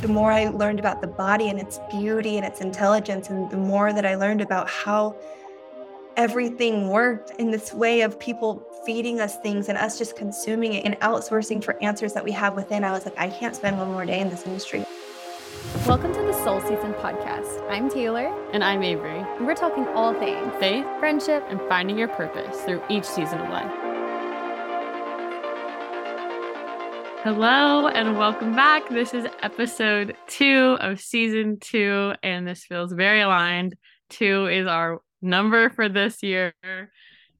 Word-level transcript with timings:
The 0.00 0.06
more 0.06 0.30
I 0.30 0.46
learned 0.46 0.78
about 0.78 1.00
the 1.00 1.08
body 1.08 1.48
and 1.48 1.58
its 1.58 1.80
beauty 1.90 2.36
and 2.36 2.46
its 2.46 2.60
intelligence, 2.60 3.30
and 3.30 3.50
the 3.50 3.56
more 3.56 3.92
that 3.92 4.06
I 4.06 4.14
learned 4.14 4.40
about 4.40 4.70
how 4.70 5.16
everything 6.16 6.88
worked 6.88 7.32
in 7.40 7.50
this 7.50 7.74
way 7.74 8.02
of 8.02 8.16
people 8.20 8.64
feeding 8.86 9.18
us 9.18 9.38
things 9.38 9.68
and 9.68 9.76
us 9.76 9.98
just 9.98 10.14
consuming 10.14 10.74
it 10.74 10.84
and 10.84 10.94
outsourcing 11.00 11.64
for 11.64 11.82
answers 11.82 12.12
that 12.12 12.22
we 12.22 12.30
have 12.30 12.54
within, 12.54 12.84
I 12.84 12.92
was 12.92 13.06
like, 13.06 13.18
I 13.18 13.28
can't 13.28 13.56
spend 13.56 13.76
one 13.76 13.90
more 13.90 14.06
day 14.06 14.20
in 14.20 14.28
this 14.28 14.46
industry. 14.46 14.84
Welcome 15.84 16.14
to 16.14 16.22
the 16.22 16.44
Soul 16.44 16.60
Season 16.60 16.92
podcast. 16.94 17.68
I'm 17.68 17.90
Taylor. 17.90 18.32
And 18.52 18.62
I'm 18.62 18.84
Avery. 18.84 19.18
And 19.18 19.48
we're 19.48 19.56
talking 19.56 19.88
all 19.88 20.14
things 20.14 20.54
faith, 20.60 20.86
friendship, 21.00 21.42
and 21.48 21.60
finding 21.62 21.98
your 21.98 22.08
purpose 22.08 22.60
through 22.60 22.84
each 22.88 23.04
season 23.04 23.40
of 23.40 23.50
life. 23.50 23.87
Hello 27.30 27.88
and 27.88 28.16
welcome 28.16 28.56
back. 28.56 28.88
This 28.88 29.12
is 29.12 29.26
episode 29.42 30.16
two 30.28 30.78
of 30.80 30.98
season 30.98 31.58
two, 31.60 32.14
and 32.22 32.48
this 32.48 32.64
feels 32.64 32.90
very 32.90 33.20
aligned. 33.20 33.76
Two 34.08 34.46
is 34.46 34.66
our 34.66 35.02
number 35.20 35.68
for 35.68 35.90
this 35.90 36.22
year. 36.22 36.54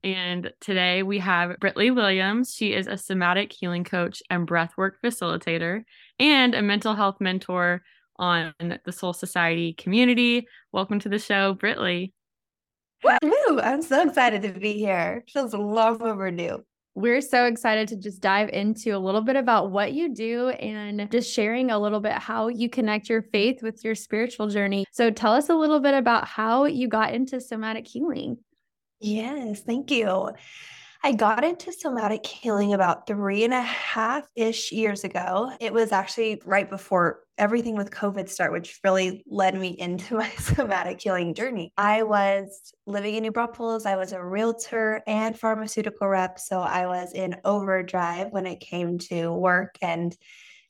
And 0.03 0.53
today 0.61 1.01
we 1.01 1.17
have 1.17 1.57
Britley 1.59 1.93
Williams. 1.93 2.53
She 2.53 2.75
is 2.75 2.85
a 2.85 2.99
somatic 2.99 3.51
healing 3.51 3.83
coach 3.83 4.21
and 4.29 4.47
breathwork 4.47 4.91
facilitator 5.03 5.81
and 6.19 6.53
a 6.53 6.61
mental 6.61 6.93
health 6.93 7.17
mentor 7.19 7.81
on 8.17 8.53
the 8.59 8.91
Soul 8.91 9.13
Society 9.13 9.73
community. 9.73 10.45
Welcome 10.71 10.99
to 10.99 11.09
the 11.09 11.17
show, 11.17 11.55
Britley. 11.55 12.13
Woo! 13.03 13.59
I'm 13.59 13.81
so 13.81 14.07
excited 14.07 14.43
to 14.43 14.49
be 14.51 14.73
here. 14.73 15.23
Feels 15.33 15.55
long 15.55 15.99
overdue. 16.03 16.63
We're 16.99 17.21
so 17.21 17.45
excited 17.45 17.87
to 17.87 17.95
just 17.95 18.19
dive 18.19 18.49
into 18.49 18.91
a 18.91 18.99
little 18.99 19.21
bit 19.21 19.37
about 19.37 19.71
what 19.71 19.93
you 19.93 20.13
do 20.13 20.49
and 20.49 21.09
just 21.09 21.33
sharing 21.33 21.71
a 21.71 21.79
little 21.79 22.01
bit 22.01 22.11
how 22.11 22.49
you 22.49 22.69
connect 22.69 23.07
your 23.07 23.21
faith 23.21 23.63
with 23.63 23.85
your 23.85 23.95
spiritual 23.95 24.49
journey. 24.49 24.85
So 24.91 25.09
tell 25.09 25.31
us 25.31 25.47
a 25.47 25.55
little 25.55 25.79
bit 25.79 25.93
about 25.93 26.27
how 26.27 26.65
you 26.65 26.89
got 26.89 27.13
into 27.13 27.39
somatic 27.39 27.87
healing. 27.87 28.37
Yes, 28.99 29.61
thank 29.61 29.91
you. 29.91 30.31
I 31.01 31.13
got 31.13 31.45
into 31.45 31.71
somatic 31.71 32.25
healing 32.25 32.73
about 32.73 33.07
three 33.07 33.45
and 33.45 33.53
a 33.53 33.61
half 33.61 34.27
ish 34.35 34.73
years 34.73 35.05
ago. 35.05 35.53
It 35.61 35.71
was 35.71 35.93
actually 35.93 36.41
right 36.45 36.69
before 36.69 37.21
everything 37.39 37.75
with 37.75 37.89
COVID 37.89 38.29
start, 38.29 38.51
which 38.51 38.79
really 38.83 39.23
led 39.27 39.55
me 39.55 39.69
into 39.69 40.15
my 40.17 40.29
somatic 40.31 41.01
healing 41.01 41.33
journey. 41.33 41.73
I 41.77 42.03
was 42.03 42.73
living 42.85 43.15
in 43.15 43.23
New 43.23 43.31
Braunfels. 43.31 43.85
I 43.85 43.95
was 43.95 44.11
a 44.11 44.23
realtor 44.23 45.01
and 45.07 45.39
pharmaceutical 45.39 46.07
rep. 46.07 46.37
So 46.37 46.59
I 46.59 46.85
was 46.85 47.13
in 47.13 47.37
overdrive 47.45 48.27
when 48.31 48.45
it 48.45 48.59
came 48.59 48.99
to 49.09 49.31
work 49.31 49.75
and 49.81 50.15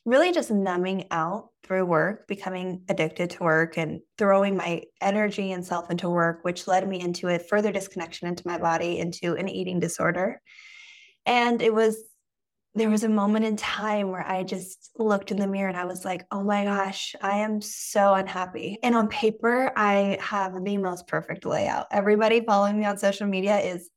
really 0.06 0.31
just 0.31 0.50
numbing 0.50 1.06
out 1.11 1.50
through 1.64 1.86
work, 1.86 2.28
becoming 2.28 2.83
addicted 2.89 3.31
to 3.31 3.44
work 3.44 3.78
and 3.78 4.00
throwing 4.17 4.56
my 4.56 4.83
energy 5.02 5.52
and 5.52 5.66
self 5.66 5.92
into 5.92 6.09
work, 6.09 6.39
which 6.44 6.67
led 6.67 6.88
me 6.88 7.00
into 7.00 7.28
a 7.28 7.38
further 7.38 7.72
disconnection 7.72 8.28
into 8.28 8.48
my 8.48 8.58
body, 8.58 8.98
into 8.98 9.36
an 9.36 9.50
eating 9.50 9.80
disorder. 9.80 10.42
And 11.26 11.61
it 11.61 11.73
was, 11.73 11.98
there 12.80 12.90
was 12.90 13.04
a 13.04 13.10
moment 13.10 13.46
in 13.46 13.58
time 13.58 14.10
where 14.10 14.26
I 14.26 14.44
just 14.44 14.92
looked 14.98 15.32
in 15.32 15.38
the 15.38 15.48
mirror 15.48 15.68
and 15.68 15.78
I 15.78 15.86
was 15.86 16.06
like, 16.06 16.26
oh 16.32 16.44
my 16.44 16.64
gosh, 16.64 17.16
I 17.22 17.40
am 17.40 17.62
so 17.62 18.14
unhappy. 18.14 18.80
And 18.82 18.96
on 18.96 19.10
paper, 19.10 19.72
I 19.76 20.18
have 20.22 20.64
the 20.64 20.78
most 20.78 21.08
perfect 21.08 21.46
layout. 21.46 21.88
Everybody 21.92 22.42
following 22.42 22.80
me 22.80 22.86
on 22.86 22.98
social 22.98 23.28
media 23.28 23.60
is 23.60 23.90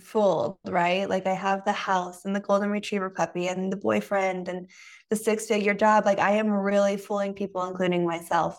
fooled, 0.00 0.58
right? 0.66 1.08
Like 1.08 1.26
I 1.26 1.34
have 1.34 1.64
the 1.64 1.72
house 1.72 2.24
and 2.24 2.34
the 2.34 2.40
golden 2.40 2.70
retriever 2.70 3.10
puppy 3.10 3.48
and 3.48 3.72
the 3.72 3.76
boyfriend 3.76 4.48
and 4.48 4.70
the 5.10 5.16
six 5.16 5.46
figure 5.46 5.74
job. 5.74 6.04
Like 6.04 6.20
I 6.20 6.32
am 6.32 6.50
really 6.50 6.96
fooling 6.96 7.34
people, 7.34 7.64
including 7.64 8.06
myself. 8.06 8.58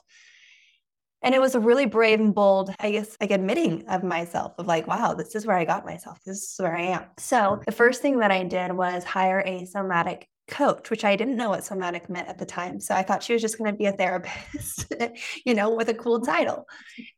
And 1.23 1.33
it 1.33 1.41
was 1.41 1.55
a 1.55 1.59
really 1.59 1.85
brave 1.85 2.19
and 2.19 2.35
bold, 2.35 2.73
I 2.79 2.91
guess, 2.91 3.17
like 3.19 3.31
admitting 3.31 3.87
of 3.87 4.03
myself 4.03 4.53
of 4.57 4.67
like, 4.67 4.87
wow, 4.87 5.13
this 5.13 5.35
is 5.35 5.45
where 5.45 5.57
I 5.57 5.65
got 5.65 5.85
myself. 5.85 6.19
This 6.25 6.37
is 6.37 6.55
where 6.59 6.75
I 6.75 6.83
am. 6.83 7.05
So 7.17 7.61
the 7.65 7.71
first 7.71 8.01
thing 8.01 8.19
that 8.19 8.31
I 8.31 8.43
did 8.43 8.73
was 8.73 9.03
hire 9.03 9.41
a 9.45 9.65
somatic 9.65 10.27
coach, 10.49 10.89
which 10.89 11.05
I 11.05 11.15
didn't 11.15 11.37
know 11.37 11.49
what 11.49 11.63
somatic 11.63 12.09
meant 12.09 12.27
at 12.27 12.37
the 12.37 12.45
time. 12.45 12.79
So 12.79 12.93
I 12.93 13.03
thought 13.03 13.23
she 13.23 13.33
was 13.33 13.41
just 13.41 13.57
going 13.57 13.71
to 13.71 13.77
be 13.77 13.85
a 13.85 13.93
therapist, 13.93 14.93
you 15.45 15.53
know, 15.53 15.73
with 15.73 15.89
a 15.89 15.93
cool 15.93 16.19
title. 16.19 16.65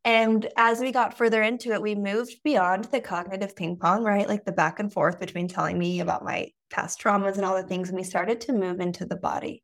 And 0.04 0.48
as 0.58 0.80
we 0.80 0.92
got 0.92 1.18
further 1.18 1.42
into 1.42 1.74
it, 1.74 1.82
we 1.82 1.96
moved 1.96 2.36
beyond 2.44 2.86
the 2.86 3.02
cognitive 3.02 3.56
ping 3.56 3.78
pong, 3.78 4.04
right? 4.04 4.28
Like 4.28 4.46
the 4.46 4.52
back 4.52 4.80
and 4.80 4.94
forth 4.94 5.20
between 5.20 5.48
telling 5.48 5.78
me 5.78 6.00
about 6.00 6.24
my 6.24 6.50
past 6.70 7.02
traumas 7.02 7.36
and 7.36 7.46
all 7.46 7.56
the 7.56 7.68
things. 7.68 7.90
And 7.90 7.98
we 7.98 8.04
started 8.04 8.42
to 8.42 8.54
move 8.54 8.80
into 8.80 9.06
the 9.06 9.16
body. 9.16 9.64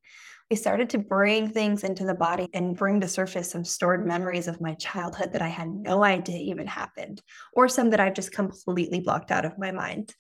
We 0.52 0.58
started 0.58 0.90
to 0.90 0.98
bring 0.98 1.48
things 1.48 1.86
into 1.86 2.04
the 2.04 2.14
body 2.14 2.50
and 2.54 2.76
bring 2.76 3.00
to 3.00 3.08
surface 3.08 3.50
some 3.50 3.64
stored 3.64 4.06
memories 4.06 4.50
of 4.50 4.60
my 4.60 4.74
childhood 4.74 5.32
that 5.32 5.42
I 5.42 5.48
had 5.48 5.70
no 5.70 6.04
idea 6.04 6.40
even 6.40 6.68
happened, 6.68 7.22
or 7.54 7.70
some 7.70 7.92
that 7.92 8.02
I've 8.02 8.16
just 8.16 8.34
completely 8.34 9.00
blocked 9.00 9.32
out 9.32 9.46
of 9.46 9.58
my 9.58 9.72
mind. 9.72 10.14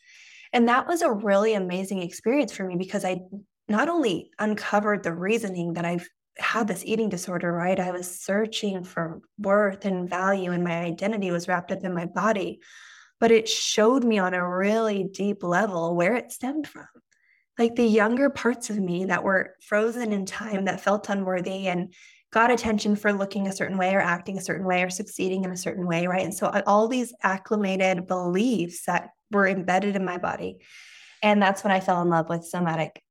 And 0.53 0.69
that 0.69 0.87
was 0.87 1.01
a 1.01 1.11
really 1.11 1.53
amazing 1.53 2.01
experience 2.01 2.53
for 2.53 2.63
me 2.63 2.77
because 2.77 3.03
I 3.03 3.19
not 3.67 3.89
only 3.89 4.29
uncovered 4.39 5.03
the 5.03 5.13
reasoning 5.13 5.73
that 5.73 5.83
I've 5.83 6.07
had 6.37 6.65
this 6.65 6.85
eating 6.85 7.09
disorder, 7.09 7.51
right? 7.51 7.77
I 7.77 7.91
was 7.91 8.21
searching 8.21 8.85
for 8.85 9.19
worth 9.37 9.83
and 9.83 10.09
value, 10.09 10.53
and 10.53 10.63
my 10.63 10.79
identity 10.83 11.29
was 11.31 11.49
wrapped 11.49 11.73
up 11.73 11.83
in 11.83 11.93
my 11.93 12.05
body. 12.05 12.61
But 13.19 13.31
it 13.31 13.49
showed 13.49 14.05
me 14.05 14.17
on 14.17 14.33
a 14.33 14.49
really 14.49 15.03
deep 15.03 15.43
level 15.43 15.93
where 15.93 16.15
it 16.15 16.31
stemmed 16.31 16.69
from. 16.69 16.87
Like 17.61 17.75
the 17.75 17.85
younger 17.85 18.31
parts 18.31 18.71
of 18.71 18.79
me 18.79 19.05
that 19.05 19.23
were 19.23 19.55
frozen 19.61 20.13
in 20.13 20.25
time 20.25 20.65
that 20.65 20.81
felt 20.81 21.09
unworthy 21.09 21.67
and 21.67 21.93
got 22.31 22.49
attention 22.49 22.95
for 22.95 23.13
looking 23.13 23.45
a 23.47 23.53
certain 23.53 23.77
way 23.77 23.93
or 23.93 23.99
acting 23.99 24.39
a 24.39 24.41
certain 24.41 24.65
way 24.65 24.81
or 24.81 24.89
succeeding 24.89 25.43
in 25.43 25.51
a 25.51 25.55
certain 25.55 25.85
way, 25.85 26.07
right? 26.07 26.23
And 26.23 26.33
so 26.33 26.47
uh, 26.47 26.63
all 26.65 26.87
these 26.87 27.13
acclimated 27.21 28.07
beliefs 28.07 28.85
that 28.87 29.09
were 29.29 29.47
embedded 29.47 29.95
in 29.95 30.03
my 30.03 30.17
body. 30.17 30.57
And 31.21 31.39
that's 31.39 31.63
when 31.63 31.71
I 31.71 31.81
fell 31.81 32.01
in 32.01 32.09
love 32.09 32.29
with 32.29 32.45
somatic 32.45 33.03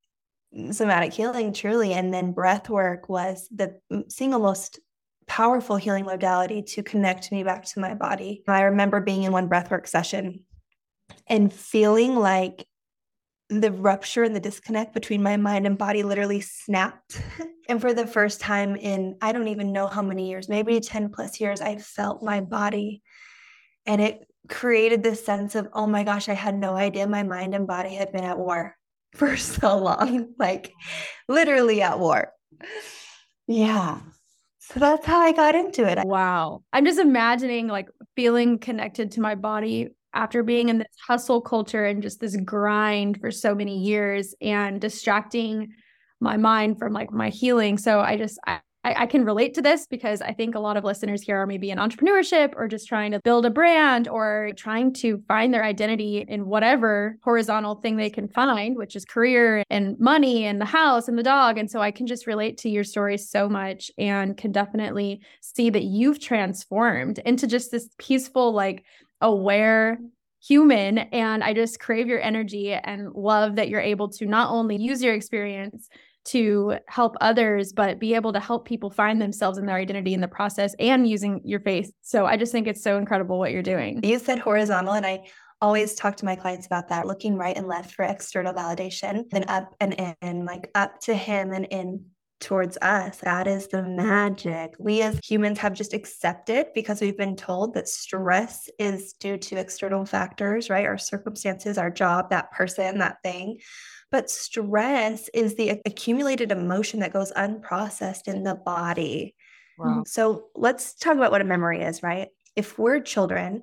somatic 0.73 1.13
healing 1.13 1.53
truly 1.53 1.93
and 1.93 2.13
then 2.13 2.33
breath 2.33 2.69
work 2.69 3.09
was 3.09 3.49
the 3.55 3.79
mm, 3.93 4.11
single 4.11 4.41
most 4.41 4.81
powerful 5.29 5.77
healing 5.77 6.07
modality 6.07 6.61
to 6.61 6.83
connect 6.83 7.31
me 7.31 7.45
back 7.45 7.65
to 7.67 7.79
my 7.79 7.95
body. 7.95 8.43
I 8.49 8.63
remember 8.63 9.01
being 9.01 9.23
in 9.23 9.31
one 9.31 9.49
breathwork 9.49 9.87
session 9.87 10.45
and 11.29 11.53
feeling 11.53 12.17
like 12.17 12.67
the 13.51 13.73
rupture 13.73 14.23
and 14.23 14.35
the 14.35 14.41
disconnect 14.41 14.95
between 14.95 15.23
my 15.23 15.37
mind 15.37 15.67
and 15.67 15.77
body 15.77 16.05
literally 16.05 16.41
snapped. 16.41 17.21
and 17.69 17.81
for 17.81 17.93
the 17.93 18.07
first 18.07 18.41
time 18.41 18.77
in 18.77 19.17
I 19.21 19.33
don't 19.33 19.49
even 19.49 19.73
know 19.73 19.89
how 19.89 20.03
many 20.03 20.29
years, 20.31 20.49
maybe 20.49 20.79
10 20.79 21.11
plus 21.11 21.41
years, 21.41 21.61
I 21.61 21.77
felt 21.77 22.23
my 22.23 22.41
body 22.41 23.03
and 23.87 24.01
it 24.01 24.25
created 24.49 25.03
this 25.03 25.25
sense 25.25 25.57
of, 25.57 25.69
oh 25.73 25.87
my 25.87 26.05
gosh, 26.05 26.29
I 26.29 26.35
had 26.35 26.55
no 26.55 26.75
idea 26.75 27.07
my 27.09 27.25
mind 27.25 27.55
and 27.55 27.67
body 27.67 27.95
had 27.95 28.13
been 28.13 28.25
at 28.25 28.39
war 28.39 28.77
for 29.15 29.37
so 29.37 29.77
long, 29.79 30.35
like 30.39 30.73
literally 31.29 31.83
at 31.83 31.99
war. 31.99 32.33
Yeah. 33.49 33.99
So 34.61 34.79
that's 34.79 35.05
how 35.05 35.19
I 35.19 35.33
got 35.33 35.57
into 35.57 35.85
it. 35.91 35.99
Wow. 36.07 36.63
I'm 36.73 36.85
just 36.85 37.01
imagining 37.01 37.67
like 37.67 37.89
feeling 38.15 38.61
connected 38.61 39.13
to 39.13 39.21
my 39.21 39.35
body 39.35 39.89
after 40.13 40.43
being 40.43 40.69
in 40.69 40.79
this 40.79 40.89
hustle 41.07 41.41
culture 41.41 41.85
and 41.85 42.03
just 42.03 42.21
this 42.21 42.37
grind 42.45 43.21
for 43.21 43.31
so 43.31 43.55
many 43.55 43.79
years 43.79 44.35
and 44.41 44.81
distracting 44.81 45.69
my 46.21 46.37
mind 46.37 46.79
from 46.79 46.93
like 46.93 47.13
my 47.13 47.31
healing. 47.31 47.79
So 47.79 48.01
I 48.01 48.17
just, 48.17 48.39
I, 48.47 48.61
I, 48.83 49.07
can 49.07 49.25
relate 49.25 49.55
to 49.55 49.63
this 49.63 49.87
because 49.87 50.23
I 50.23 50.33
think 50.33 50.55
a 50.55 50.61
lot 50.61 50.79
of 50.79 50.85
listeners 50.85 51.23
here 51.23 51.37
are 51.37 51.47
maybe 51.47 51.71
in 51.71 51.79
entrepreneurship 51.79 52.55
or 52.57 52.67
just 52.67 52.89
trying 52.89 53.11
to 53.13 53.21
build 53.21 53.45
a 53.45 53.51
brand 53.51 54.09
or 54.09 54.53
trying 54.57 54.95
to 54.95 55.23
find 55.29 55.53
their 55.53 55.65
identity 55.65 56.25
in 56.27 56.47
whatever 56.47 57.17
horizontal 57.23 57.75
thing 57.75 57.97
they 57.97 58.09
can 58.09 58.29
find, 58.29 58.77
which 58.77 58.97
is 58.97 59.05
career 59.05 59.63
and 59.69 59.99
money 59.99 60.45
and 60.45 60.61
the 60.61 60.67
house 60.67 61.09
and 61.09 61.19
the 61.19 61.23
dog. 61.23 61.59
And 61.59 61.71
so 61.71 61.81
I 61.81 61.91
can 61.91 62.07
just 62.07 62.27
relate 62.27 62.57
to 62.59 62.71
your 62.71 62.85
story 62.85 63.19
so 63.19 63.51
much 63.51 63.91
and 63.99 64.37
can 64.37 64.51
definitely 64.51 65.21
see 65.43 65.69
that 65.71 65.85
you've 65.85 66.21
transformed 66.21 67.19
into 67.21 67.47
just 67.47 67.71
this 67.71 67.89
peaceful, 67.99 68.53
like 68.53 68.85
aware 69.21 69.99
human. 70.43 70.99
And 70.99 71.45
I 71.45 71.53
just 71.53 71.81
crave 71.81 72.07
your 72.07 72.21
energy 72.21 72.73
and 72.73 73.13
love 73.13 73.57
that 73.57 73.69
you're 73.69 73.81
able 73.81 74.09
to 74.09 74.27
not 74.27 74.51
only 74.51 74.77
use 74.77 75.03
your 75.03 75.15
experience 75.15 75.89
to 76.23 76.77
help 76.87 77.17
others, 77.21 77.73
but 77.73 77.99
be 77.99 78.15
able 78.15 78.33
to 78.33 78.41
help 78.41 78.67
people 78.67 78.91
find 78.91 79.21
themselves 79.21 79.59
and 79.59 79.69
their 79.69 79.77
identity 79.77 80.15
in 80.15 80.21
the 80.21 80.29
process 80.29 80.75
and 80.79 81.09
using 81.09 81.41
your 81.45 81.61
faith. 81.61 81.93
So 82.03 82.27
I 82.27 82.37
just 82.37 82.53
think 82.53 82.67
it's 82.67 82.83
so 82.83 82.99
incredible 82.99 83.39
what 83.39 83.53
you're 83.53 83.63
doing. 83.63 84.01
You 84.05 84.19
said 84.19 84.39
horizontal, 84.39 84.95
and 84.95 85.07
I 85.07 85.25
always 85.63 85.95
talk 85.95 86.17
to 86.17 86.25
my 86.25 86.37
clients 86.37 86.67
about 86.67 86.89
that 86.89 87.07
looking 87.07 87.37
right 87.37 87.57
and 87.57 87.67
left 87.67 87.95
for 87.95 88.05
external 88.05 88.53
validation, 88.53 89.29
then 89.31 89.45
up 89.49 89.75
and 89.81 89.95
in, 90.23 90.45
like 90.45 90.71
up 90.75 91.01
to 91.01 91.15
him 91.15 91.53
and 91.53 91.67
in 91.67 92.05
towards 92.41 92.77
us. 92.83 93.19
That 93.19 93.47
is 93.47 93.69
the 93.69 93.83
magic. 93.83 94.75
We 94.79 95.03
as 95.03 95.21
humans 95.23 95.59
have 95.59 95.75
just 95.75 95.95
accepted 95.95 96.69
because 96.75 97.01
we've 97.01 97.17
been 97.17 97.37
told 97.37 97.75
that 97.75 97.89
stress 97.89 98.69
is 98.79 99.13
due 99.13 99.37
to 99.37 99.57
external 99.57 100.05
factors, 100.07 100.71
right? 100.71 100.87
Our 100.87 100.99
circumstances, 100.99 101.79
our 101.79 101.91
job, 101.91 102.31
that 102.31 102.51
person, 102.51 102.99
that 102.99 103.23
thing. 103.23 103.59
But 104.11 104.31
stress 104.31 105.29
is 105.33 105.55
the 105.55 105.81
accumulated 105.87 106.51
emotion 106.51 107.01
that 107.01 107.13
goes 107.13 107.33
unprocessed 107.33 108.27
in 108.27 108.43
the 108.43 108.57
body. 108.57 109.37
Wow. 109.79 110.03
So 110.07 110.47
let's 110.55 110.95
talk 110.95 111.17
about 111.17 111.31
what 111.31 111.41
a 111.41 111.45
memory 111.45 111.83
is, 111.83 112.03
right? 112.03 112.29
If 112.57 112.79
we're 112.79 113.01
children, 113.01 113.63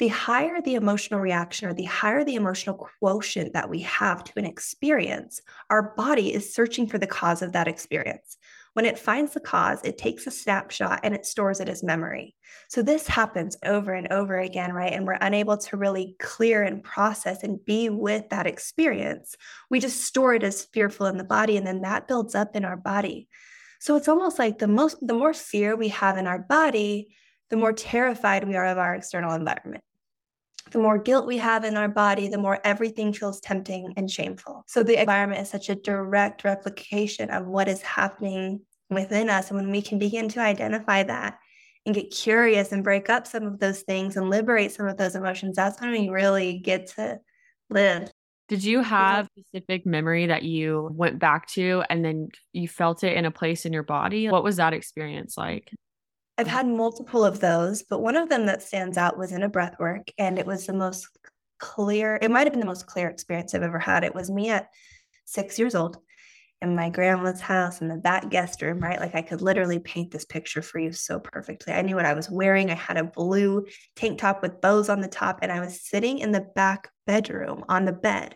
the 0.00 0.08
higher 0.08 0.62
the 0.62 0.76
emotional 0.76 1.20
reaction 1.20 1.68
or 1.68 1.74
the 1.74 1.84
higher 1.84 2.24
the 2.24 2.34
emotional 2.34 2.74
quotient 2.74 3.52
that 3.52 3.68
we 3.68 3.80
have 3.82 4.24
to 4.24 4.32
an 4.36 4.46
experience, 4.46 5.42
our 5.68 5.94
body 5.94 6.32
is 6.32 6.54
searching 6.54 6.86
for 6.86 6.96
the 6.96 7.06
cause 7.06 7.42
of 7.42 7.52
that 7.52 7.68
experience. 7.68 8.38
When 8.72 8.86
it 8.86 8.98
finds 8.98 9.34
the 9.34 9.40
cause, 9.40 9.80
it 9.84 9.98
takes 9.98 10.26
a 10.26 10.30
snapshot 10.30 11.00
and 11.02 11.14
it 11.14 11.26
stores 11.26 11.60
it 11.60 11.68
as 11.68 11.82
memory. 11.82 12.34
So 12.68 12.80
this 12.80 13.06
happens 13.06 13.58
over 13.62 13.92
and 13.92 14.10
over 14.10 14.38
again, 14.38 14.72
right? 14.72 14.92
And 14.92 15.06
we're 15.06 15.18
unable 15.20 15.58
to 15.58 15.76
really 15.76 16.16
clear 16.18 16.62
and 16.62 16.82
process 16.82 17.42
and 17.42 17.62
be 17.62 17.90
with 17.90 18.30
that 18.30 18.46
experience. 18.46 19.36
We 19.68 19.80
just 19.80 20.02
store 20.02 20.34
it 20.34 20.44
as 20.44 20.64
fearful 20.64 21.06
in 21.06 21.18
the 21.18 21.24
body, 21.24 21.58
and 21.58 21.66
then 21.66 21.82
that 21.82 22.08
builds 22.08 22.34
up 22.34 22.56
in 22.56 22.64
our 22.64 22.76
body. 22.76 23.28
So 23.80 23.96
it's 23.96 24.08
almost 24.08 24.38
like 24.38 24.58
the 24.58 24.68
most 24.68 24.96
the 25.06 25.14
more 25.14 25.34
fear 25.34 25.76
we 25.76 25.88
have 25.88 26.16
in 26.16 26.26
our 26.26 26.38
body, 26.38 27.14
the 27.50 27.56
more 27.56 27.74
terrified 27.74 28.48
we 28.48 28.56
are 28.56 28.66
of 28.66 28.78
our 28.78 28.94
external 28.94 29.34
environment 29.34 29.84
the 30.70 30.78
more 30.78 30.98
guilt 30.98 31.26
we 31.26 31.38
have 31.38 31.64
in 31.64 31.76
our 31.76 31.88
body, 31.88 32.28
the 32.28 32.38
more 32.38 32.60
everything 32.64 33.12
feels 33.12 33.40
tempting 33.40 33.92
and 33.96 34.10
shameful. 34.10 34.64
So 34.66 34.82
the 34.82 35.00
environment 35.00 35.40
is 35.40 35.50
such 35.50 35.68
a 35.68 35.74
direct 35.74 36.44
replication 36.44 37.30
of 37.30 37.46
what 37.46 37.68
is 37.68 37.82
happening 37.82 38.60
within 38.88 39.30
us. 39.30 39.50
And 39.50 39.58
when 39.58 39.70
we 39.70 39.82
can 39.82 39.98
begin 39.98 40.28
to 40.30 40.40
identify 40.40 41.02
that 41.04 41.38
and 41.86 41.94
get 41.94 42.10
curious 42.10 42.72
and 42.72 42.84
break 42.84 43.08
up 43.08 43.26
some 43.26 43.44
of 43.44 43.58
those 43.58 43.82
things 43.82 44.16
and 44.16 44.28
liberate 44.28 44.72
some 44.72 44.86
of 44.86 44.96
those 44.96 45.16
emotions, 45.16 45.56
that's 45.56 45.80
when 45.80 45.92
we 45.92 46.08
really 46.08 46.58
get 46.58 46.88
to 46.88 47.18
live. 47.70 48.10
Did 48.48 48.64
you 48.64 48.82
have 48.82 49.26
a 49.26 49.42
specific 49.42 49.86
memory 49.86 50.26
that 50.26 50.42
you 50.42 50.90
went 50.92 51.20
back 51.20 51.46
to 51.52 51.84
and 51.88 52.04
then 52.04 52.28
you 52.52 52.66
felt 52.66 53.04
it 53.04 53.16
in 53.16 53.24
a 53.24 53.30
place 53.30 53.64
in 53.64 53.72
your 53.72 53.84
body? 53.84 54.28
What 54.28 54.42
was 54.42 54.56
that 54.56 54.72
experience 54.72 55.36
like? 55.38 55.72
I've 56.40 56.46
had 56.46 56.66
multiple 56.66 57.22
of 57.22 57.38
those, 57.38 57.82
but 57.82 58.00
one 58.00 58.16
of 58.16 58.30
them 58.30 58.46
that 58.46 58.62
stands 58.62 58.96
out 58.96 59.18
was 59.18 59.32
in 59.32 59.42
a 59.42 59.48
breath 59.50 59.76
work, 59.78 60.10
and 60.16 60.38
it 60.38 60.46
was 60.46 60.64
the 60.64 60.72
most 60.72 61.06
clear, 61.58 62.18
it 62.22 62.30
might 62.30 62.46
have 62.46 62.54
been 62.54 62.60
the 62.60 62.66
most 62.66 62.86
clear 62.86 63.10
experience 63.10 63.54
I've 63.54 63.62
ever 63.62 63.78
had. 63.78 64.04
It 64.04 64.14
was 64.14 64.30
me 64.30 64.48
at 64.48 64.70
six 65.26 65.58
years 65.58 65.74
old 65.74 65.98
in 66.62 66.74
my 66.74 66.88
grandma's 66.88 67.42
house 67.42 67.82
in 67.82 67.88
the 67.88 67.96
back 67.96 68.30
guest 68.30 68.62
room, 68.62 68.80
right? 68.80 68.98
Like 68.98 69.14
I 69.14 69.20
could 69.20 69.42
literally 69.42 69.80
paint 69.80 70.12
this 70.12 70.24
picture 70.24 70.62
for 70.62 70.78
you 70.78 70.92
so 70.92 71.20
perfectly. 71.20 71.74
I 71.74 71.82
knew 71.82 71.94
what 71.94 72.06
I 72.06 72.14
was 72.14 72.30
wearing. 72.30 72.70
I 72.70 72.74
had 72.74 72.96
a 72.96 73.04
blue 73.04 73.66
tank 73.94 74.18
top 74.18 74.40
with 74.40 74.62
bows 74.62 74.88
on 74.88 75.02
the 75.02 75.08
top, 75.08 75.40
and 75.42 75.52
I 75.52 75.60
was 75.60 75.86
sitting 75.86 76.20
in 76.20 76.32
the 76.32 76.46
back 76.56 76.88
bedroom 77.06 77.66
on 77.68 77.84
the 77.84 77.92
bed. 77.92 78.34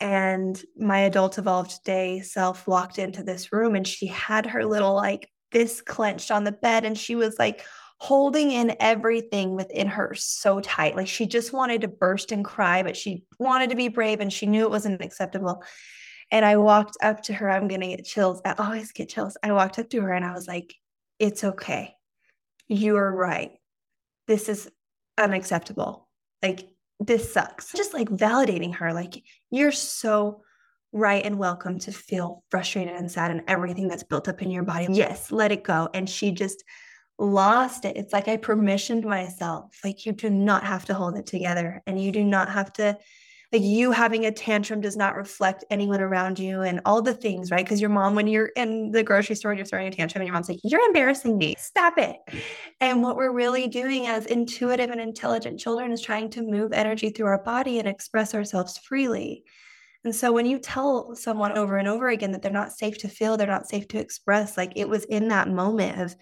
And 0.00 0.58
my 0.74 1.00
adult 1.00 1.36
evolved 1.36 1.84
day 1.84 2.20
self 2.20 2.66
walked 2.66 2.98
into 2.98 3.22
this 3.22 3.52
room 3.52 3.74
and 3.74 3.86
she 3.86 4.06
had 4.06 4.46
her 4.46 4.64
little 4.64 4.94
like 4.94 5.28
fist 5.52 5.84
clenched 5.84 6.30
on 6.30 6.44
the 6.44 6.52
bed 6.52 6.84
and 6.84 6.96
she 6.96 7.14
was 7.14 7.38
like 7.38 7.64
holding 7.98 8.50
in 8.50 8.74
everything 8.80 9.54
within 9.54 9.86
her 9.86 10.14
so 10.14 10.60
tight. 10.60 10.96
Like 10.96 11.06
she 11.06 11.26
just 11.26 11.52
wanted 11.52 11.82
to 11.82 11.88
burst 11.88 12.32
and 12.32 12.44
cry, 12.44 12.82
but 12.82 12.96
she 12.96 13.24
wanted 13.38 13.70
to 13.70 13.76
be 13.76 13.88
brave 13.88 14.20
and 14.20 14.32
she 14.32 14.46
knew 14.46 14.64
it 14.64 14.70
wasn't 14.70 15.02
acceptable. 15.04 15.62
And 16.30 16.44
I 16.44 16.56
walked 16.56 16.96
up 17.02 17.22
to 17.24 17.34
her. 17.34 17.50
I'm 17.50 17.68
going 17.68 17.82
to 17.82 17.88
get 17.88 18.04
chills. 18.04 18.40
I 18.44 18.54
always 18.58 18.92
get 18.92 19.10
chills. 19.10 19.36
I 19.42 19.52
walked 19.52 19.78
up 19.78 19.90
to 19.90 20.00
her 20.00 20.12
and 20.12 20.24
I 20.24 20.32
was 20.32 20.48
like, 20.48 20.74
It's 21.18 21.44
okay. 21.44 21.94
You 22.68 22.96
are 22.96 23.14
right. 23.14 23.52
This 24.26 24.48
is 24.48 24.70
unacceptable. 25.18 26.08
Like, 26.42 26.68
this 27.00 27.32
sucks. 27.32 27.72
Just 27.72 27.92
like 27.92 28.08
validating 28.08 28.76
her, 28.76 28.92
like, 28.92 29.22
you're 29.50 29.72
so 29.72 30.42
right 30.92 31.24
and 31.24 31.38
welcome 31.38 31.78
to 31.80 31.92
feel 31.92 32.42
frustrated 32.50 32.94
and 32.94 33.10
sad 33.10 33.30
and 33.30 33.42
everything 33.46 33.88
that's 33.88 34.02
built 34.02 34.28
up 34.28 34.42
in 34.42 34.50
your 34.50 34.64
body. 34.64 34.88
Yes, 34.90 35.30
let 35.30 35.52
it 35.52 35.62
go. 35.62 35.88
And 35.94 36.08
she 36.08 36.32
just 36.32 36.64
lost 37.18 37.84
it. 37.84 37.96
It's 37.96 38.12
like 38.12 38.28
I 38.28 38.36
permissioned 38.36 39.04
myself. 39.04 39.78
Like 39.84 40.06
you 40.06 40.12
do 40.12 40.30
not 40.30 40.64
have 40.64 40.86
to 40.86 40.94
hold 40.94 41.16
it 41.16 41.26
together 41.26 41.82
and 41.86 42.02
you 42.02 42.10
do 42.12 42.24
not 42.24 42.48
have 42.50 42.72
to 42.74 42.98
like 43.52 43.62
you 43.62 43.90
having 43.90 44.26
a 44.26 44.30
tantrum 44.30 44.80
does 44.80 44.96
not 44.96 45.16
reflect 45.16 45.64
anyone 45.70 46.00
around 46.00 46.38
you 46.38 46.62
and 46.62 46.80
all 46.84 47.02
the 47.02 47.14
things, 47.14 47.50
right? 47.50 47.64
Because 47.64 47.80
your 47.80 47.90
mom, 47.90 48.14
when 48.14 48.28
you're 48.28 48.50
in 48.54 48.92
the 48.92 49.02
grocery 49.02 49.34
store 49.34 49.50
and 49.50 49.58
you're 49.58 49.66
throwing 49.66 49.88
a 49.88 49.90
tantrum, 49.90 50.20
and 50.20 50.28
your 50.28 50.34
mom's 50.34 50.48
like, 50.48 50.60
You're 50.62 50.86
embarrassing 50.86 51.36
me. 51.36 51.56
Stop 51.58 51.98
it. 51.98 52.16
And 52.80 53.02
what 53.02 53.16
we're 53.16 53.32
really 53.32 53.66
doing 53.66 54.06
as 54.06 54.26
intuitive 54.26 54.90
and 54.90 55.00
intelligent 55.00 55.58
children 55.58 55.90
is 55.90 56.00
trying 56.00 56.30
to 56.30 56.42
move 56.42 56.72
energy 56.72 57.10
through 57.10 57.26
our 57.26 57.42
body 57.42 57.80
and 57.80 57.88
express 57.88 58.34
ourselves 58.34 58.78
freely. 58.78 59.42
And 60.04 60.14
so 60.14 60.32
when 60.32 60.46
you 60.46 60.58
tell 60.58 61.14
someone 61.14 61.56
over 61.58 61.76
and 61.76 61.86
over 61.86 62.08
again 62.08 62.32
that 62.32 62.40
they're 62.42 62.50
not 62.50 62.72
safe 62.72 62.98
to 62.98 63.08
feel, 63.08 63.36
they're 63.36 63.46
not 63.46 63.68
safe 63.68 63.86
to 63.88 63.98
express, 63.98 64.56
like 64.56 64.72
it 64.76 64.88
was 64.88 65.04
in 65.04 65.28
that 65.28 65.48
moment 65.48 66.00
of 66.00 66.16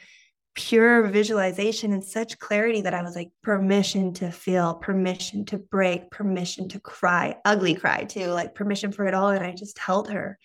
pure 0.54 1.06
visualization 1.06 1.92
and 1.92 2.02
such 2.02 2.38
clarity 2.40 2.80
that 2.80 2.94
I 2.94 3.02
was 3.02 3.14
like, 3.14 3.30
permission 3.44 4.12
to 4.14 4.32
feel, 4.32 4.74
permission 4.74 5.44
to 5.46 5.58
break, 5.58 6.10
permission 6.10 6.68
to 6.70 6.80
cry, 6.80 7.36
ugly 7.44 7.74
cry 7.74 8.02
too, 8.02 8.26
like 8.26 8.56
permission 8.56 8.90
for 8.90 9.06
it 9.06 9.14
all. 9.14 9.28
And 9.28 9.44
I 9.44 9.52
just 9.52 9.78
held 9.78 10.10
her. 10.10 10.36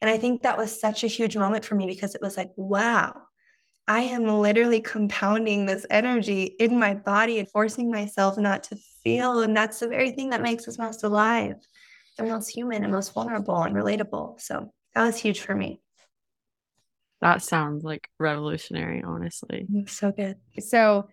And 0.00 0.10
I 0.10 0.18
think 0.18 0.42
that 0.42 0.58
was 0.58 0.80
such 0.80 1.04
a 1.04 1.08
huge 1.08 1.36
moment 1.36 1.64
for 1.64 1.76
me 1.76 1.86
because 1.86 2.16
it 2.16 2.20
was 2.20 2.36
like, 2.36 2.50
wow, 2.56 3.14
I 3.86 4.00
am 4.00 4.26
literally 4.26 4.80
compounding 4.80 5.66
this 5.66 5.86
energy 5.90 6.56
in 6.58 6.78
my 6.80 6.94
body 6.94 7.38
and 7.38 7.48
forcing 7.48 7.90
myself 7.90 8.36
not 8.36 8.64
to 8.64 8.76
feel. 9.04 9.40
And 9.40 9.56
that's 9.56 9.78
the 9.78 9.86
very 9.88 10.10
thing 10.10 10.30
that 10.30 10.42
makes 10.42 10.66
us 10.66 10.76
most 10.76 11.04
alive 11.04 11.54
they're 12.16 12.26
most 12.26 12.48
human 12.48 12.82
and 12.82 12.92
most 12.92 13.12
vulnerable 13.12 13.62
and 13.62 13.74
relatable. 13.74 14.40
So 14.40 14.72
that 14.94 15.04
was 15.04 15.16
huge 15.16 15.40
for 15.40 15.54
me. 15.54 15.80
That 17.20 17.42
sounds 17.42 17.82
like 17.82 18.08
revolutionary, 18.18 19.02
honestly. 19.02 19.66
So 19.86 20.12
good. 20.12 20.36
So 20.58 21.08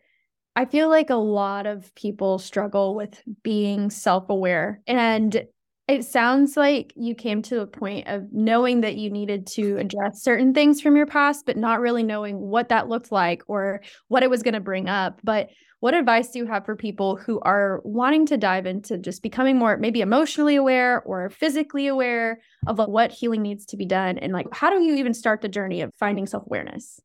I 0.55 0.65
feel 0.65 0.89
like 0.89 1.09
a 1.09 1.15
lot 1.15 1.65
of 1.65 1.93
people 1.95 2.39
struggle 2.39 2.95
with 2.95 3.21
being 3.41 3.89
self 3.89 4.29
aware. 4.29 4.81
And 4.85 5.45
it 5.87 6.05
sounds 6.05 6.55
like 6.55 6.93
you 6.95 7.13
came 7.13 7.41
to 7.43 7.59
a 7.59 7.67
point 7.67 8.07
of 8.07 8.31
knowing 8.31 8.81
that 8.81 8.95
you 8.95 9.09
needed 9.09 9.45
to 9.47 9.77
address 9.77 10.21
certain 10.21 10.53
things 10.53 10.79
from 10.79 10.95
your 10.95 11.05
past, 11.05 11.45
but 11.45 11.57
not 11.57 11.81
really 11.81 12.03
knowing 12.03 12.39
what 12.39 12.69
that 12.69 12.87
looked 12.87 13.11
like 13.11 13.43
or 13.47 13.81
what 14.07 14.23
it 14.23 14.29
was 14.29 14.43
going 14.43 14.53
to 14.53 14.61
bring 14.61 14.87
up. 14.87 15.19
But 15.23 15.49
what 15.81 15.93
advice 15.93 16.29
do 16.29 16.39
you 16.39 16.45
have 16.45 16.65
for 16.65 16.77
people 16.77 17.17
who 17.17 17.41
are 17.41 17.81
wanting 17.83 18.25
to 18.27 18.37
dive 18.37 18.65
into 18.65 18.97
just 18.97 19.21
becoming 19.21 19.57
more 19.57 19.75
maybe 19.75 19.99
emotionally 19.99 20.55
aware 20.55 21.03
or 21.03 21.29
physically 21.29 21.87
aware 21.87 22.39
of 22.67 22.77
what 22.77 23.11
healing 23.11 23.41
needs 23.41 23.65
to 23.65 23.75
be 23.75 23.85
done 23.85 24.17
and 24.17 24.31
like 24.31 24.47
how 24.53 24.69
do 24.69 24.81
you 24.81 24.95
even 24.95 25.13
start 25.13 25.41
the 25.41 25.49
journey 25.49 25.81
of 25.81 25.91
finding 25.99 26.25
self-awareness 26.25 27.01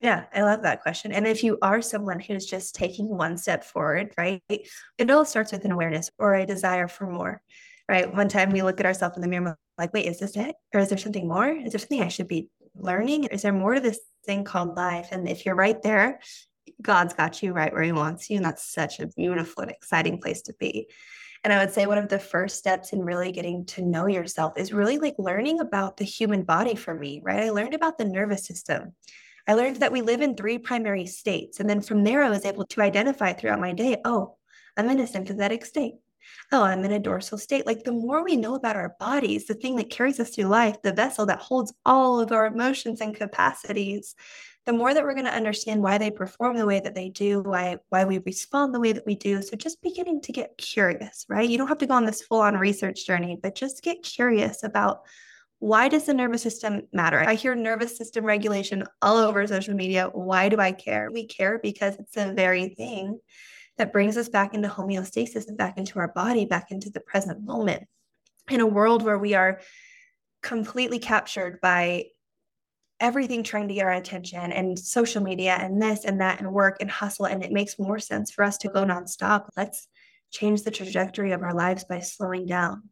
yeah, 0.00 0.24
I 0.34 0.40
love 0.40 0.62
that 0.62 0.80
question. 0.80 1.12
And 1.12 1.26
if 1.26 1.44
you 1.44 1.58
are 1.60 1.82
someone 1.82 2.20
who's 2.20 2.46
just 2.46 2.74
taking 2.74 3.06
one 3.06 3.36
step 3.36 3.64
forward, 3.64 4.14
right, 4.16 4.42
it 4.48 5.10
all 5.10 5.26
starts 5.26 5.52
with 5.52 5.66
an 5.66 5.72
awareness 5.72 6.10
or 6.18 6.34
a 6.34 6.46
desire 6.46 6.88
for 6.88 7.06
more, 7.06 7.42
right? 7.90 8.14
One 8.14 8.28
time 8.28 8.50
we 8.50 8.62
look 8.62 8.78
at 8.78 8.86
ourselves 8.86 9.16
in 9.16 9.20
the 9.20 9.26
mirror, 9.26 9.58
like, 9.76 9.92
wait, 9.92 10.06
is 10.06 10.20
this 10.20 10.36
it? 10.36 10.54
Or 10.72 10.78
is 10.78 10.90
there 10.90 10.98
something 10.98 11.26
more? 11.26 11.48
Is 11.48 11.72
there 11.72 11.80
something 11.80 12.00
I 12.00 12.08
should 12.08 12.28
be 12.28 12.48
learning? 12.76 13.24
Is 13.24 13.42
there 13.42 13.52
more 13.52 13.74
to 13.74 13.80
this 13.80 13.98
thing 14.24 14.44
called 14.44 14.76
life? 14.76 15.08
And 15.10 15.28
if 15.28 15.44
you're 15.44 15.56
right 15.56 15.82
there, 15.82 16.20
God's 16.80 17.14
got 17.14 17.42
you 17.42 17.52
right 17.52 17.72
where 17.72 17.82
He 17.82 17.90
wants 17.90 18.30
you. 18.30 18.36
And 18.36 18.44
that's 18.44 18.72
such 18.72 19.00
a 19.00 19.08
beautiful 19.08 19.62
and 19.62 19.72
exciting 19.72 20.20
place 20.20 20.42
to 20.42 20.54
be. 20.60 20.86
And 21.42 21.52
I 21.52 21.58
would 21.58 21.74
say 21.74 21.86
one 21.86 21.98
of 21.98 22.08
the 22.08 22.20
first 22.20 22.58
steps 22.58 22.92
in 22.92 23.00
really 23.00 23.32
getting 23.32 23.66
to 23.66 23.82
know 23.82 24.06
yourself 24.06 24.52
is 24.56 24.72
really 24.72 24.98
like 24.98 25.16
learning 25.18 25.58
about 25.58 25.96
the 25.96 26.04
human 26.04 26.44
body 26.44 26.76
for 26.76 26.94
me, 26.94 27.20
right? 27.24 27.42
I 27.42 27.50
learned 27.50 27.74
about 27.74 27.98
the 27.98 28.04
nervous 28.04 28.46
system. 28.46 28.94
I 29.48 29.54
learned 29.54 29.76
that 29.76 29.90
we 29.90 30.02
live 30.02 30.20
in 30.20 30.36
three 30.36 30.58
primary 30.58 31.06
states. 31.06 31.58
And 31.58 31.68
then 31.68 31.80
from 31.80 32.04
there, 32.04 32.22
I 32.22 32.30
was 32.30 32.44
able 32.44 32.66
to 32.66 32.82
identify 32.82 33.32
throughout 33.32 33.58
my 33.58 33.72
day 33.72 33.96
oh, 34.04 34.36
I'm 34.76 34.88
in 34.90 35.00
a 35.00 35.08
sympathetic 35.08 35.64
state. 35.64 35.94
Oh, 36.52 36.62
I'm 36.62 36.84
in 36.84 36.92
a 36.92 36.98
dorsal 36.98 37.38
state. 37.38 37.66
Like 37.66 37.84
the 37.84 37.92
more 37.92 38.24
we 38.24 38.36
know 38.36 38.54
about 38.54 38.76
our 38.76 38.96
bodies, 38.98 39.46
the 39.46 39.54
thing 39.54 39.76
that 39.76 39.90
carries 39.90 40.20
us 40.20 40.30
through 40.30 40.44
life, 40.44 40.82
the 40.82 40.92
vessel 40.92 41.26
that 41.26 41.40
holds 41.40 41.72
all 41.84 42.20
of 42.20 42.32
our 42.32 42.46
emotions 42.46 43.00
and 43.00 43.14
capacities, 43.14 44.14
the 44.66 44.72
more 44.72 44.92
that 44.92 45.02
we're 45.02 45.14
going 45.14 45.24
to 45.24 45.34
understand 45.34 45.82
why 45.82 45.98
they 45.98 46.10
perform 46.10 46.56
the 46.56 46.66
way 46.66 46.80
that 46.80 46.94
they 46.94 47.08
do, 47.08 47.40
why 47.42 47.78
why 47.88 48.04
we 48.04 48.18
respond 48.18 48.74
the 48.74 48.80
way 48.80 48.92
that 48.92 49.06
we 49.06 49.14
do. 49.14 49.42
So 49.42 49.56
just 49.56 49.82
beginning 49.82 50.20
to 50.22 50.32
get 50.32 50.58
curious, 50.58 51.24
right? 51.28 51.48
You 51.48 51.58
don't 51.58 51.68
have 51.68 51.78
to 51.78 51.86
go 51.86 51.94
on 51.94 52.04
this 52.04 52.22
full-on 52.22 52.56
research 52.56 53.06
journey, 53.06 53.38
but 53.42 53.54
just 53.54 53.82
get 53.82 54.02
curious 54.02 54.62
about 54.62 55.00
why 55.60 55.88
does 55.88 56.06
the 56.06 56.14
nervous 56.14 56.42
system 56.42 56.82
matter? 56.92 57.18
I 57.20 57.34
hear 57.34 57.54
nervous 57.54 57.96
system 57.96 58.24
regulation 58.24 58.84
all 59.02 59.18
over 59.18 59.46
social 59.46 59.74
media. 59.74 60.08
Why 60.12 60.48
do 60.48 60.58
I 60.58 60.72
care? 60.72 61.10
We 61.12 61.26
care 61.26 61.58
because 61.58 61.96
it's 61.96 62.14
the 62.14 62.32
very 62.32 62.70
thing 62.70 63.18
that 63.80 63.94
brings 63.94 64.18
us 64.18 64.28
back 64.28 64.52
into 64.52 64.68
homeostasis 64.68 65.48
and 65.48 65.56
back 65.56 65.78
into 65.78 65.98
our 65.98 66.08
body, 66.08 66.44
back 66.44 66.70
into 66.70 66.90
the 66.90 67.00
present 67.00 67.42
moment. 67.42 67.82
In 68.50 68.60
a 68.60 68.66
world 68.66 69.02
where 69.02 69.16
we 69.16 69.32
are 69.32 69.62
completely 70.42 70.98
captured 70.98 71.62
by 71.62 72.04
everything 73.00 73.42
trying 73.42 73.68
to 73.68 73.74
get 73.74 73.86
our 73.86 73.94
attention 73.94 74.52
and 74.52 74.78
social 74.78 75.22
media 75.22 75.56
and 75.58 75.80
this 75.80 76.04
and 76.04 76.20
that 76.20 76.40
and 76.40 76.52
work 76.52 76.76
and 76.80 76.90
hustle. 76.90 77.24
And 77.24 77.42
it 77.42 77.52
makes 77.52 77.78
more 77.78 77.98
sense 77.98 78.30
for 78.30 78.44
us 78.44 78.58
to 78.58 78.68
go 78.68 78.84
nonstop. 78.84 79.46
Let's 79.56 79.88
change 80.30 80.62
the 80.62 80.70
trajectory 80.70 81.32
of 81.32 81.42
our 81.42 81.54
lives 81.54 81.84
by 81.84 82.00
slowing 82.00 82.44
down, 82.44 82.82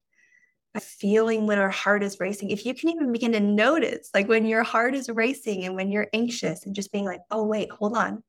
by 0.72 0.80
feeling 0.80 1.46
when 1.46 1.58
our 1.58 1.68
heart 1.68 2.02
is 2.02 2.18
racing. 2.18 2.48
If 2.48 2.64
you 2.64 2.72
can 2.72 2.88
even 2.88 3.12
begin 3.12 3.32
to 3.32 3.40
notice, 3.40 4.08
like 4.14 4.26
when 4.26 4.46
your 4.46 4.62
heart 4.62 4.94
is 4.94 5.10
racing 5.10 5.66
and 5.66 5.74
when 5.74 5.92
you're 5.92 6.08
anxious 6.14 6.64
and 6.64 6.74
just 6.74 6.92
being 6.92 7.04
like, 7.04 7.20
oh, 7.30 7.44
wait, 7.44 7.70
hold 7.70 7.94
on. 7.94 8.22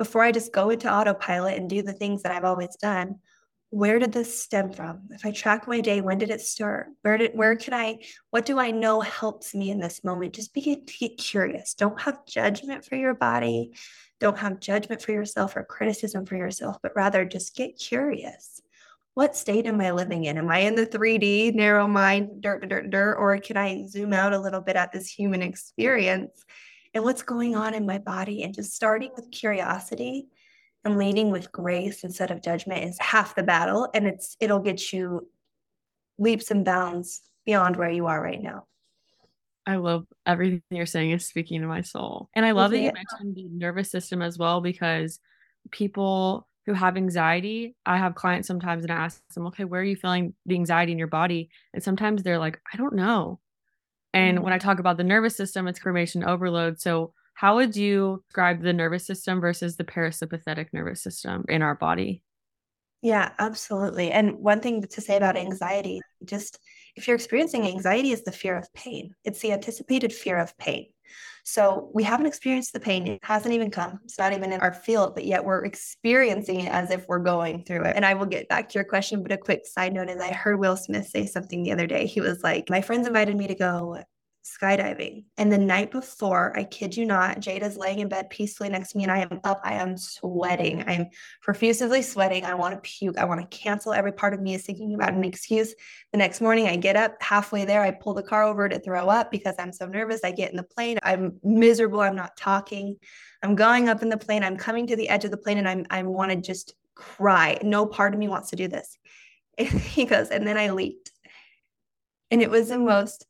Before 0.00 0.22
I 0.22 0.32
just 0.32 0.50
go 0.50 0.70
into 0.70 0.90
autopilot 0.90 1.58
and 1.58 1.68
do 1.68 1.82
the 1.82 1.92
things 1.92 2.22
that 2.22 2.32
I've 2.32 2.46
always 2.46 2.74
done, 2.76 3.16
where 3.68 3.98
did 3.98 4.12
this 4.12 4.42
stem 4.42 4.72
from? 4.72 5.08
If 5.10 5.26
I 5.26 5.30
track 5.30 5.68
my 5.68 5.82
day, 5.82 6.00
when 6.00 6.16
did 6.16 6.30
it 6.30 6.40
start? 6.40 6.86
Where 7.02 7.18
did 7.18 7.32
where 7.34 7.54
can 7.54 7.74
I 7.74 7.98
what 8.30 8.46
do 8.46 8.58
I 8.58 8.70
know 8.70 9.02
helps 9.02 9.54
me 9.54 9.70
in 9.70 9.78
this 9.78 10.02
moment? 10.02 10.32
Just 10.32 10.54
begin 10.54 10.86
to 10.86 10.98
get 10.98 11.18
curious. 11.18 11.74
Don't 11.74 12.00
have 12.00 12.24
judgment 12.24 12.86
for 12.86 12.96
your 12.96 13.12
body. 13.12 13.74
Don't 14.20 14.38
have 14.38 14.58
judgment 14.58 15.02
for 15.02 15.12
yourself 15.12 15.54
or 15.54 15.64
criticism 15.64 16.24
for 16.24 16.36
yourself, 16.36 16.78
but 16.82 16.96
rather 16.96 17.26
just 17.26 17.54
get 17.54 17.78
curious 17.78 18.62
what 19.14 19.36
state 19.36 19.66
am 19.66 19.80
I 19.80 19.90
living 19.90 20.24
in? 20.24 20.38
Am 20.38 20.48
I 20.48 20.60
in 20.60 20.76
the 20.76 20.86
3D, 20.86 21.54
narrow 21.54 21.86
mind, 21.86 22.40
dirt, 22.40 22.66
dirt, 22.68 22.88
dirt, 22.88 23.16
or 23.16 23.36
can 23.38 23.58
I 23.58 23.84
zoom 23.86 24.14
out 24.14 24.32
a 24.32 24.38
little 24.38 24.60
bit 24.60 24.76
at 24.76 24.92
this 24.92 25.08
human 25.08 25.42
experience 25.42 26.44
and 26.94 27.04
what's 27.04 27.22
going 27.22 27.56
on 27.56 27.74
in 27.74 27.86
my 27.86 27.98
body? 27.98 28.42
And 28.42 28.54
just 28.54 28.74
starting 28.74 29.10
with 29.14 29.30
curiosity 29.30 30.26
and 30.84 30.96
leading 30.98 31.30
with 31.30 31.52
grace 31.52 32.04
instead 32.04 32.30
of 32.30 32.42
judgment 32.42 32.84
is 32.84 32.98
half 32.98 33.34
the 33.34 33.42
battle. 33.42 33.88
And 33.94 34.06
it's 34.06 34.36
it'll 34.40 34.60
get 34.60 34.92
you 34.92 35.28
leaps 36.18 36.50
and 36.50 36.64
bounds 36.64 37.22
beyond 37.46 37.76
where 37.76 37.90
you 37.90 38.06
are 38.06 38.20
right 38.20 38.42
now. 38.42 38.66
I 39.66 39.76
love 39.76 40.06
everything 40.26 40.62
you're 40.70 40.86
saying 40.86 41.12
is 41.12 41.26
speaking 41.26 41.60
to 41.60 41.66
my 41.66 41.82
soul. 41.82 42.28
And 42.34 42.44
I 42.44 42.52
love 42.52 42.70
that 42.72 42.78
you 42.78 42.92
mentioned 42.92 43.36
the 43.36 43.48
nervous 43.50 43.90
system 43.90 44.22
as 44.22 44.38
well 44.38 44.60
because 44.60 45.20
people 45.70 46.48
who 46.66 46.72
have 46.72 46.96
anxiety, 46.96 47.76
I 47.86 47.98
have 47.98 48.14
clients 48.14 48.48
sometimes 48.48 48.84
and 48.84 48.92
I 48.92 48.96
ask 48.96 49.22
them, 49.34 49.46
okay, 49.48 49.64
where 49.64 49.80
are 49.80 49.84
you 49.84 49.96
feeling 49.96 50.34
the 50.46 50.54
anxiety 50.54 50.92
in 50.92 50.98
your 50.98 51.08
body? 51.08 51.50
And 51.72 51.82
sometimes 51.82 52.22
they're 52.22 52.38
like, 52.38 52.60
I 52.72 52.76
don't 52.76 52.94
know. 52.94 53.38
And 54.12 54.36
mm-hmm. 54.36 54.44
when 54.44 54.52
I 54.52 54.58
talk 54.58 54.78
about 54.78 54.96
the 54.96 55.04
nervous 55.04 55.36
system, 55.36 55.68
it's 55.68 55.78
information 55.78 56.24
overload. 56.24 56.80
So, 56.80 57.12
how 57.34 57.56
would 57.56 57.74
you 57.74 58.22
describe 58.28 58.60
the 58.60 58.72
nervous 58.72 59.06
system 59.06 59.40
versus 59.40 59.76
the 59.76 59.84
parasympathetic 59.84 60.68
nervous 60.72 61.02
system 61.02 61.44
in 61.48 61.62
our 61.62 61.74
body? 61.74 62.22
Yeah, 63.02 63.32
absolutely. 63.38 64.10
And 64.10 64.38
one 64.38 64.60
thing 64.60 64.82
to 64.82 65.00
say 65.00 65.16
about 65.16 65.36
anxiety, 65.36 66.00
just 66.24 66.58
if 66.96 67.06
you're 67.06 67.16
experiencing 67.16 67.66
anxiety, 67.66 68.10
is 68.10 68.22
the 68.24 68.32
fear 68.32 68.56
of 68.56 68.72
pain. 68.74 69.14
It's 69.24 69.40
the 69.40 69.52
anticipated 69.52 70.12
fear 70.12 70.38
of 70.38 70.56
pain. 70.58 70.86
So 71.42 71.90
we 71.94 72.02
haven't 72.02 72.26
experienced 72.26 72.74
the 72.74 72.80
pain. 72.80 73.06
It 73.06 73.20
hasn't 73.22 73.54
even 73.54 73.70
come. 73.70 74.00
It's 74.04 74.18
not 74.18 74.32
even 74.32 74.52
in 74.52 74.60
our 74.60 74.74
field, 74.74 75.14
but 75.14 75.24
yet 75.24 75.44
we're 75.44 75.64
experiencing 75.64 76.60
it 76.60 76.68
as 76.70 76.90
if 76.90 77.06
we're 77.08 77.18
going 77.18 77.64
through 77.64 77.84
it. 77.84 77.96
And 77.96 78.04
I 78.04 78.14
will 78.14 78.26
get 78.26 78.48
back 78.48 78.68
to 78.68 78.74
your 78.74 78.84
question, 78.84 79.22
but 79.22 79.32
a 79.32 79.38
quick 79.38 79.66
side 79.66 79.94
note 79.94 80.10
is 80.10 80.20
I 80.20 80.32
heard 80.32 80.60
Will 80.60 80.76
Smith 80.76 81.08
say 81.08 81.26
something 81.26 81.62
the 81.62 81.72
other 81.72 81.86
day. 81.86 82.06
He 82.06 82.20
was 82.20 82.42
like, 82.42 82.68
My 82.68 82.82
friends 82.82 83.06
invited 83.06 83.36
me 83.36 83.46
to 83.46 83.54
go 83.54 84.02
skydiving. 84.44 85.24
And 85.36 85.52
the 85.52 85.58
night 85.58 85.90
before, 85.90 86.56
I 86.58 86.64
kid 86.64 86.96
you 86.96 87.04
not, 87.04 87.40
Jada's 87.40 87.76
laying 87.76 87.98
in 87.98 88.08
bed 88.08 88.30
peacefully 88.30 88.68
next 88.68 88.92
to 88.92 88.98
me 88.98 89.04
and 89.04 89.12
I 89.12 89.18
am 89.20 89.40
up. 89.44 89.60
I 89.64 89.74
am 89.74 89.96
sweating. 89.96 90.82
I 90.86 90.92
am 90.94 91.06
profusely 91.42 92.02
sweating. 92.02 92.44
I 92.44 92.54
want 92.54 92.74
to 92.74 92.80
puke. 92.80 93.18
I 93.18 93.24
want 93.24 93.40
to 93.40 93.56
cancel. 93.56 93.92
Every 93.92 94.12
part 94.12 94.32
of 94.32 94.40
me 94.40 94.54
is 94.54 94.62
thinking 94.62 94.94
about 94.94 95.12
an 95.12 95.24
excuse. 95.24 95.74
The 96.12 96.18
next 96.18 96.40
morning, 96.40 96.68
I 96.68 96.76
get 96.76 96.96
up 96.96 97.16
halfway 97.20 97.64
there. 97.64 97.82
I 97.82 97.90
pull 97.90 98.14
the 98.14 98.22
car 98.22 98.44
over 98.44 98.68
to 98.68 98.78
throw 98.78 99.08
up 99.08 99.30
because 99.30 99.54
I'm 99.58 99.72
so 99.72 99.86
nervous. 99.86 100.20
I 100.24 100.32
get 100.32 100.50
in 100.50 100.56
the 100.56 100.62
plane. 100.62 100.98
I'm 101.02 101.38
miserable. 101.42 102.00
I'm 102.00 102.16
not 102.16 102.36
talking. 102.36 102.96
I'm 103.42 103.54
going 103.54 103.88
up 103.88 104.02
in 104.02 104.08
the 104.08 104.16
plane. 104.16 104.42
I'm 104.42 104.56
coming 104.56 104.86
to 104.86 104.96
the 104.96 105.08
edge 105.08 105.24
of 105.24 105.30
the 105.30 105.36
plane 105.36 105.58
and 105.58 105.68
I'm, 105.68 105.86
I 105.90 106.02
want 106.02 106.30
to 106.30 106.36
just 106.36 106.74
cry. 106.94 107.58
No 107.62 107.86
part 107.86 108.14
of 108.14 108.20
me 108.20 108.28
wants 108.28 108.50
to 108.50 108.56
do 108.56 108.68
this. 108.68 108.96
And 109.58 109.68
he 109.68 110.06
goes, 110.06 110.30
and 110.30 110.46
then 110.46 110.56
I 110.56 110.70
leaked. 110.70 111.10
And 112.30 112.40
it 112.40 112.48
was 112.48 112.68
the 112.68 112.78
most 112.78 113.26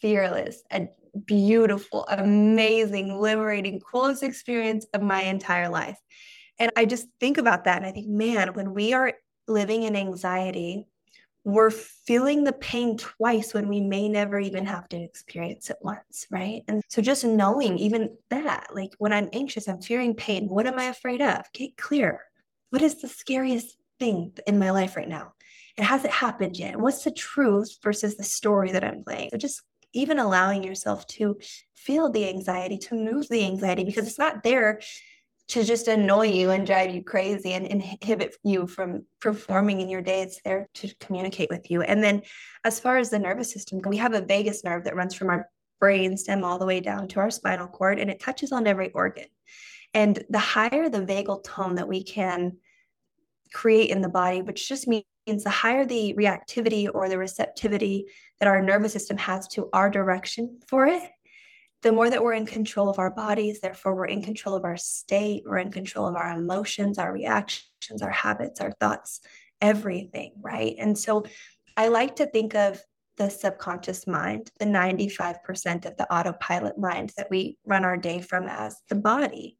fearless 0.00 0.62
and 0.70 0.88
beautiful, 1.26 2.06
amazing, 2.08 3.18
liberating, 3.18 3.80
coolest 3.80 4.22
experience 4.22 4.86
of 4.94 5.02
my 5.02 5.22
entire 5.22 5.68
life. 5.68 5.98
And 6.58 6.70
I 6.76 6.84
just 6.84 7.06
think 7.20 7.38
about 7.38 7.64
that 7.64 7.78
and 7.78 7.86
I 7.86 7.92
think, 7.92 8.08
man, 8.08 8.54
when 8.54 8.74
we 8.74 8.92
are 8.92 9.12
living 9.46 9.84
in 9.84 9.96
anxiety, 9.96 10.86
we're 11.44 11.70
feeling 11.70 12.44
the 12.44 12.52
pain 12.52 12.98
twice 12.98 13.54
when 13.54 13.68
we 13.68 13.80
may 13.80 14.08
never 14.08 14.38
even 14.38 14.66
have 14.66 14.88
to 14.90 15.02
experience 15.02 15.70
it 15.70 15.78
once, 15.80 16.26
right? 16.30 16.62
And 16.68 16.82
so 16.88 17.00
just 17.00 17.24
knowing 17.24 17.78
even 17.78 18.10
that, 18.28 18.66
like 18.74 18.90
when 18.98 19.12
I'm 19.12 19.30
anxious, 19.32 19.68
I'm 19.68 19.80
fearing 19.80 20.14
pain. 20.14 20.48
What 20.48 20.66
am 20.66 20.78
I 20.78 20.84
afraid 20.84 21.22
of? 21.22 21.44
Get 21.54 21.76
clear. 21.76 22.20
What 22.70 22.82
is 22.82 23.00
the 23.00 23.08
scariest 23.08 23.78
thing 23.98 24.36
in 24.46 24.58
my 24.58 24.72
life 24.72 24.96
right 24.96 25.08
now? 25.08 25.32
It 25.78 25.84
hasn't 25.84 26.12
happened 26.12 26.58
yet. 26.58 26.78
What's 26.78 27.04
the 27.04 27.12
truth 27.12 27.78
versus 27.82 28.16
the 28.16 28.24
story 28.24 28.72
that 28.72 28.84
I'm 28.84 29.04
playing? 29.04 29.30
So 29.30 29.38
just 29.38 29.62
even 29.92 30.18
allowing 30.18 30.62
yourself 30.62 31.06
to 31.06 31.38
feel 31.74 32.10
the 32.10 32.28
anxiety, 32.28 32.78
to 32.78 32.94
move 32.94 33.28
the 33.28 33.44
anxiety, 33.44 33.84
because 33.84 34.06
it's 34.06 34.18
not 34.18 34.42
there 34.42 34.80
to 35.48 35.64
just 35.64 35.88
annoy 35.88 36.26
you 36.26 36.50
and 36.50 36.66
drive 36.66 36.94
you 36.94 37.02
crazy 37.02 37.54
and 37.54 37.66
inhibit 37.66 38.36
you 38.44 38.66
from 38.66 39.06
performing 39.20 39.80
in 39.80 39.88
your 39.88 40.02
day. 40.02 40.20
It's 40.20 40.40
there 40.44 40.68
to 40.74 40.94
communicate 41.00 41.48
with 41.50 41.70
you. 41.70 41.82
And 41.82 42.02
then, 42.02 42.22
as 42.64 42.78
far 42.78 42.98
as 42.98 43.08
the 43.08 43.18
nervous 43.18 43.50
system, 43.52 43.80
we 43.86 43.96
have 43.96 44.12
a 44.12 44.20
vagus 44.20 44.62
nerve 44.62 44.84
that 44.84 44.96
runs 44.96 45.14
from 45.14 45.30
our 45.30 45.48
brain 45.80 46.16
stem 46.16 46.44
all 46.44 46.58
the 46.58 46.66
way 46.66 46.80
down 46.80 47.08
to 47.08 47.20
our 47.20 47.30
spinal 47.30 47.68
cord, 47.68 47.98
and 47.98 48.10
it 48.10 48.20
touches 48.20 48.52
on 48.52 48.66
every 48.66 48.90
organ. 48.92 49.26
And 49.94 50.22
the 50.28 50.38
higher 50.38 50.90
the 50.90 51.00
vagal 51.00 51.44
tone 51.44 51.76
that 51.76 51.88
we 51.88 52.04
can 52.04 52.58
create 53.52 53.90
in 53.90 54.02
the 54.02 54.08
body, 54.08 54.42
which 54.42 54.68
just 54.68 54.86
means 54.86 55.04
the 55.26 55.50
higher 55.50 55.86
the 55.86 56.14
reactivity 56.18 56.88
or 56.92 57.08
the 57.08 57.16
receptivity 57.16 58.06
that 58.40 58.48
our 58.48 58.62
nervous 58.62 58.92
system 58.92 59.16
has 59.16 59.48
to 59.48 59.68
our 59.72 59.90
direction 59.90 60.58
for 60.68 60.86
it, 60.86 61.02
the 61.82 61.92
more 61.92 62.10
that 62.10 62.22
we're 62.22 62.34
in 62.34 62.46
control 62.46 62.88
of 62.88 62.98
our 62.98 63.10
bodies, 63.10 63.60
therefore, 63.60 63.94
we're 63.94 64.06
in 64.06 64.22
control 64.22 64.56
of 64.56 64.64
our 64.64 64.76
state, 64.76 65.44
we're 65.46 65.58
in 65.58 65.70
control 65.70 66.06
of 66.06 66.16
our 66.16 66.36
emotions, 66.36 66.98
our 66.98 67.12
reactions, 67.12 68.02
our 68.02 68.10
habits, 68.10 68.60
our 68.60 68.72
thoughts, 68.80 69.20
everything, 69.60 70.32
right? 70.40 70.74
And 70.78 70.98
so 70.98 71.24
I 71.76 71.88
like 71.88 72.16
to 72.16 72.26
think 72.26 72.54
of 72.54 72.80
the 73.16 73.28
subconscious 73.28 74.06
mind, 74.06 74.50
the 74.58 74.64
95% 74.64 75.86
of 75.86 75.96
the 75.96 76.12
autopilot 76.12 76.78
mind 76.78 77.12
that 77.16 77.30
we 77.30 77.58
run 77.64 77.84
our 77.84 77.96
day 77.96 78.20
from 78.20 78.48
as 78.48 78.80
the 78.88 78.94
body 78.94 79.56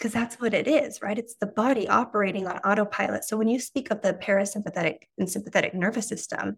because 0.00 0.14
that's 0.14 0.40
what 0.40 0.54
it 0.54 0.66
is, 0.66 1.02
right? 1.02 1.18
It's 1.18 1.34
the 1.34 1.46
body 1.46 1.86
operating 1.86 2.46
on 2.46 2.56
autopilot. 2.60 3.22
So 3.22 3.36
when 3.36 3.48
you 3.48 3.60
speak 3.60 3.90
of 3.90 4.00
the 4.00 4.14
parasympathetic 4.14 5.00
and 5.18 5.28
sympathetic 5.28 5.74
nervous 5.74 6.08
system, 6.08 6.56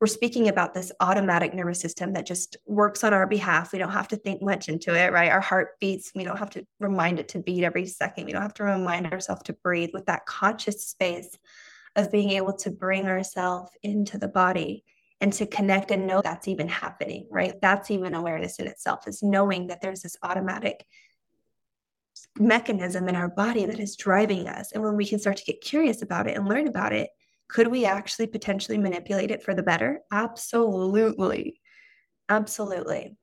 we're 0.00 0.06
speaking 0.06 0.48
about 0.48 0.72
this 0.72 0.90
automatic 1.00 1.52
nervous 1.52 1.78
system 1.80 2.14
that 2.14 2.26
just 2.26 2.56
works 2.66 3.04
on 3.04 3.12
our 3.12 3.26
behalf. 3.26 3.72
We 3.72 3.78
don't 3.78 3.92
have 3.92 4.08
to 4.08 4.16
think 4.16 4.40
much 4.40 4.70
into 4.70 4.94
it, 4.94 5.12
right? 5.12 5.30
Our 5.30 5.40
heart 5.40 5.78
beats. 5.78 6.12
We 6.14 6.24
don't 6.24 6.38
have 6.38 6.50
to 6.50 6.66
remind 6.78 7.20
it 7.20 7.28
to 7.28 7.38
beat 7.38 7.64
every 7.64 7.86
second. 7.86 8.24
We 8.24 8.32
don't 8.32 8.40
have 8.40 8.54
to 8.54 8.64
remind 8.64 9.12
ourselves 9.12 9.42
to 9.44 9.52
breathe 9.52 9.90
with 9.92 10.06
that 10.06 10.24
conscious 10.24 10.86
space 10.86 11.38
of 11.96 12.10
being 12.10 12.30
able 12.30 12.54
to 12.54 12.70
bring 12.70 13.06
ourselves 13.06 13.72
into 13.82 14.16
the 14.16 14.28
body 14.28 14.84
and 15.20 15.34
to 15.34 15.44
connect 15.44 15.90
and 15.90 16.06
know 16.06 16.22
that's 16.22 16.48
even 16.48 16.68
happening, 16.68 17.26
right? 17.30 17.60
That's 17.60 17.90
even 17.90 18.14
awareness 18.14 18.58
in 18.58 18.68
itself, 18.68 19.06
is 19.06 19.22
knowing 19.22 19.66
that 19.66 19.82
there's 19.82 20.00
this 20.00 20.16
automatic 20.22 20.86
mechanism 22.38 23.06
in 23.06 23.16
our 23.16 23.28
body 23.28 23.66
that 23.66 23.80
is 23.80 23.96
driving 23.96 24.48
us. 24.48 24.72
And 24.72 24.82
when 24.82 24.96
we 24.96 25.06
can 25.06 25.18
start 25.18 25.36
to 25.36 25.44
get 25.44 25.60
curious 25.60 26.00
about 26.00 26.26
it 26.26 26.38
and 26.38 26.48
learn 26.48 26.68
about 26.68 26.94
it, 26.94 27.10
could 27.52 27.68
we 27.68 27.84
actually 27.84 28.26
potentially 28.26 28.78
manipulate 28.78 29.30
it 29.30 29.42
for 29.42 29.54
the 29.54 29.62
better? 29.62 30.00
Absolutely. 30.12 31.60
Absolutely. 32.28 33.16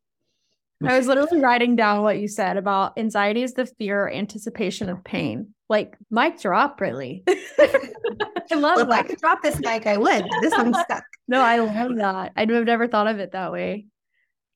I 0.86 0.98
was 0.98 1.08
literally 1.08 1.40
writing 1.40 1.76
down 1.76 2.04
what 2.04 2.20
you 2.20 2.28
said 2.28 2.56
about 2.56 2.98
anxiety 3.00 3.42
is 3.42 3.54
the 3.54 3.66
fear 3.66 4.04
or 4.04 4.12
anticipation 4.12 4.90
of 4.90 5.04
pain. 5.04 5.56
Like 5.70 5.98
mic 6.12 6.40
drop, 6.40 6.80
really. 6.80 7.24
I 7.28 8.56
love 8.56 8.78
well, 8.78 8.82
If 8.82 8.90
I 8.90 9.04
could 9.04 9.20
drop 9.20 9.42
this 9.42 9.60
mic, 9.60 9.88
I 9.88 9.98
would. 9.98 10.26
This 10.42 10.54
one's 10.56 10.78
stuck. 10.84 11.04
No, 11.28 11.42
I 11.42 11.60
love 11.60 11.96
that. 11.96 12.34
I'd 12.36 12.50
have 12.50 12.66
never 12.66 12.88
thought 12.88 13.08
of 13.08 13.20
it 13.20 13.32
that 13.32 13.52
way. 13.52 13.88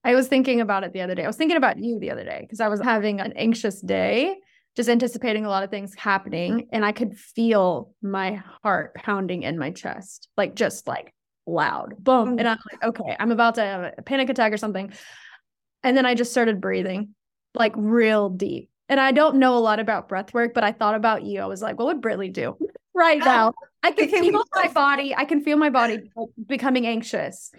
I 0.04 0.16
was 0.16 0.28
thinking 0.28 0.62
about 0.62 0.84
it 0.84 0.94
the 0.94 1.02
other 1.02 1.16
day. 1.16 1.24
I 1.24 1.28
was 1.28 1.38
thinking 1.38 1.58
about 1.58 1.80
you 1.80 2.00
the 2.00 2.12
other 2.12 2.24
day 2.24 2.40
because 2.42 2.60
I 2.60 2.68
was 2.68 2.82
having 2.82 3.20
an 3.20 3.34
anxious 3.34 3.82
day, 3.82 4.38
just 4.76 4.90
anticipating 4.90 5.46
a 5.46 5.50
lot 5.50 5.64
of 5.64 5.70
things 5.70 5.94
happening. 5.96 6.68
And 6.72 6.86
I 6.86 6.92
could 6.92 7.18
feel 7.18 7.94
my 8.02 8.42
heart 8.64 8.96
pounding 8.96 9.44
in 9.44 9.58
my 9.58 9.72
chest, 9.72 10.30
like 10.38 10.56
just 10.56 10.88
like 10.88 11.14
loud, 11.46 11.96
boom. 12.00 12.40
And 12.40 12.48
I'm 12.48 12.60
like, 12.72 12.84
okay, 12.84 13.16
I'm 13.20 13.32
about 13.32 13.56
to 13.56 13.62
have 13.62 13.94
a 13.98 14.02
panic 14.02 14.30
attack 14.30 14.54
or 14.54 14.58
something. 14.58 14.94
And 15.84 15.98
then 15.98 16.06
I 16.06 16.16
just 16.16 16.32
started 16.32 16.62
breathing 16.62 17.16
like 17.54 17.74
real 17.76 18.30
deep. 18.30 18.70
And 18.88 19.00
I 19.00 19.12
don't 19.12 19.38
know 19.38 19.58
a 19.58 19.60
lot 19.60 19.80
about 19.80 20.10
breath 20.10 20.34
work, 20.34 20.54
but 20.54 20.64
I 20.64 20.72
thought 20.72 20.96
about 20.96 21.24
you. 21.24 21.42
I 21.42 21.46
was 21.46 21.62
like, 21.62 21.78
what 21.78 21.88
would 21.88 22.02
Britley 22.02 22.32
do 22.32 22.58
right 22.94 23.20
now? 23.24 23.54
I 23.84 23.92
can 23.92 24.10
feel 24.10 24.44
my 24.54 24.68
body. 24.68 25.16
I 25.16 25.26
can 25.26 25.42
feel 25.42 25.58
my 25.58 25.70
body 25.70 26.12
becoming 26.46 26.86
anxious. 26.86 27.52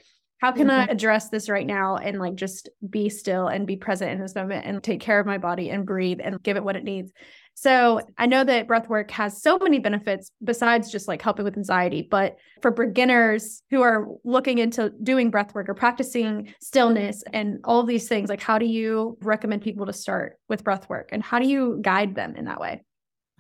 How 0.42 0.50
can 0.50 0.66
mm-hmm. 0.66 0.90
I 0.90 0.92
address 0.92 1.28
this 1.28 1.49
right 1.49 1.64
now 1.64 1.99
and 1.99 2.18
like 2.18 2.34
just 2.34 2.68
be 2.90 3.08
still 3.08 3.46
and 3.46 3.64
be 3.64 3.76
present 3.76 4.11
in 4.11 4.20
this 4.20 4.34
moment 4.34 4.66
and 4.66 4.82
take 4.82 5.00
care 5.00 5.20
of 5.20 5.25
my 5.25 5.38
body 5.38 5.70
and 5.70 5.87
breathe 5.87 6.18
and 6.20 6.42
give 6.42 6.56
it 6.56 6.64
what 6.64 6.75
it 6.75 6.82
needs? 6.82 7.12
So 7.54 8.00
I 8.18 8.26
know 8.26 8.42
that 8.42 8.66
breath 8.66 8.88
work 8.88 9.12
has 9.12 9.40
so 9.40 9.56
many 9.58 9.78
benefits 9.78 10.32
besides 10.42 10.90
just 10.90 11.06
like 11.06 11.22
helping 11.22 11.44
with 11.44 11.56
anxiety, 11.56 12.08
but 12.11 12.38
for 12.61 12.72
beginners 12.72 13.62
who 13.70 13.82
are 13.82 14.08
looking 14.25 14.58
into 14.58 14.90
doing 15.00 15.30
breath 15.30 15.54
work 15.54 15.68
or 15.68 15.75
practicing 15.75 16.52
stillness 16.61 17.22
and 17.32 17.61
all 17.62 17.78
of 17.78 17.87
these 17.87 18.08
things, 18.08 18.28
like 18.28 18.42
how 18.42 18.58
do 18.58 18.66
you 18.66 19.16
recommend 19.22 19.62
people 19.62 19.87
to 19.87 19.92
start 19.92 20.40
with 20.49 20.64
breath 20.64 20.88
work 20.88 21.11
and 21.12 21.22
how 21.22 21.38
do 21.38 21.46
you 21.46 21.78
guide 21.82 22.16
them 22.16 22.34
in 22.34 22.46
that 22.46 22.58
way? 22.58 22.82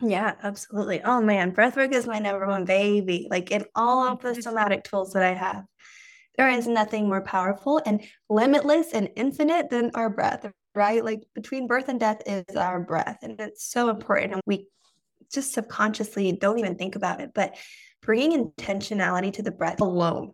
Yeah, 0.00 0.34
absolutely. 0.40 1.02
Oh 1.02 1.20
man, 1.20 1.50
breath 1.50 1.76
work 1.76 1.92
is 1.92 2.06
my 2.06 2.20
number 2.20 2.46
one 2.46 2.64
baby. 2.64 3.26
Like 3.28 3.50
in 3.50 3.64
all 3.74 4.06
of 4.06 4.20
the 4.20 4.40
somatic 4.40 4.84
tools 4.84 5.14
that 5.14 5.24
I 5.24 5.34
have, 5.34 5.64
there 6.36 6.50
is 6.50 6.66
nothing 6.66 7.08
more 7.08 7.20
powerful 7.20 7.80
and 7.84 8.02
limitless 8.28 8.92
and 8.92 9.10
infinite 9.16 9.70
than 9.70 9.90
our 9.94 10.08
breath, 10.08 10.50
right? 10.74 11.04
Like 11.04 11.22
between 11.34 11.66
birth 11.66 11.88
and 11.88 12.00
death 12.00 12.22
is 12.26 12.56
our 12.56 12.80
breath. 12.80 13.18
And 13.22 13.38
it's 13.40 13.70
so 13.70 13.90
important. 13.90 14.32
And 14.32 14.42
we 14.46 14.66
just 15.32 15.52
subconsciously 15.52 16.32
don't 16.32 16.58
even 16.58 16.76
think 16.76 16.96
about 16.96 17.20
it. 17.20 17.32
But 17.34 17.56
bringing 18.00 18.50
intentionality 18.50 19.32
to 19.34 19.42
the 19.42 19.50
breath 19.50 19.80
alone. 19.80 20.32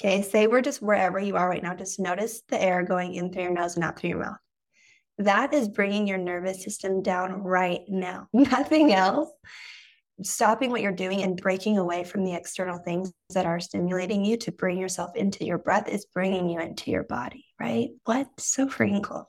Okay. 0.00 0.22
Say 0.22 0.46
we're 0.46 0.60
just 0.60 0.82
wherever 0.82 1.18
you 1.18 1.36
are 1.36 1.48
right 1.48 1.62
now, 1.62 1.74
just 1.74 1.98
notice 1.98 2.42
the 2.48 2.62
air 2.62 2.84
going 2.84 3.14
in 3.14 3.32
through 3.32 3.44
your 3.44 3.52
nose 3.52 3.74
and 3.74 3.84
out 3.84 3.98
through 3.98 4.10
your 4.10 4.20
mouth. 4.20 4.36
That 5.18 5.52
is 5.52 5.68
bringing 5.68 6.06
your 6.06 6.18
nervous 6.18 6.62
system 6.62 7.02
down 7.02 7.42
right 7.42 7.80
now, 7.88 8.28
nothing 8.32 8.92
else 8.92 9.30
stopping 10.22 10.70
what 10.70 10.80
you're 10.80 10.92
doing 10.92 11.22
and 11.22 11.40
breaking 11.40 11.78
away 11.78 12.04
from 12.04 12.24
the 12.24 12.34
external 12.34 12.78
things 12.78 13.12
that 13.34 13.46
are 13.46 13.60
stimulating 13.60 14.24
you 14.24 14.36
to 14.38 14.52
bring 14.52 14.78
yourself 14.78 15.14
into 15.14 15.44
your 15.44 15.58
breath 15.58 15.88
is 15.88 16.06
bringing 16.06 16.48
you 16.48 16.60
into 16.60 16.90
your 16.90 17.04
body, 17.04 17.46
right? 17.60 17.90
What? 18.04 18.28
So 18.38 18.66
freaking 18.66 19.02
cool. 19.02 19.28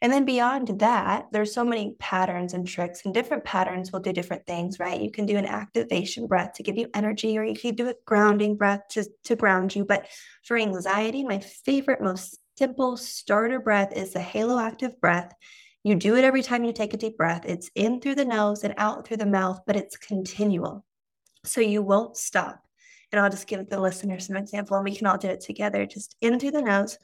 And 0.00 0.12
then 0.12 0.24
beyond 0.24 0.80
that, 0.80 1.26
there's 1.30 1.54
so 1.54 1.64
many 1.64 1.94
patterns 2.00 2.54
and 2.54 2.66
tricks, 2.66 3.02
and 3.04 3.14
different 3.14 3.44
patterns 3.44 3.92
will 3.92 4.00
do 4.00 4.12
different 4.12 4.46
things, 4.46 4.80
right? 4.80 5.00
You 5.00 5.12
can 5.12 5.26
do 5.26 5.36
an 5.36 5.46
activation 5.46 6.26
breath 6.26 6.54
to 6.54 6.64
give 6.64 6.76
you 6.76 6.88
energy, 6.92 7.38
or 7.38 7.44
you 7.44 7.54
can 7.54 7.76
do 7.76 7.88
a 7.88 7.94
grounding 8.04 8.56
breath 8.56 8.80
to, 8.90 9.04
to 9.24 9.36
ground 9.36 9.76
you. 9.76 9.84
But 9.84 10.08
for 10.44 10.56
anxiety, 10.56 11.22
my 11.22 11.38
favorite, 11.38 12.00
most 12.00 12.36
simple 12.58 12.96
starter 12.96 13.60
breath 13.60 13.92
is 13.94 14.12
the 14.12 14.20
halo 14.20 14.58
active 14.58 15.00
breath. 15.00 15.32
You 15.84 15.96
do 15.96 16.16
it 16.16 16.24
every 16.24 16.42
time 16.42 16.62
you 16.62 16.72
take 16.72 16.94
a 16.94 16.96
deep 16.96 17.16
breath. 17.16 17.44
It's 17.44 17.70
in 17.74 18.00
through 18.00 18.14
the 18.14 18.24
nose 18.24 18.62
and 18.62 18.74
out 18.76 19.06
through 19.06 19.16
the 19.16 19.26
mouth, 19.26 19.60
but 19.66 19.76
it's 19.76 19.96
continual. 19.96 20.84
So 21.44 21.60
you 21.60 21.82
won't 21.82 22.16
stop. 22.16 22.62
And 23.10 23.20
I'll 23.20 23.30
just 23.30 23.48
give 23.48 23.68
the 23.68 23.80
listener 23.80 24.20
some 24.20 24.36
example 24.36 24.76
and 24.76 24.84
we 24.84 24.94
can 24.94 25.06
all 25.08 25.18
do 25.18 25.28
it 25.28 25.40
together. 25.40 25.84
Just 25.84 26.16
in 26.20 26.38
through 26.38 26.52
the 26.52 26.62
nose. 26.62 26.96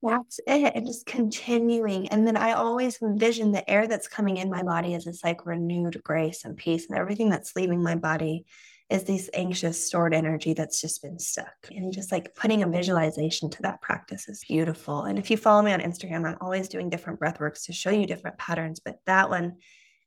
That's 0.00 0.38
it. 0.46 0.72
And 0.74 0.86
just 0.86 1.06
continuing. 1.06 2.08
And 2.08 2.26
then 2.26 2.36
I 2.36 2.52
always 2.52 3.00
envision 3.02 3.52
the 3.52 3.68
air 3.68 3.88
that's 3.88 4.06
coming 4.06 4.36
in 4.36 4.50
my 4.50 4.62
body 4.62 4.94
as 4.94 5.06
this 5.06 5.24
like 5.24 5.46
renewed 5.46 6.00
grace 6.04 6.44
and 6.44 6.56
peace, 6.56 6.88
and 6.88 6.98
everything 6.98 7.30
that's 7.30 7.56
leaving 7.56 7.82
my 7.82 7.96
body 7.96 8.44
is 8.90 9.04
this 9.04 9.30
anxious 9.32 9.86
stored 9.86 10.12
energy 10.12 10.52
that's 10.52 10.80
just 10.80 11.02
been 11.02 11.18
stuck. 11.18 11.54
And 11.70 11.92
just 11.92 12.12
like 12.12 12.34
putting 12.34 12.62
a 12.62 12.68
visualization 12.68 13.48
to 13.50 13.62
that 13.62 13.80
practice 13.80 14.28
is 14.28 14.44
beautiful. 14.46 15.02
And 15.02 15.18
if 15.18 15.30
you 15.30 15.36
follow 15.36 15.62
me 15.62 15.72
on 15.72 15.80
Instagram, 15.80 16.26
I'm 16.26 16.36
always 16.40 16.68
doing 16.68 16.90
different 16.90 17.18
breath 17.18 17.40
works 17.40 17.64
to 17.66 17.72
show 17.72 17.90
you 17.90 18.06
different 18.06 18.38
patterns, 18.38 18.80
but 18.80 18.98
that 19.06 19.30
one 19.30 19.56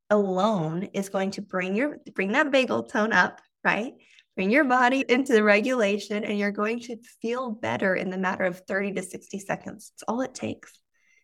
alone 0.10 0.90
is 0.94 1.10
going 1.10 1.32
to 1.32 1.42
bring 1.42 1.76
your 1.76 1.98
bring 2.16 2.32
that 2.34 2.52
vagal 2.52 2.90
tone 2.90 3.14
up, 3.14 3.42
right? 3.64 3.94
Bring 4.36 4.52
your 4.52 4.64
body 4.64 5.04
into 5.10 5.34
the 5.34 5.44
regulation 5.44 6.24
and 6.24 6.38
you're 6.38 6.52
going 6.52 6.80
to 6.82 6.98
feel 7.22 7.50
better 7.50 7.96
in 7.96 8.12
the 8.12 8.18
matter 8.20 8.44
of 8.44 8.62
30 8.68 8.94
to 8.94 9.02
60 9.02 9.40
seconds. 9.40 9.92
It's 9.96 10.04
all 10.04 10.22
it 10.22 10.36
takes. 10.36 10.80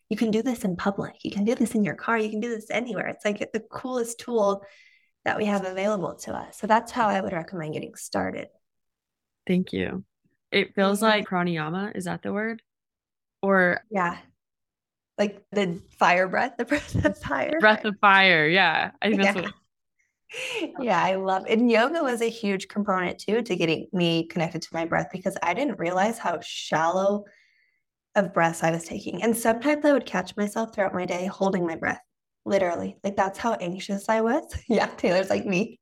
You 0.09 0.17
can 0.17 0.31
do 0.31 0.41
this 0.41 0.65
in 0.65 0.75
public. 0.75 1.15
You 1.23 1.29
can 1.29 1.45
do 1.45 1.53
this 1.53 1.75
in 1.75 1.83
your 1.83 1.95
car. 1.95 2.17
You 2.17 2.31
can 2.31 2.39
do 2.39 2.49
this 2.49 2.71
anywhere. 2.71 3.07
It's 3.07 3.23
like 3.23 3.51
the 3.53 3.63
coolest 3.71 4.19
tool 4.19 4.63
that 5.25 5.37
we 5.37 5.45
have 5.45 5.65
available 5.65 6.15
to 6.15 6.33
us. 6.33 6.57
So 6.57 6.67
that's 6.67 6.91
how 6.91 7.07
I 7.07 7.21
would 7.21 7.33
recommend 7.33 7.73
getting 7.73 7.95
started. 7.95 8.47
Thank 9.47 9.73
you. 9.73 10.03
It 10.51 10.75
feels 10.75 10.99
mm-hmm. 10.99 11.05
like 11.05 11.27
pranayama. 11.27 11.95
Is 11.95 12.05
that 12.05 12.21
the 12.21 12.33
word? 12.33 12.61
Or 13.41 13.81
yeah, 13.89 14.17
like 15.17 15.43
the 15.51 15.81
fire 15.97 16.27
breath, 16.27 16.53
the 16.57 16.65
breath 16.65 17.05
of 17.05 17.17
fire. 17.17 17.59
Breath 17.59 17.85
of 17.85 17.95
fire. 17.99 18.47
Yeah, 18.47 18.91
I 19.01 19.09
think 19.09 19.21
that's 19.21 19.35
yeah. 19.35 19.41
what. 19.43 19.53
Yeah, 20.79 20.99
I 20.99 21.13
love 21.13 21.45
it. 21.47 21.59
And 21.59 21.69
yoga 21.69 22.01
was 22.01 22.23
a 22.23 22.29
huge 22.29 22.67
component 22.67 23.19
too 23.19 23.43
to 23.43 23.55
getting 23.55 23.85
me 23.93 24.25
connected 24.25 24.63
to 24.63 24.69
my 24.73 24.83
breath 24.83 25.09
because 25.11 25.37
I 25.43 25.53
didn't 25.53 25.77
realize 25.77 26.17
how 26.17 26.39
shallow 26.41 27.25
of 28.15 28.33
breaths 28.33 28.63
I 28.63 28.71
was 28.71 28.83
taking. 28.83 29.21
And 29.21 29.37
sometimes 29.37 29.85
I 29.85 29.93
would 29.93 30.07
catch 30.07 30.35
myself 30.35 30.73
throughout 30.73 30.95
my 30.95 31.05
day 31.05 31.27
holding 31.27 31.67
my 31.67 31.75
breath 31.75 32.01
literally 32.45 32.97
like 33.03 33.15
that's 33.15 33.39
how 33.39 33.53
anxious 33.53 34.09
i 34.09 34.21
was. 34.21 34.43
Yeah 34.67 34.87
taylor's 34.97 35.29
like 35.29 35.45
me. 35.45 35.79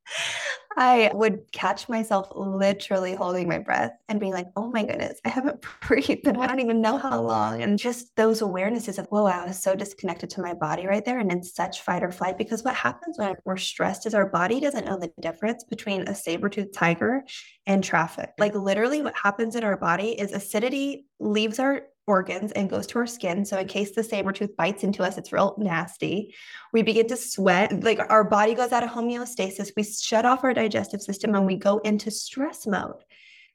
I 0.77 1.11
would 1.13 1.51
catch 1.51 1.89
myself 1.89 2.29
literally 2.33 3.13
holding 3.13 3.49
my 3.49 3.57
breath 3.59 3.91
and 4.07 4.19
being 4.19 4.31
like 4.31 4.47
oh 4.55 4.69
my 4.71 4.83
goodness 4.83 5.19
i 5.25 5.29
haven't 5.29 5.65
breathed 5.87 6.27
and 6.27 6.37
i 6.37 6.47
don't 6.47 6.59
even 6.59 6.81
know 6.81 6.97
how 6.97 7.21
long. 7.21 7.61
And 7.61 7.77
just 7.77 8.15
those 8.15 8.41
awarenesses 8.41 8.97
of 8.97 9.07
whoa 9.07 9.25
i 9.25 9.45
was 9.45 9.61
so 9.61 9.75
disconnected 9.75 10.29
to 10.31 10.41
my 10.41 10.53
body 10.53 10.87
right 10.87 11.03
there 11.03 11.19
and 11.19 11.31
in 11.31 11.43
such 11.43 11.81
fight 11.81 12.03
or 12.03 12.11
flight 12.11 12.37
because 12.37 12.63
what 12.63 12.75
happens 12.75 13.17
when 13.17 13.35
we're 13.45 13.57
stressed 13.57 14.05
is 14.05 14.13
our 14.13 14.29
body 14.29 14.59
doesn't 14.59 14.85
know 14.85 14.97
the 14.97 15.11
difference 15.19 15.63
between 15.63 16.07
a 16.07 16.15
saber-toothed 16.15 16.73
tiger 16.73 17.23
and 17.67 17.83
traffic. 17.83 18.31
Like 18.39 18.55
literally 18.55 19.01
what 19.01 19.15
happens 19.15 19.55
in 19.55 19.63
our 19.63 19.77
body 19.77 20.19
is 20.19 20.31
acidity 20.31 21.05
leaves 21.19 21.59
our 21.59 21.83
organs 22.11 22.51
and 22.51 22.69
goes 22.69 22.85
to 22.87 22.99
our 22.99 23.07
skin. 23.07 23.45
So 23.45 23.57
in 23.57 23.67
case 23.67 23.95
the 23.95 24.03
saber 24.03 24.33
tooth 24.33 24.55
bites 24.57 24.83
into 24.83 25.01
us, 25.01 25.17
it's 25.17 25.31
real 25.31 25.55
nasty. 25.57 26.35
We 26.73 26.81
begin 26.81 27.07
to 27.07 27.15
sweat, 27.15 27.83
like 27.83 28.01
our 28.09 28.25
body 28.25 28.53
goes 28.53 28.73
out 28.73 28.83
of 28.83 28.89
homeostasis. 28.89 29.71
We 29.77 29.83
shut 29.83 30.25
off 30.25 30.43
our 30.43 30.53
digestive 30.53 31.01
system 31.01 31.33
and 31.35 31.45
we 31.45 31.55
go 31.55 31.77
into 31.79 32.11
stress 32.11 32.67
mode. 32.67 33.01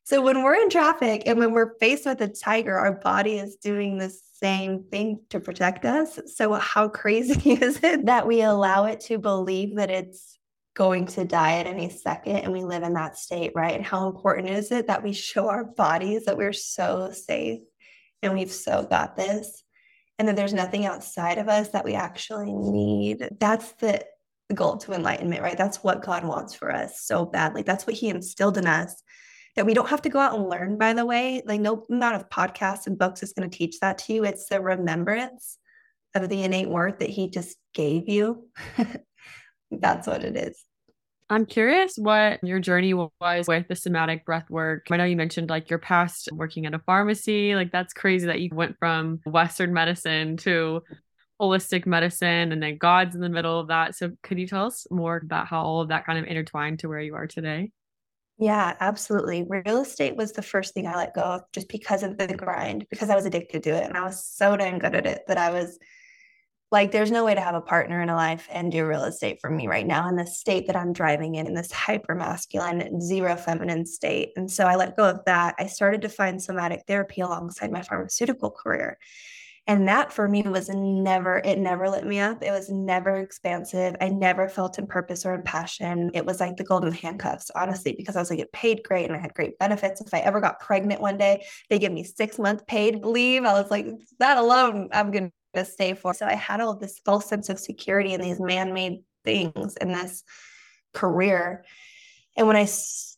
So 0.05 0.23
when 0.23 0.42
we're 0.42 0.55
in 0.55 0.71
traffic 0.71 1.25
and 1.27 1.38
when 1.38 1.53
we're 1.53 1.77
faced 1.79 2.07
with 2.07 2.21
a 2.23 2.29
tiger, 2.29 2.77
our 2.77 2.92
body 2.92 3.38
is 3.38 3.57
doing 3.57 3.99
the 3.99 4.16
same 4.40 4.85
thing 4.85 5.21
to 5.31 5.38
protect 5.38 5.85
us. 5.85 6.19
So 6.35 6.55
how 6.55 6.88
crazy 6.88 7.53
is 7.62 7.81
it 7.83 8.07
that 8.07 8.27
we 8.27 8.40
allow 8.40 8.87
it 8.87 9.01
to 9.03 9.19
believe 9.19 9.77
that 9.77 9.90
it's 9.90 10.38
going 10.75 11.07
to 11.07 11.25
die 11.25 11.59
at 11.59 11.66
any 11.66 11.88
second 11.88 12.37
and 12.37 12.53
we 12.53 12.62
live 12.62 12.83
in 12.83 12.95
that 12.95 13.19
state, 13.19 13.53
right? 13.55 13.75
And 13.75 13.85
how 13.85 14.09
important 14.09 14.49
is 14.49 14.71
it 14.71 14.87
that 14.87 15.03
we 15.03 15.12
show 15.12 15.49
our 15.49 15.64
bodies 15.64 16.25
that 16.25 16.37
we're 16.37 16.53
so 16.53 17.11
safe 17.12 17.61
and 18.27 18.39
we've 18.39 18.53
so 18.53 18.87
got 18.89 19.17
this. 19.17 19.62
And 20.19 20.29
that 20.29 20.37
there's 20.37 20.55
nothing 20.55 20.87
outside 20.87 21.37
of 21.39 21.49
us 21.49 21.69
that 21.71 21.85
we 21.85 21.95
actually 21.95 22.53
need. 22.53 23.29
That's 23.39 23.73
the 23.73 24.05
goal 24.55 24.77
to 24.79 24.93
enlightenment 24.93 25.43
right? 25.43 25.59
That's 25.59 25.83
what 25.83 26.05
god 26.05 26.25
wants 26.25 26.55
for 26.55 26.71
us 26.71 27.01
so 27.01 27.25
badly 27.25 27.62
that's 27.62 27.87
what 27.87 27.97
he 27.97 28.09
instilled 28.09 28.57
in 28.57 28.67
us 28.67 29.03
that 29.57 29.67
we 29.67 29.75
don't 29.75 29.89
have 29.89 30.03
to 30.03 30.09
go 30.09 30.19
out 30.19 30.39
and 30.39 30.49
learn 30.49 30.79
by 30.79 30.93
the 30.93 31.05
way. 31.07 31.43
Like 31.45 31.61
no 31.61 31.85
amount 31.91 32.17
of 32.17 32.29
podcasts 32.29 32.87
and 32.87 32.99
books 32.99 33.23
is 33.23 33.33
going 33.33 33.49
to 33.49 33.57
teach 33.57 33.81
that 33.81 33.99
to 33.99 34.12
you. 34.12 34.25
It's 34.25 34.49
the 34.49 34.61
remembrance 34.61 35.59
of 36.15 36.29
the 36.29 36.43
innate 36.43 36.69
worth 36.69 36.99
that 36.99 37.11
he 37.11 37.31
just 37.31 37.57
gave 37.75 38.09
you. 38.09 38.49
That's 39.71 40.07
what 40.07 40.25
it 40.25 40.37
is 40.37 40.65
I'm 41.29 41.45
curious 41.45 41.97
what 41.97 42.43
your 42.45 42.61
journey 42.61 42.95
was 42.95 43.49
with 43.49 43.67
the 43.67 43.75
somatic 43.75 44.25
breath 44.25 44.49
work. 44.49 44.87
I 44.91 44.97
know 44.97 45.05
you 45.05 45.17
mentioned 45.17 45.51
like 45.51 45.69
your 45.69 45.81
past 45.81 46.29
working 46.33 46.67
at 46.67 46.75
a 46.75 46.79
pharmacy. 46.79 47.55
Like 47.55 47.73
that's 47.73 47.93
crazy 47.93 48.27
that 48.27 48.41
you 48.41 48.51
went 48.53 48.79
from 48.79 49.21
Western 49.27 49.73
medicine 49.75 50.37
to 50.39 50.83
holistic 51.41 51.85
medicine 51.85 52.53
and 52.53 52.62
then 52.62 52.79
God's 52.79 53.15
in 53.15 53.21
the 53.21 53.29
middle 53.29 53.59
of 53.59 53.69
that. 53.69 53.97
So 53.97 54.12
could 54.23 54.39
you 54.39 54.47
tell 54.47 54.67
us 54.67 54.87
more 54.91 55.17
about 55.17 55.49
how 55.49 55.62
all 55.62 55.81
of 55.81 55.89
that 55.89 56.07
kind 56.07 56.19
of 56.19 56.27
intertwined 56.27 56.79
to 56.81 56.89
where 56.89 57.01
you 57.01 57.17
are 57.17 57.27
today? 57.27 57.73
Yeah, 58.39 58.77
absolutely. 58.81 59.45
Real 59.49 59.81
estate 59.81 60.15
was 60.15 60.33
the 60.33 60.43
first 60.43 60.75
thing 60.75 60.87
I 60.87 60.95
let 60.95 61.15
go 61.15 61.23
of 61.23 61.43
just 61.53 61.69
because 61.69 62.03
of 62.03 62.19
the 62.19 62.29
grind, 62.29 62.87
because 62.91 63.11
I 63.11 63.17
was 63.17 63.27
addicted 63.27 63.62
to 63.65 63.71
it. 63.71 63.85
And 63.85 63.97
I 63.97 64.03
was 64.03 64.25
so 64.25 64.57
dang 64.57 64.79
good 64.79 64.95
at 64.95 65.07
it 65.07 65.23
that 65.27 65.39
I 65.39 65.51
was 65.51 65.79
like 66.72 66.90
there's 66.90 67.12
no 67.12 67.24
way 67.24 67.35
to 67.35 67.40
have 67.40 67.55
a 67.55 67.61
partner 67.61 68.02
in 68.02 68.09
a 68.09 68.16
life 68.16 68.48
and 68.50 68.72
do 68.72 68.87
real 68.87 69.05
estate 69.05 69.38
for 69.40 69.50
me 69.50 69.68
right 69.68 69.87
now 69.87 70.09
in 70.09 70.16
the 70.16 70.26
state 70.26 70.66
that 70.66 70.76
I'm 70.76 70.92
driving 70.92 71.37
in, 71.37 71.46
in 71.46 71.55
this 71.55 71.70
hyper 71.70 72.14
masculine, 72.14 73.00
zero 73.00 73.37
feminine 73.37 73.87
state. 73.87 74.31
And 74.37 74.50
so 74.50 74.66
I 74.66 74.74
let 74.74 74.96
go 74.96 75.09
of 75.09 75.24
that. 75.26 75.55
I 75.59 75.66
started 75.66 76.02
to 76.02 76.09
find 76.09 76.42
somatic 76.42 76.83
therapy 76.87 77.20
alongside 77.20 77.70
my 77.70 77.83
pharmaceutical 77.83 78.50
career. 78.50 78.98
And 79.68 79.88
that 79.88 80.12
for 80.12 80.29
me 80.29 80.42
was 80.42 80.68
never, 80.68 81.38
it 81.44 81.59
never 81.59 81.88
lit 81.88 82.07
me 82.07 82.20
up. 82.20 82.42
It 82.42 82.52
was 82.52 82.70
never 82.70 83.16
expansive. 83.16 83.96
I 84.00 84.09
never 84.09 84.48
felt 84.48 84.79
in 84.79 84.87
purpose 84.87 85.26
or 85.26 85.35
in 85.35 85.42
passion. 85.42 86.12
It 86.14 86.24
was 86.24 86.38
like 86.38 86.57
the 86.57 86.64
golden 86.64 86.92
handcuffs, 86.92 87.50
honestly, 87.55 87.94
because 87.96 88.14
I 88.14 88.20
was 88.20 88.31
like, 88.31 88.38
get 88.38 88.52
paid 88.52 88.83
great 88.85 89.07
and 89.07 89.16
I 89.16 89.18
had 89.18 89.35
great 89.35 89.59
benefits. 89.59 90.00
If 90.00 90.14
I 90.14 90.18
ever 90.18 90.40
got 90.40 90.61
pregnant 90.61 91.00
one 91.00 91.18
day, 91.18 91.44
they 91.68 91.81
give 91.81 91.92
me 91.92 92.05
six 92.05 92.38
month 92.38 92.64
paid 92.68 93.05
leave. 93.05 93.44
I 93.44 93.61
was 93.61 93.70
like, 93.70 93.87
that 94.20 94.38
alone, 94.38 94.88
I'm 94.92 95.11
going 95.11 95.33
to 95.57 95.64
stay 95.64 95.95
for. 95.95 96.14
So 96.14 96.27
I 96.27 96.35
had 96.35 96.61
all 96.61 96.77
this 96.77 97.01
false 97.05 97.27
sense 97.27 97.49
of 97.49 97.59
security 97.59 98.12
in 98.12 98.21
these 98.21 98.40
man 98.40 98.73
made 98.73 99.03
things 99.25 99.77
in 99.77 99.88
this 99.88 100.23
career. 100.95 101.64
And 102.37 102.47
when 102.47 102.57
I, 102.57 102.64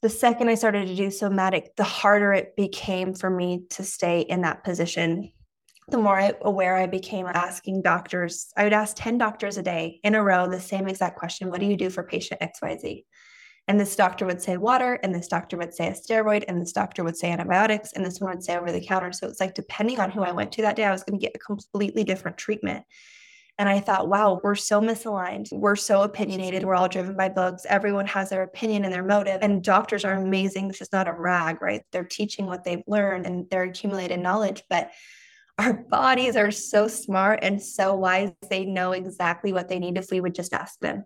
the 0.02 0.08
second 0.08 0.48
I 0.48 0.54
started 0.54 0.88
to 0.88 0.94
do 0.94 1.10
somatic, 1.10 1.76
the 1.76 1.84
harder 1.84 2.32
it 2.32 2.56
became 2.56 3.14
for 3.14 3.28
me 3.28 3.64
to 3.70 3.82
stay 3.82 4.20
in 4.20 4.42
that 4.42 4.64
position. 4.64 5.32
The 5.88 5.98
more 5.98 6.32
aware 6.42 6.76
I 6.76 6.86
became 6.86 7.26
asking 7.26 7.82
doctors, 7.82 8.52
I 8.56 8.64
would 8.64 8.72
ask 8.72 8.94
10 8.96 9.18
doctors 9.18 9.56
a 9.56 9.62
day 9.62 10.00
in 10.04 10.14
a 10.14 10.22
row 10.22 10.46
the 10.46 10.60
same 10.60 10.86
exact 10.86 11.18
question 11.18 11.50
What 11.50 11.60
do 11.60 11.66
you 11.66 11.76
do 11.76 11.90
for 11.90 12.02
patient 12.02 12.40
XYZ? 12.40 13.04
And 13.68 13.78
this 13.78 13.94
doctor 13.94 14.24
would 14.24 14.40
say 14.40 14.56
water, 14.56 14.94
and 15.02 15.14
this 15.14 15.28
doctor 15.28 15.58
would 15.58 15.74
say 15.74 15.88
a 15.88 15.92
steroid, 15.92 16.42
and 16.48 16.60
this 16.60 16.72
doctor 16.72 17.04
would 17.04 17.18
say 17.18 17.30
antibiotics, 17.30 17.92
and 17.92 18.04
this 18.04 18.18
one 18.18 18.30
would 18.30 18.42
say 18.42 18.56
over 18.56 18.72
the 18.72 18.84
counter. 18.84 19.12
So 19.12 19.28
it's 19.28 19.40
like, 19.40 19.54
depending 19.54 20.00
on 20.00 20.10
who 20.10 20.22
I 20.22 20.32
went 20.32 20.52
to 20.52 20.62
that 20.62 20.74
day, 20.74 20.84
I 20.84 20.90
was 20.90 21.04
going 21.04 21.20
to 21.20 21.24
get 21.24 21.36
a 21.36 21.38
completely 21.38 22.02
different 22.02 22.38
treatment. 22.38 22.84
And 23.58 23.68
I 23.68 23.80
thought, 23.80 24.08
wow, 24.08 24.40
we're 24.42 24.54
so 24.54 24.80
misaligned. 24.80 25.48
We're 25.52 25.76
so 25.76 26.02
opinionated. 26.02 26.64
We're 26.64 26.76
all 26.76 26.88
driven 26.88 27.16
by 27.16 27.28
books. 27.28 27.66
Everyone 27.68 28.06
has 28.06 28.30
their 28.30 28.44
opinion 28.44 28.84
and 28.84 28.94
their 28.94 29.04
motive. 29.04 29.40
And 29.42 29.62
doctors 29.62 30.04
are 30.04 30.14
amazing. 30.14 30.68
This 30.68 30.80
is 30.80 30.92
not 30.92 31.08
a 31.08 31.12
rag, 31.12 31.60
right? 31.60 31.82
They're 31.92 32.04
teaching 32.04 32.46
what 32.46 32.64
they've 32.64 32.84
learned 32.86 33.26
and 33.26 33.50
their 33.50 33.64
accumulated 33.64 34.20
knowledge. 34.20 34.62
But 34.70 34.92
our 35.58 35.74
bodies 35.74 36.36
are 36.36 36.52
so 36.52 36.86
smart 36.86 37.40
and 37.42 37.60
so 37.60 37.96
wise. 37.96 38.30
They 38.48 38.64
know 38.64 38.92
exactly 38.92 39.52
what 39.52 39.68
they 39.68 39.80
need 39.80 39.98
if 39.98 40.10
we 40.12 40.20
would 40.20 40.36
just 40.36 40.54
ask 40.54 40.78
them. 40.78 41.04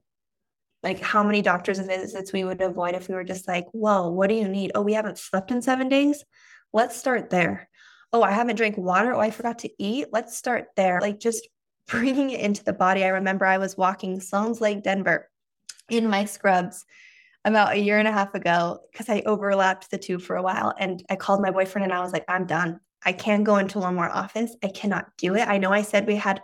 Like 0.82 1.00
how 1.00 1.22
many 1.22 1.42
doctors 1.42 1.78
and 1.78 1.88
visits 1.88 2.32
we 2.32 2.44
would 2.44 2.60
avoid 2.60 2.94
if 2.94 3.08
we 3.08 3.14
were 3.14 3.24
just 3.24 3.46
like, 3.46 3.66
whoa, 3.72 4.08
what 4.08 4.28
do 4.28 4.34
you 4.34 4.48
need? 4.48 4.72
Oh, 4.74 4.82
we 4.82 4.94
haven't 4.94 5.18
slept 5.18 5.50
in 5.50 5.62
seven 5.62 5.88
days. 5.88 6.24
Let's 6.72 6.96
start 6.96 7.30
there. 7.30 7.68
Oh, 8.12 8.22
I 8.22 8.32
haven't 8.32 8.56
drank 8.56 8.76
water. 8.76 9.14
Oh, 9.14 9.20
I 9.20 9.30
forgot 9.30 9.60
to 9.60 9.70
eat. 9.78 10.08
Let's 10.12 10.36
start 10.36 10.66
there. 10.76 11.00
Like 11.00 11.20
just 11.20 11.48
bringing 11.88 12.30
it 12.30 12.40
into 12.40 12.64
the 12.64 12.72
body. 12.72 13.04
I 13.04 13.08
remember 13.08 13.44
I 13.44 13.58
was 13.58 13.76
walking 13.76 14.20
Sloan's 14.20 14.60
Lake, 14.60 14.82
Denver 14.82 15.30
in 15.88 16.08
my 16.08 16.24
scrubs 16.24 16.84
about 17.44 17.72
a 17.72 17.78
year 17.78 17.98
and 17.98 18.08
a 18.08 18.12
half 18.12 18.34
ago 18.34 18.78
because 18.90 19.08
I 19.08 19.22
overlapped 19.26 19.90
the 19.90 19.98
two 19.98 20.18
for 20.18 20.36
a 20.36 20.42
while. 20.42 20.72
And 20.78 21.02
I 21.10 21.16
called 21.16 21.42
my 21.42 21.50
boyfriend 21.50 21.84
and 21.84 21.92
I 21.92 22.00
was 22.00 22.12
like, 22.12 22.24
I'm 22.28 22.46
done. 22.46 22.80
I 23.04 23.12
can't 23.12 23.44
go 23.44 23.56
into 23.56 23.80
one 23.80 23.96
more 23.96 24.10
office. 24.10 24.54
I 24.62 24.68
cannot 24.68 25.06
do 25.18 25.34
it. 25.34 25.46
I 25.46 25.58
know 25.58 25.72
I 25.72 25.82
said 25.82 26.06
we 26.06 26.16
had 26.16 26.40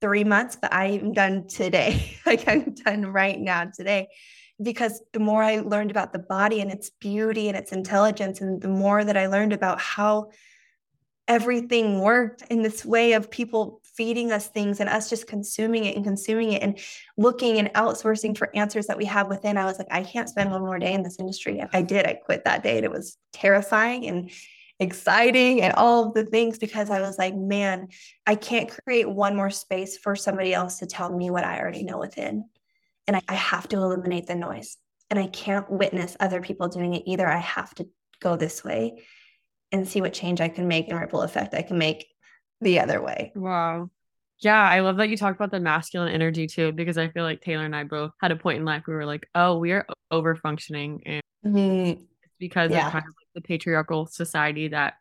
three 0.00 0.24
months, 0.24 0.56
but 0.60 0.72
I'm 0.72 1.12
done 1.12 1.46
today. 1.46 2.18
like 2.26 2.48
I'm 2.48 2.74
done 2.74 3.06
right 3.06 3.38
now 3.38 3.64
today. 3.64 4.08
Because 4.62 5.02
the 5.12 5.20
more 5.20 5.42
I 5.42 5.60
learned 5.60 5.90
about 5.90 6.12
the 6.12 6.18
body 6.18 6.60
and 6.60 6.70
its 6.70 6.90
beauty 6.90 7.48
and 7.48 7.56
its 7.56 7.72
intelligence, 7.72 8.42
and 8.42 8.60
the 8.60 8.68
more 8.68 9.02
that 9.02 9.16
I 9.16 9.26
learned 9.26 9.54
about 9.54 9.80
how 9.80 10.30
everything 11.26 12.00
worked 12.00 12.42
in 12.50 12.60
this 12.60 12.84
way 12.84 13.12
of 13.12 13.30
people 13.30 13.80
feeding 13.84 14.32
us 14.32 14.48
things 14.48 14.80
and 14.80 14.88
us 14.88 15.08
just 15.08 15.26
consuming 15.26 15.84
it 15.84 15.94
and 15.94 16.04
consuming 16.04 16.52
it 16.52 16.62
and 16.62 16.78
looking 17.16 17.58
and 17.58 17.72
outsourcing 17.74 18.36
for 18.36 18.54
answers 18.54 18.86
that 18.86 18.98
we 18.98 19.04
have 19.04 19.28
within. 19.28 19.56
I 19.56 19.64
was 19.64 19.78
like, 19.78 19.86
I 19.90 20.02
can't 20.02 20.28
spend 20.28 20.50
one 20.50 20.62
more 20.62 20.78
day 20.78 20.92
in 20.92 21.02
this 21.02 21.18
industry. 21.18 21.62
I 21.72 21.82
did, 21.82 22.06
I 22.06 22.14
quit 22.14 22.44
that 22.44 22.62
day. 22.62 22.78
It 22.78 22.90
was 22.90 23.16
terrifying 23.32 24.06
and 24.06 24.30
exciting 24.80 25.60
and 25.60 25.74
all 25.74 26.08
of 26.08 26.14
the 26.14 26.24
things 26.24 26.58
because 26.58 26.90
I 26.90 27.00
was 27.00 27.18
like, 27.18 27.36
man, 27.36 27.88
I 28.26 28.34
can't 28.34 28.68
create 28.68 29.08
one 29.08 29.36
more 29.36 29.50
space 29.50 29.98
for 29.98 30.16
somebody 30.16 30.54
else 30.54 30.78
to 30.78 30.86
tell 30.86 31.14
me 31.14 31.30
what 31.30 31.44
I 31.44 31.60
already 31.60 31.84
know 31.84 31.98
within. 31.98 32.48
And 33.06 33.16
I, 33.16 33.22
I 33.28 33.34
have 33.34 33.68
to 33.68 33.76
eliminate 33.76 34.26
the 34.26 34.34
noise. 34.34 34.78
And 35.10 35.18
I 35.18 35.26
can't 35.26 35.70
witness 35.70 36.16
other 36.18 36.40
people 36.40 36.68
doing 36.68 36.94
it 36.94 37.02
either. 37.04 37.28
I 37.28 37.38
have 37.38 37.74
to 37.74 37.88
go 38.20 38.36
this 38.36 38.64
way 38.64 39.02
and 39.72 39.86
see 39.86 40.00
what 40.00 40.12
change 40.12 40.40
I 40.40 40.48
can 40.48 40.66
make 40.66 40.88
and 40.88 40.98
ripple 40.98 41.22
effect 41.22 41.54
I 41.54 41.62
can 41.62 41.78
make 41.78 42.06
the 42.60 42.80
other 42.80 43.02
way. 43.02 43.32
Wow. 43.34 43.90
Yeah, 44.40 44.62
I 44.62 44.80
love 44.80 44.96
that 44.96 45.10
you 45.10 45.16
talked 45.16 45.36
about 45.36 45.50
the 45.50 45.60
masculine 45.60 46.12
energy 46.12 46.46
too, 46.46 46.72
because 46.72 46.96
I 46.96 47.08
feel 47.08 47.24
like 47.24 47.42
Taylor 47.42 47.64
and 47.64 47.76
I 47.76 47.84
both 47.84 48.12
had 48.20 48.30
a 48.30 48.36
point 48.36 48.58
in 48.58 48.64
life 48.64 48.82
where 48.86 48.96
we 48.96 49.00
were 49.00 49.06
like, 49.06 49.28
oh, 49.34 49.58
we 49.58 49.72
are 49.72 49.86
over 50.10 50.34
functioning. 50.34 51.02
And 51.04 51.22
mm-hmm. 51.44 52.02
It's 52.40 52.48
because 52.48 52.70
yeah. 52.70 52.86
of 52.86 52.92
kind 52.92 53.04
of 53.04 53.10
like 53.10 53.34
the 53.34 53.40
patriarchal 53.40 54.06
society 54.06 54.68
that 54.68 54.94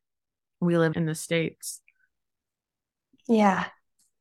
we 0.60 0.78
live 0.78 0.98
in 0.98 1.06
the 1.06 1.16
States. 1.16 1.82
Yeah 3.28 3.66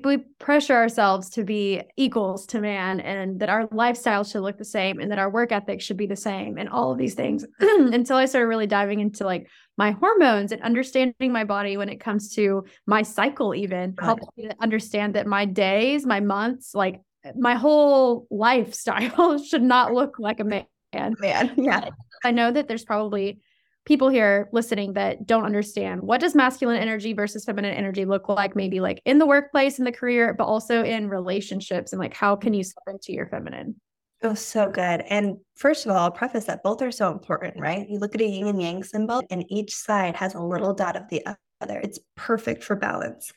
we 0.05 0.19
pressure 0.39 0.75
ourselves 0.75 1.29
to 1.31 1.43
be 1.43 1.83
equals 1.97 2.47
to 2.47 2.61
man 2.61 3.01
and 3.01 3.41
that 3.41 3.49
our 3.49 3.69
lifestyle 3.73 4.23
should 4.23 4.43
look 4.43 4.57
the 4.57 4.65
same 4.65 5.01
and 5.01 5.11
that 5.11 5.19
our 5.19 5.29
work 5.29 5.51
ethic 5.51 5.81
should 5.81 5.97
be 5.97 6.07
the 6.07 6.15
same 6.17 6.57
and 6.57 6.69
all 6.69 6.93
of 6.93 6.99
these 6.99 7.15
things 7.15 7.45
until 7.61 8.17
I 8.17 8.27
started 8.27 8.47
really 8.47 8.69
diving 8.69 9.01
into 9.01 9.25
like 9.25 9.49
my 9.77 9.91
hormones 9.91 10.53
and 10.53 10.63
understanding 10.63 11.33
my 11.33 11.45
body 11.45 11.77
when 11.77 11.89
it 11.89 11.99
comes 11.99 12.35
to 12.35 12.65
my 12.87 13.03
cycle 13.03 13.55
even 13.55 13.95
right. 13.99 14.05
helps 14.05 14.27
me 14.37 14.49
to 14.49 14.55
understand 14.61 15.15
that 15.17 15.27
my 15.27 15.45
days, 15.45 16.07
my 16.07 16.21
months, 16.21 16.75
like 16.75 17.01
my 17.37 17.55
whole 17.55 18.27
lifestyle 18.31 19.43
should 19.45 19.63
not 19.63 19.93
look 19.93 20.19
like 20.19 20.39
a 20.39 20.45
man. 20.45 20.67
Man, 20.93 21.53
yeah. 21.57 21.91
I 22.25 22.31
know 22.31 22.51
that 22.51 22.69
there's 22.69 22.85
probably 22.85 23.41
people 23.85 24.09
here 24.11 24.49
listening 24.53 24.93
that 24.93 25.27
don't 25.27 25.45
understand 25.45 26.03
what 26.03 26.21
does 26.21 26.35
masculine 26.35 26.77
energy 26.77 27.15
versus 27.15 27.45
feminine 27.45 27.73
energy 27.73 28.05
look 28.05 28.29
like 28.29 28.55
maybe 28.55 28.81
like 28.81 29.01
in 29.07 29.19
the 29.19 29.27
workplace 29.27 29.79
in 29.79 29.87
the 29.87 29.93
career 29.93 30.35
but 30.35 30.45
also 30.45 30.85
in 30.85 31.09
relationships 31.09 31.93
and 31.93 31.99
like 31.99 32.13
how 32.13 32.37
can 32.37 32.53
you 32.53 32.63
step 32.63 32.83
into 32.87 33.13
your 33.13 33.27
feminine 33.27 33.75
Oh, 34.23 34.35
so 34.35 34.69
good. 34.69 35.05
And 35.09 35.37
first 35.55 35.87
of 35.87 35.93
all, 35.93 35.99
I'll 35.99 36.11
preface 36.11 36.47
that 36.47 36.65
both 36.65 36.83
are 36.83 36.91
so 36.91 37.13
important, 37.13 37.61
right? 37.61 37.89
You 37.89 38.01
look 38.01 38.17
at 38.17 38.21
a 38.21 38.27
yin 38.27 38.49
and 38.49 38.61
yang 38.61 38.83
symbol, 38.83 39.23
and 39.31 39.45
each 39.49 39.73
side 39.73 40.17
has 40.17 40.35
a 40.35 40.41
little 40.41 40.75
dot 40.75 40.97
of 40.97 41.09
the 41.09 41.25
other. 41.61 41.79
It's 41.79 42.01
perfect 42.17 42.65
for 42.65 42.75
balance. 42.75 43.33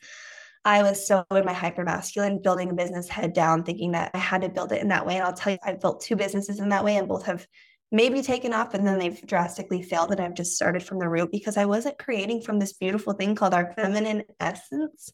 I 0.64 0.82
was 0.82 1.06
so 1.06 1.24
in 1.30 1.44
my 1.44 1.52
hyper 1.52 1.84
masculine, 1.84 2.42
building 2.42 2.70
a 2.70 2.74
business 2.74 3.08
head 3.08 3.32
down, 3.32 3.62
thinking 3.62 3.92
that 3.92 4.10
I 4.14 4.18
had 4.18 4.42
to 4.42 4.48
build 4.48 4.72
it 4.72 4.82
in 4.82 4.88
that 4.88 5.06
way. 5.06 5.16
And 5.16 5.24
I'll 5.24 5.32
tell 5.32 5.52
you, 5.52 5.58
I've 5.64 5.80
built 5.80 6.00
two 6.00 6.16
businesses 6.16 6.58
in 6.58 6.68
that 6.70 6.84
way, 6.84 6.96
and 6.96 7.06
both 7.06 7.26
have 7.26 7.46
maybe 7.92 8.22
taken 8.22 8.54
off 8.54 8.72
and 8.72 8.86
then 8.86 8.98
they've 8.98 9.24
drastically 9.26 9.82
failed 9.82 10.10
and 10.10 10.20
I've 10.20 10.34
just 10.34 10.56
started 10.56 10.82
from 10.82 10.98
the 10.98 11.08
root 11.08 11.30
because 11.30 11.58
I 11.58 11.66
wasn't 11.66 11.98
creating 11.98 12.40
from 12.40 12.58
this 12.58 12.72
beautiful 12.72 13.12
thing 13.12 13.34
called 13.34 13.52
our 13.52 13.74
feminine 13.74 14.24
essence. 14.40 15.12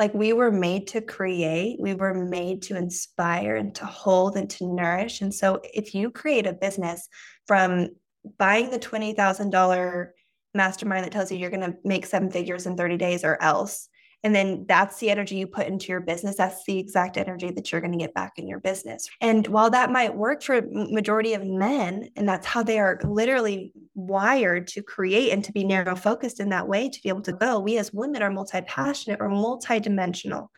Like 0.00 0.14
we 0.14 0.32
were 0.32 0.50
made 0.50 0.88
to 0.88 1.02
create, 1.02 1.78
we 1.78 1.94
were 1.94 2.14
made 2.14 2.62
to 2.62 2.76
inspire 2.76 3.56
and 3.56 3.74
to 3.76 3.84
hold 3.84 4.36
and 4.36 4.48
to 4.50 4.66
nourish. 4.66 5.20
And 5.20 5.32
so 5.32 5.60
if 5.62 5.94
you 5.94 6.10
create 6.10 6.46
a 6.46 6.54
business 6.54 7.06
from 7.46 7.90
buying 8.38 8.70
the 8.70 8.78
$20,000 8.78 10.08
mastermind 10.54 11.04
that 11.04 11.12
tells 11.12 11.30
you 11.30 11.38
you're 11.38 11.50
going 11.50 11.72
to 11.72 11.76
make 11.84 12.06
seven 12.06 12.30
figures 12.30 12.66
in 12.66 12.76
30 12.76 12.96
days 12.96 13.24
or 13.24 13.40
else 13.42 13.88
and 14.26 14.34
then 14.34 14.64
that's 14.66 14.98
the 14.98 15.08
energy 15.08 15.36
you 15.36 15.46
put 15.46 15.68
into 15.68 15.86
your 15.86 16.00
business. 16.00 16.34
That's 16.34 16.64
the 16.64 16.80
exact 16.80 17.16
energy 17.16 17.52
that 17.52 17.70
you're 17.70 17.80
going 17.80 17.92
to 17.92 17.96
get 17.96 18.12
back 18.12 18.40
in 18.40 18.48
your 18.48 18.58
business. 18.58 19.08
And 19.20 19.46
while 19.46 19.70
that 19.70 19.92
might 19.92 20.16
work 20.16 20.42
for 20.42 20.62
majority 20.68 21.34
of 21.34 21.44
men, 21.44 22.08
and 22.16 22.28
that's 22.28 22.44
how 22.44 22.64
they 22.64 22.80
are 22.80 22.98
literally 23.04 23.72
wired 23.94 24.66
to 24.66 24.82
create 24.82 25.30
and 25.30 25.44
to 25.44 25.52
be 25.52 25.62
narrow 25.62 25.94
focused 25.94 26.40
in 26.40 26.48
that 26.48 26.66
way 26.66 26.88
to 26.88 27.02
be 27.04 27.08
able 27.08 27.22
to 27.22 27.34
go, 27.34 27.60
we 27.60 27.78
as 27.78 27.92
women 27.92 28.20
are 28.20 28.32
multi-passionate 28.32 29.20
or 29.20 29.28
multi-dimensional. 29.28 30.50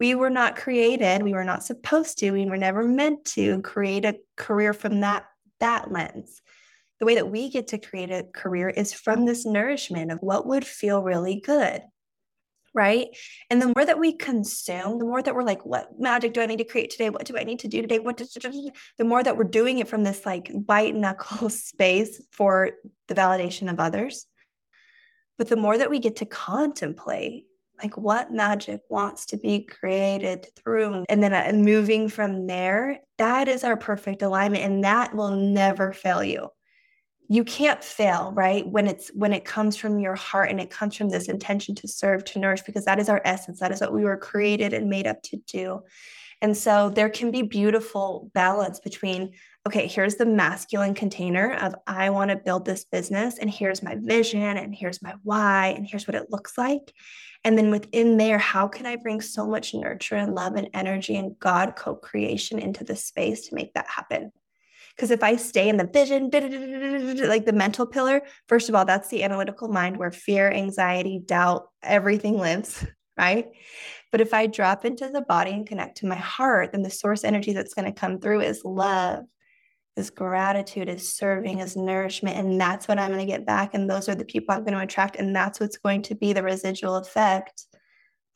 We 0.00 0.16
were 0.16 0.28
not 0.28 0.56
created, 0.56 1.22
we 1.22 1.32
were 1.32 1.44
not 1.44 1.62
supposed 1.62 2.18
to, 2.18 2.32
we 2.32 2.46
were 2.46 2.56
never 2.56 2.82
meant 2.82 3.24
to 3.36 3.62
create 3.62 4.04
a 4.04 4.18
career 4.34 4.72
from 4.72 4.98
that 5.02 5.26
that 5.60 5.92
lens 5.92 6.42
the 6.98 7.06
way 7.06 7.14
that 7.14 7.30
we 7.30 7.50
get 7.50 7.68
to 7.68 7.78
create 7.78 8.10
a 8.10 8.24
career 8.34 8.70
is 8.70 8.92
from 8.92 9.26
this 9.26 9.44
nourishment 9.44 10.10
of 10.10 10.18
what 10.22 10.46
would 10.46 10.66
feel 10.66 11.02
really 11.02 11.40
good 11.40 11.82
right? 12.76 13.08
And 13.48 13.60
the 13.60 13.72
more 13.74 13.86
that 13.86 13.98
we 13.98 14.12
consume, 14.12 14.98
the 14.98 15.06
more 15.06 15.22
that 15.22 15.34
we're 15.34 15.42
like, 15.42 15.64
what 15.64 15.98
magic 15.98 16.34
do 16.34 16.42
I 16.42 16.46
need 16.46 16.58
to 16.58 16.64
create 16.64 16.90
today? 16.90 17.08
What 17.08 17.24
do 17.24 17.36
I 17.36 17.42
need 17.42 17.60
to 17.60 17.68
do 17.68 17.80
today? 17.80 17.98
What 17.98 18.18
the 18.18 19.04
more 19.04 19.22
that 19.22 19.36
we're 19.36 19.44
doing 19.44 19.78
it 19.78 19.88
from 19.88 20.04
this 20.04 20.26
like 20.26 20.52
white 20.52 20.94
knuckle 20.94 21.48
space 21.50 22.22
for 22.30 22.72
the 23.08 23.14
validation 23.14 23.70
of 23.70 23.80
others. 23.80 24.26
But 25.38 25.48
the 25.48 25.56
more 25.56 25.76
that 25.76 25.90
we 25.90 25.98
get 25.98 26.16
to 26.16 26.26
contemplate, 26.26 27.46
like 27.82 27.96
what 27.96 28.32
magic 28.32 28.80
wants 28.88 29.26
to 29.26 29.38
be 29.38 29.62
created 29.64 30.46
through, 30.56 31.04
and 31.08 31.22
then 31.22 31.32
uh, 31.32 31.52
moving 31.54 32.08
from 32.08 32.46
there, 32.46 33.00
that 33.18 33.48
is 33.48 33.64
our 33.64 33.76
perfect 33.76 34.22
alignment, 34.22 34.64
and 34.64 34.84
that 34.84 35.14
will 35.14 35.30
never 35.30 35.92
fail 35.92 36.22
you 36.22 36.50
you 37.28 37.44
can't 37.44 37.82
fail 37.82 38.32
right? 38.34 38.66
When 38.66 38.86
it's 38.86 39.08
when 39.08 39.32
it 39.32 39.44
comes 39.44 39.76
from 39.76 39.98
your 39.98 40.14
heart 40.14 40.50
and 40.50 40.60
it 40.60 40.70
comes 40.70 40.96
from 40.96 41.08
this 41.08 41.28
intention 41.28 41.74
to 41.76 41.88
serve 41.88 42.24
to 42.26 42.38
nourish 42.38 42.62
because 42.62 42.84
that 42.84 42.98
is 42.98 43.08
our 43.08 43.22
essence. 43.24 43.60
That 43.60 43.72
is 43.72 43.80
what 43.80 43.92
we 43.92 44.04
were 44.04 44.16
created 44.16 44.72
and 44.72 44.88
made 44.88 45.06
up 45.06 45.22
to 45.24 45.36
do. 45.46 45.82
And 46.42 46.56
so 46.56 46.90
there 46.90 47.08
can 47.08 47.30
be 47.30 47.42
beautiful 47.42 48.30
balance 48.34 48.80
between 48.80 49.32
okay 49.66 49.86
here's 49.86 50.16
the 50.16 50.26
masculine 50.26 50.94
container 50.94 51.54
of 51.54 51.74
i 51.86 52.08
want 52.10 52.30
to 52.30 52.36
build 52.36 52.64
this 52.64 52.84
business 52.84 53.38
and 53.38 53.50
here's 53.50 53.82
my 53.82 53.96
vision 53.98 54.40
and 54.40 54.72
here's 54.74 55.02
my 55.02 55.14
why 55.24 55.74
and 55.76 55.86
here's 55.86 56.06
what 56.06 56.14
it 56.14 56.30
looks 56.30 56.56
like. 56.56 56.92
And 57.42 57.56
then 57.56 57.70
within 57.70 58.16
there 58.16 58.38
how 58.38 58.68
can 58.68 58.86
i 58.86 58.96
bring 58.96 59.20
so 59.20 59.46
much 59.46 59.74
nurture 59.74 60.16
and 60.16 60.34
love 60.34 60.54
and 60.54 60.68
energy 60.74 61.16
and 61.16 61.38
god 61.38 61.74
co-creation 61.76 62.58
into 62.58 62.84
the 62.84 62.96
space 62.96 63.48
to 63.48 63.54
make 63.54 63.72
that 63.74 63.88
happen 63.88 64.32
because 64.96 65.10
if 65.10 65.22
I 65.22 65.36
stay 65.36 65.68
in 65.68 65.76
the 65.76 65.84
vision, 65.86 66.30
like 67.28 67.44
the 67.44 67.52
mental 67.52 67.86
pillar, 67.86 68.22
first 68.48 68.70
of 68.70 68.74
all, 68.74 68.86
that's 68.86 69.08
the 69.08 69.22
analytical 69.22 69.68
mind 69.68 69.98
where 69.98 70.10
fear, 70.10 70.50
anxiety, 70.50 71.20
doubt, 71.24 71.68
everything 71.82 72.38
lives, 72.38 72.86
right? 73.18 73.48
But 74.10 74.22
if 74.22 74.32
I 74.32 74.46
drop 74.46 74.86
into 74.86 75.10
the 75.10 75.20
body 75.20 75.50
and 75.50 75.66
connect 75.66 75.98
to 75.98 76.06
my 76.06 76.16
heart, 76.16 76.72
then 76.72 76.82
the 76.82 76.90
source 76.90 77.24
energy 77.24 77.52
that's 77.52 77.74
going 77.74 77.84
to 77.84 77.98
come 77.98 78.20
through 78.20 78.40
is 78.40 78.64
love, 78.64 79.24
is 79.96 80.08
gratitude, 80.08 80.88
is 80.88 81.14
serving, 81.14 81.58
is 81.58 81.76
nourishment. 81.76 82.38
And 82.38 82.58
that's 82.58 82.88
what 82.88 82.98
I'm 82.98 83.12
going 83.12 83.26
to 83.26 83.30
get 83.30 83.44
back. 83.44 83.74
And 83.74 83.90
those 83.90 84.08
are 84.08 84.14
the 84.14 84.24
people 84.24 84.54
I'm 84.54 84.64
going 84.64 84.72
to 84.72 84.80
attract. 84.80 85.16
And 85.16 85.36
that's 85.36 85.60
what's 85.60 85.76
going 85.76 86.02
to 86.02 86.14
be 86.14 86.32
the 86.32 86.42
residual 86.42 86.96
effect 86.96 87.66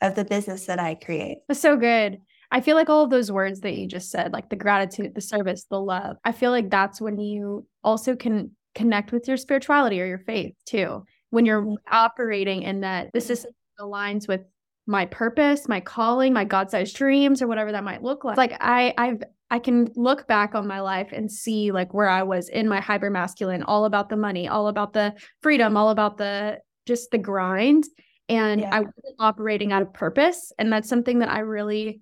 of 0.02 0.14
the 0.14 0.24
business 0.24 0.66
that 0.66 0.78
I 0.78 0.94
create. 0.94 1.38
That's 1.48 1.60
so 1.60 1.76
good. 1.76 2.20
I 2.50 2.60
feel 2.60 2.76
like 2.76 2.90
all 2.90 3.04
of 3.04 3.10
those 3.10 3.30
words 3.30 3.60
that 3.60 3.76
you 3.76 3.86
just 3.86 4.10
said, 4.10 4.32
like 4.32 4.48
the 4.50 4.56
gratitude, 4.56 5.14
the 5.14 5.20
service, 5.20 5.66
the 5.70 5.80
love, 5.80 6.16
I 6.24 6.32
feel 6.32 6.50
like 6.50 6.70
that's 6.70 7.00
when 7.00 7.18
you 7.18 7.66
also 7.84 8.16
can 8.16 8.50
connect 8.74 9.12
with 9.12 9.28
your 9.28 9.36
spirituality 9.36 10.00
or 10.00 10.06
your 10.06 10.18
faith 10.18 10.54
too. 10.66 11.04
When 11.30 11.46
you're 11.46 11.62
mm-hmm. 11.62 11.74
operating 11.90 12.62
in 12.62 12.80
that, 12.80 13.10
this 13.12 13.30
is 13.30 13.46
aligns 13.78 14.28
with 14.28 14.42
my 14.86 15.06
purpose, 15.06 15.68
my 15.68 15.80
calling, 15.80 16.32
my 16.32 16.44
God-sized 16.44 16.96
dreams, 16.96 17.40
or 17.40 17.46
whatever 17.46 17.72
that 17.72 17.84
might 17.84 18.02
look 18.02 18.24
like. 18.24 18.36
Like 18.36 18.56
I, 18.60 18.92
I've 18.98 19.22
I 19.52 19.58
can 19.58 19.88
look 19.96 20.28
back 20.28 20.54
on 20.54 20.66
my 20.66 20.80
life 20.80 21.08
and 21.12 21.30
see 21.30 21.72
like 21.72 21.92
where 21.92 22.08
I 22.08 22.22
was 22.22 22.48
in 22.48 22.68
my 22.68 22.80
hyper 22.80 23.10
masculine, 23.10 23.64
all 23.64 23.84
about 23.84 24.08
the 24.08 24.16
money, 24.16 24.46
all 24.46 24.68
about 24.68 24.92
the 24.92 25.14
freedom, 25.42 25.76
all 25.76 25.90
about 25.90 26.18
the 26.18 26.58
just 26.86 27.10
the 27.10 27.18
grind. 27.18 27.84
And 28.28 28.60
yeah. 28.60 28.70
I 28.72 28.80
wasn't 28.80 29.16
operating 29.18 29.72
out 29.72 29.82
of 29.82 29.92
purpose. 29.92 30.52
And 30.58 30.72
that's 30.72 30.88
something 30.88 31.18
that 31.18 31.28
I 31.28 31.40
really 31.40 32.00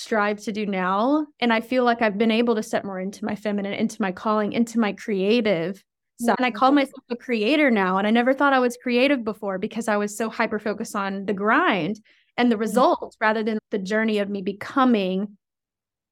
strive 0.00 0.40
to 0.40 0.52
do 0.52 0.66
now. 0.66 1.26
And 1.40 1.52
I 1.52 1.60
feel 1.60 1.84
like 1.84 2.02
I've 2.02 2.18
been 2.18 2.30
able 2.30 2.54
to 2.54 2.62
step 2.62 2.84
more 2.84 2.98
into 2.98 3.24
my 3.24 3.34
feminine, 3.34 3.74
into 3.74 4.00
my 4.00 4.12
calling, 4.12 4.52
into 4.52 4.78
my 4.78 4.92
creative 4.92 5.84
so, 6.20 6.34
and 6.36 6.44
I 6.44 6.50
call 6.50 6.70
myself 6.70 7.02
a 7.08 7.16
creator 7.16 7.70
now. 7.70 7.96
And 7.96 8.06
I 8.06 8.10
never 8.10 8.34
thought 8.34 8.52
I 8.52 8.58
was 8.58 8.76
creative 8.76 9.24
before 9.24 9.56
because 9.56 9.88
I 9.88 9.96
was 9.96 10.14
so 10.14 10.28
hyper 10.28 10.58
focused 10.58 10.94
on 10.94 11.24
the 11.24 11.32
grind 11.32 11.98
and 12.36 12.50
the 12.50 12.56
mm-hmm. 12.56 12.60
results 12.60 13.16
rather 13.20 13.42
than 13.42 13.58
the 13.70 13.78
journey 13.78 14.18
of 14.18 14.28
me 14.28 14.42
becoming 14.42 15.38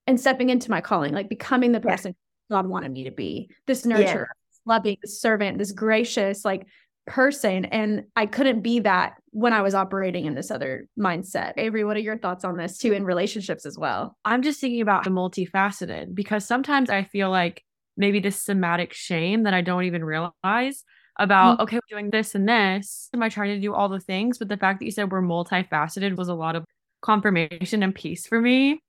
and 0.07 0.19
stepping 0.19 0.49
into 0.49 0.71
my 0.71 0.81
calling, 0.81 1.13
like 1.13 1.29
becoming 1.29 1.73
the 1.73 1.81
person 1.81 2.15
yeah. 2.49 2.57
God 2.57 2.67
wanted 2.67 2.93
me 2.93 3.05
to 3.05 3.11
be 3.11 3.51
this 3.67 3.85
nurturer, 3.85 3.99
yeah. 4.01 4.25
loving, 4.65 4.97
this 5.03 5.21
servant, 5.21 5.59
this 5.59 5.73
gracious, 5.73 6.43
like 6.43 6.67
person. 7.07 7.67
And 7.67 8.05
I 8.17 8.25
couldn't 8.25 8.63
be 8.63 8.81
that 8.81 9.15
when 9.39 9.53
I 9.53 9.63
was 9.63 9.73
operating 9.73 10.25
in 10.25 10.35
this 10.35 10.51
other 10.51 10.89
mindset. 10.99 11.53
Avery, 11.57 11.85
what 11.85 11.97
are 11.97 12.01
your 12.01 12.19
thoughts 12.19 12.45
on 12.45 12.57
this 12.57 12.77
too 12.77 12.93
in 12.93 13.05
relationships 13.05 13.65
as 13.65 13.79
well? 13.79 14.17
I'm 14.25 14.43
just 14.43 14.61
thinking 14.61 14.81
about 14.81 15.05
the 15.05 15.11
multifaceted 15.11 16.13
because 16.13 16.45
sometimes 16.45 16.91
I 16.91 17.05
feel 17.05 17.31
like 17.31 17.63
maybe 17.97 18.19
this 18.19 18.43
somatic 18.43 18.93
shame 18.93 19.45
that 19.45 19.55
I 19.55 19.61
don't 19.61 19.85
even 19.85 20.05
realize 20.05 20.83
about, 21.21 21.55
mm-hmm. 21.55 21.63
okay, 21.63 21.77
we're 21.77 21.97
doing 22.01 22.11
this 22.11 22.35
and 22.35 22.49
this. 22.49 23.09
Am 23.15 23.23
I 23.23 23.29
trying 23.29 23.55
to 23.55 23.61
do 23.61 23.75
all 23.75 23.89
the 23.89 24.01
things? 24.01 24.39
But 24.39 24.49
the 24.49 24.57
fact 24.57 24.81
that 24.81 24.87
you 24.87 24.91
said 24.91 25.13
we're 25.13 25.23
multifaceted 25.23 26.17
was 26.17 26.27
a 26.27 26.35
lot 26.35 26.57
of 26.57 26.65
confirmation 27.01 27.85
and 27.85 27.95
peace 27.95 28.27
for 28.27 28.41
me 28.41 28.83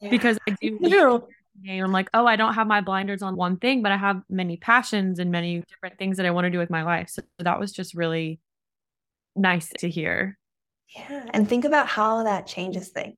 yeah. 0.00 0.10
because 0.10 0.38
I 0.48 0.56
do. 0.60 1.26
And 1.68 1.82
I'm 1.82 1.90
like, 1.90 2.08
oh, 2.14 2.24
I 2.24 2.36
don't 2.36 2.54
have 2.54 2.68
my 2.68 2.80
blinders 2.80 3.20
on 3.20 3.34
one 3.34 3.56
thing, 3.56 3.82
but 3.82 3.90
I 3.90 3.96
have 3.96 4.22
many 4.30 4.56
passions 4.56 5.18
and 5.18 5.32
many 5.32 5.64
different 5.68 5.98
things 5.98 6.18
that 6.18 6.24
I 6.24 6.30
want 6.30 6.44
to 6.44 6.50
do 6.50 6.58
with 6.58 6.70
my 6.70 6.84
life. 6.84 7.08
So 7.10 7.22
that 7.40 7.58
was 7.58 7.72
just 7.72 7.94
really 7.94 8.38
nice 9.38 9.70
to 9.78 9.88
hear. 9.88 10.38
Yeah. 10.96 11.26
And 11.32 11.48
think 11.48 11.64
about 11.64 11.88
how 11.88 12.24
that 12.24 12.46
changes 12.46 12.88
things. 12.88 13.16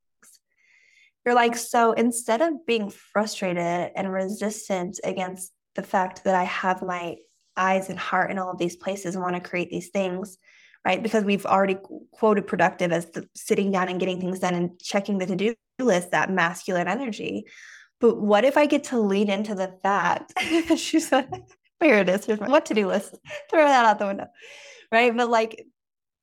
You're 1.25 1.35
like, 1.35 1.57
so 1.57 1.93
instead 1.93 2.41
of 2.41 2.67
being 2.67 2.91
frustrated 2.91 3.93
and 3.95 4.13
resistant 4.13 4.99
against 5.05 5.53
the 5.75 5.83
fact 5.83 6.25
that 6.25 6.35
I 6.35 6.45
have 6.45 6.83
my 6.83 7.17
eyes 7.57 7.91
and 7.91 7.99
heart 7.99 8.31
in 8.31 8.39
all 8.39 8.51
of 8.51 8.59
these 8.59 8.77
places 8.77 9.15
and 9.15 9.23
want 9.23 9.37
to 9.37 9.49
create 9.49 9.71
these 9.71 9.91
things, 9.91 10.39
right? 10.85 11.03
Because 11.03 11.25
we've 11.25 11.47
already 11.47 11.77
quoted 12.13 12.47
productive 12.47 12.91
as 12.91 13.11
the 13.11 13.29
sitting 13.37 13.71
down 13.71 13.89
and 13.89 14.01
getting 14.01 14.21
things 14.21 14.41
done 14.41 14.55
and 14.55 14.81
checking 14.81 15.19
the 15.19 15.27
to 15.27 15.37
do 15.37 15.55
list, 15.79 16.13
that 16.13 16.31
masculine 16.31 16.89
energy. 16.89 17.45
But 18.01 18.19
what 18.19 18.45
if 18.45 18.57
I 18.57 18.67
get 18.67 18.85
to 18.85 18.99
lean 18.99 19.29
into 19.29 19.55
the 19.55 19.75
fact? 19.83 20.33
She 20.77 21.01
said, 21.01 21.29
here 21.81 21.99
it 21.99 22.09
is. 22.09 22.25
Here's 22.25 22.41
my 22.41 22.49
what 22.49 22.67
to 22.67 22.75
do 22.75 22.87
list. 22.87 23.15
Throw 23.51 23.65
that 23.65 23.85
out 23.85 23.99
the 23.99 24.07
window, 24.07 24.27
right? 24.91 25.15
But 25.15 25.29
like, 25.29 25.67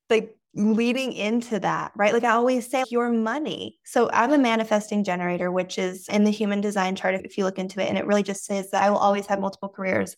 like 0.10 0.36
leading 0.58 1.14
into 1.14 1.60
that, 1.60 1.92
right? 1.96 2.14
Like 2.14 2.24
I 2.24 2.32
always 2.32 2.70
say, 2.70 2.84
your 2.90 3.12
money. 3.12 3.78
So 3.86 4.10
I'm 4.12 4.34
a 4.34 4.38
manifesting 4.38 5.04
generator, 5.04 5.52
which 5.52 5.78
is 5.78 6.08
in 6.08 6.24
the 6.24 6.32
human 6.32 6.62
design 6.62 6.96
chart, 6.96 7.16
if 7.24 7.38
you 7.38 7.44
look 7.44 7.60
into 7.60 7.82
it, 7.82 7.90
and 7.90 7.98
it 7.98 8.08
really 8.08 8.24
just 8.24 8.46
says 8.46 8.72
that 8.72 8.84
I 8.84 8.90
will 8.90 8.98
always 8.98 9.28
have 9.28 9.40
multiple 9.40 9.70
careers. 9.70 10.16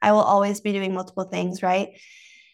I 0.00 0.12
will 0.12 0.20
always 0.20 0.60
be 0.60 0.72
doing 0.72 0.94
multiple 0.94 1.24
things, 1.24 1.62
right? 1.62 1.90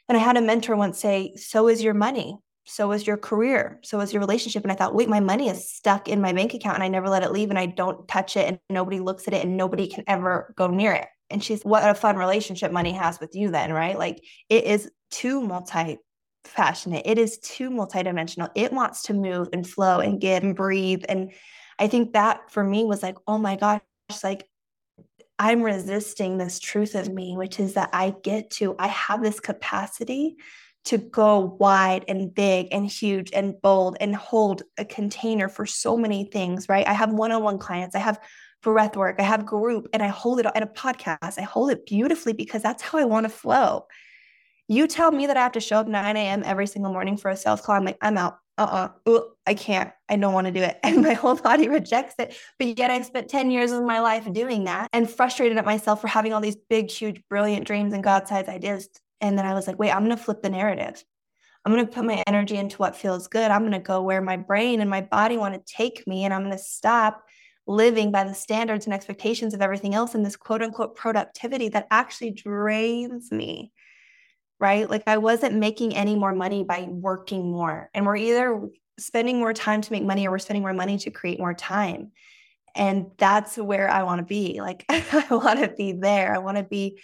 And 0.08 0.16
I 0.18 0.20
had 0.20 0.36
a 0.36 0.42
mentor 0.42 0.76
once 0.76 0.98
say, 0.98 1.34
So 1.36 1.68
is 1.68 1.82
your 1.82 1.94
money. 1.94 2.36
So 2.64 2.92
is 2.92 3.06
your 3.06 3.16
career. 3.16 3.80
So 3.82 3.98
is 4.00 4.12
your 4.12 4.20
relationship. 4.20 4.62
And 4.62 4.70
I 4.70 4.74
thought, 4.74 4.94
wait, 4.94 5.08
my 5.08 5.20
money 5.20 5.48
is 5.48 5.70
stuck 5.70 6.06
in 6.06 6.20
my 6.20 6.34
bank 6.34 6.52
account 6.52 6.74
and 6.74 6.84
I 6.84 6.88
never 6.88 7.08
let 7.08 7.22
it 7.22 7.32
leave 7.32 7.48
and 7.48 7.58
I 7.58 7.64
don't 7.64 8.06
touch 8.06 8.36
it 8.36 8.46
and 8.46 8.58
nobody 8.68 9.00
looks 9.00 9.26
at 9.26 9.32
it 9.32 9.42
and 9.42 9.56
nobody 9.56 9.86
can 9.86 10.04
ever 10.06 10.52
go 10.54 10.66
near 10.66 10.92
it. 10.92 11.06
And 11.30 11.42
she's, 11.42 11.62
what 11.62 11.88
a 11.88 11.94
fun 11.94 12.16
relationship 12.16 12.70
money 12.70 12.92
has 12.92 13.20
with 13.20 13.34
you 13.34 13.50
then, 13.50 13.72
right? 13.72 13.98
Like 13.98 14.22
it 14.50 14.64
is 14.64 14.90
too 15.10 15.40
multi 15.40 15.96
passionate. 16.54 17.02
It 17.04 17.18
is 17.18 17.38
too 17.38 17.70
multidimensional. 17.70 18.50
It 18.54 18.72
wants 18.72 19.02
to 19.02 19.14
move 19.14 19.48
and 19.52 19.66
flow 19.66 20.00
and 20.00 20.20
give 20.20 20.42
and 20.42 20.54
breathe. 20.54 21.04
And 21.08 21.32
I 21.78 21.88
think 21.88 22.12
that 22.12 22.50
for 22.50 22.64
me 22.64 22.84
was 22.84 23.02
like, 23.02 23.16
oh 23.26 23.38
my 23.38 23.56
gosh, 23.56 23.80
like 24.22 24.48
I'm 25.38 25.62
resisting 25.62 26.38
this 26.38 26.58
truth 26.58 26.94
of 26.94 27.12
me, 27.12 27.36
which 27.36 27.60
is 27.60 27.74
that 27.74 27.90
I 27.92 28.14
get 28.22 28.50
to, 28.52 28.74
I 28.78 28.88
have 28.88 29.22
this 29.22 29.40
capacity 29.40 30.36
to 30.86 30.98
go 30.98 31.56
wide 31.60 32.04
and 32.08 32.34
big 32.34 32.68
and 32.72 32.86
huge 32.86 33.30
and 33.32 33.60
bold 33.60 33.96
and 34.00 34.16
hold 34.16 34.62
a 34.78 34.84
container 34.84 35.48
for 35.48 35.66
so 35.66 35.96
many 35.96 36.24
things, 36.24 36.68
right? 36.68 36.86
I 36.86 36.92
have 36.92 37.12
one 37.12 37.30
on 37.30 37.42
one 37.42 37.58
clients, 37.58 37.94
I 37.94 38.00
have 38.00 38.18
breath 38.62 38.96
work, 38.96 39.16
I 39.18 39.22
have 39.22 39.46
group, 39.46 39.88
and 39.92 40.02
I 40.02 40.08
hold 40.08 40.40
it 40.40 40.46
in 40.54 40.62
a 40.62 40.66
podcast. 40.66 41.38
I 41.38 41.42
hold 41.42 41.70
it 41.70 41.86
beautifully 41.86 42.32
because 42.32 42.62
that's 42.62 42.82
how 42.82 42.98
I 42.98 43.04
want 43.04 43.24
to 43.24 43.30
flow. 43.30 43.86
You 44.68 44.86
tell 44.86 45.10
me 45.10 45.26
that 45.26 45.36
I 45.36 45.42
have 45.42 45.52
to 45.52 45.60
show 45.60 45.78
up 45.78 45.88
9 45.88 46.16
a.m. 46.16 46.42
every 46.44 46.66
single 46.66 46.92
morning 46.92 47.16
for 47.16 47.30
a 47.30 47.36
sales 47.36 47.62
call. 47.62 47.74
I'm 47.74 47.84
like, 47.84 47.96
I'm 48.02 48.18
out. 48.18 48.38
Uh 48.58 48.90
uh-uh. 49.06 49.10
uh. 49.10 49.20
I 49.46 49.54
can't. 49.54 49.90
I 50.10 50.16
don't 50.16 50.34
want 50.34 50.46
to 50.46 50.52
do 50.52 50.62
it. 50.62 50.78
And 50.84 51.02
my 51.02 51.14
whole 51.14 51.36
body 51.36 51.68
rejects 51.68 52.14
it. 52.18 52.36
But 52.58 52.78
yet 52.78 52.90
I've 52.90 53.06
spent 53.06 53.28
10 53.30 53.50
years 53.50 53.72
of 53.72 53.82
my 53.82 54.00
life 54.00 54.30
doing 54.30 54.64
that 54.64 54.88
and 54.92 55.10
frustrated 55.10 55.56
at 55.56 55.64
myself 55.64 56.02
for 56.02 56.08
having 56.08 56.34
all 56.34 56.42
these 56.42 56.56
big, 56.68 56.90
huge, 56.90 57.22
brilliant 57.30 57.66
dreams 57.66 57.94
and 57.94 58.04
God 58.04 58.28
sized 58.28 58.48
ideas. 58.48 58.88
And 59.22 59.38
then 59.38 59.46
I 59.46 59.54
was 59.54 59.66
like, 59.66 59.78
wait, 59.78 59.90
I'm 59.90 60.04
going 60.04 60.16
to 60.16 60.22
flip 60.22 60.42
the 60.42 60.50
narrative. 60.50 61.02
I'm 61.64 61.72
going 61.72 61.86
to 61.86 61.92
put 61.92 62.04
my 62.04 62.22
energy 62.26 62.56
into 62.56 62.76
what 62.76 62.94
feels 62.94 63.26
good. 63.26 63.50
I'm 63.50 63.62
going 63.62 63.72
to 63.72 63.78
go 63.78 64.02
where 64.02 64.20
my 64.20 64.36
brain 64.36 64.80
and 64.80 64.90
my 64.90 65.00
body 65.00 65.38
want 65.38 65.54
to 65.54 65.74
take 65.74 66.06
me. 66.06 66.24
And 66.24 66.34
I'm 66.34 66.42
going 66.42 66.56
to 66.56 66.62
stop 66.62 67.24
living 67.66 68.10
by 68.10 68.24
the 68.24 68.34
standards 68.34 68.86
and 68.86 68.94
expectations 68.94 69.54
of 69.54 69.62
everything 69.62 69.94
else 69.94 70.14
in 70.14 70.22
this 70.22 70.36
quote 70.36 70.62
unquote 70.62 70.94
productivity 70.94 71.68
that 71.70 71.86
actually 71.90 72.32
drains 72.32 73.32
me 73.32 73.72
right? 74.60 74.88
Like 74.88 75.04
I 75.06 75.18
wasn't 75.18 75.54
making 75.54 75.94
any 75.94 76.16
more 76.16 76.34
money 76.34 76.64
by 76.64 76.86
working 76.88 77.50
more. 77.50 77.90
And 77.94 78.04
we're 78.04 78.16
either 78.16 78.68
spending 78.98 79.38
more 79.38 79.52
time 79.52 79.80
to 79.80 79.92
make 79.92 80.02
money 80.02 80.26
or 80.26 80.32
we're 80.32 80.38
spending 80.38 80.62
more 80.62 80.74
money 80.74 80.98
to 80.98 81.10
create 81.10 81.38
more 81.38 81.54
time. 81.54 82.10
And 82.74 83.06
that's 83.18 83.56
where 83.56 83.88
I 83.88 84.02
want 84.02 84.18
to 84.18 84.24
be. 84.24 84.60
Like 84.60 84.84
I 84.88 85.26
want 85.30 85.60
to 85.60 85.68
be 85.68 85.92
there. 85.92 86.34
I 86.34 86.38
want 86.38 86.56
to 86.56 86.64
be 86.64 87.00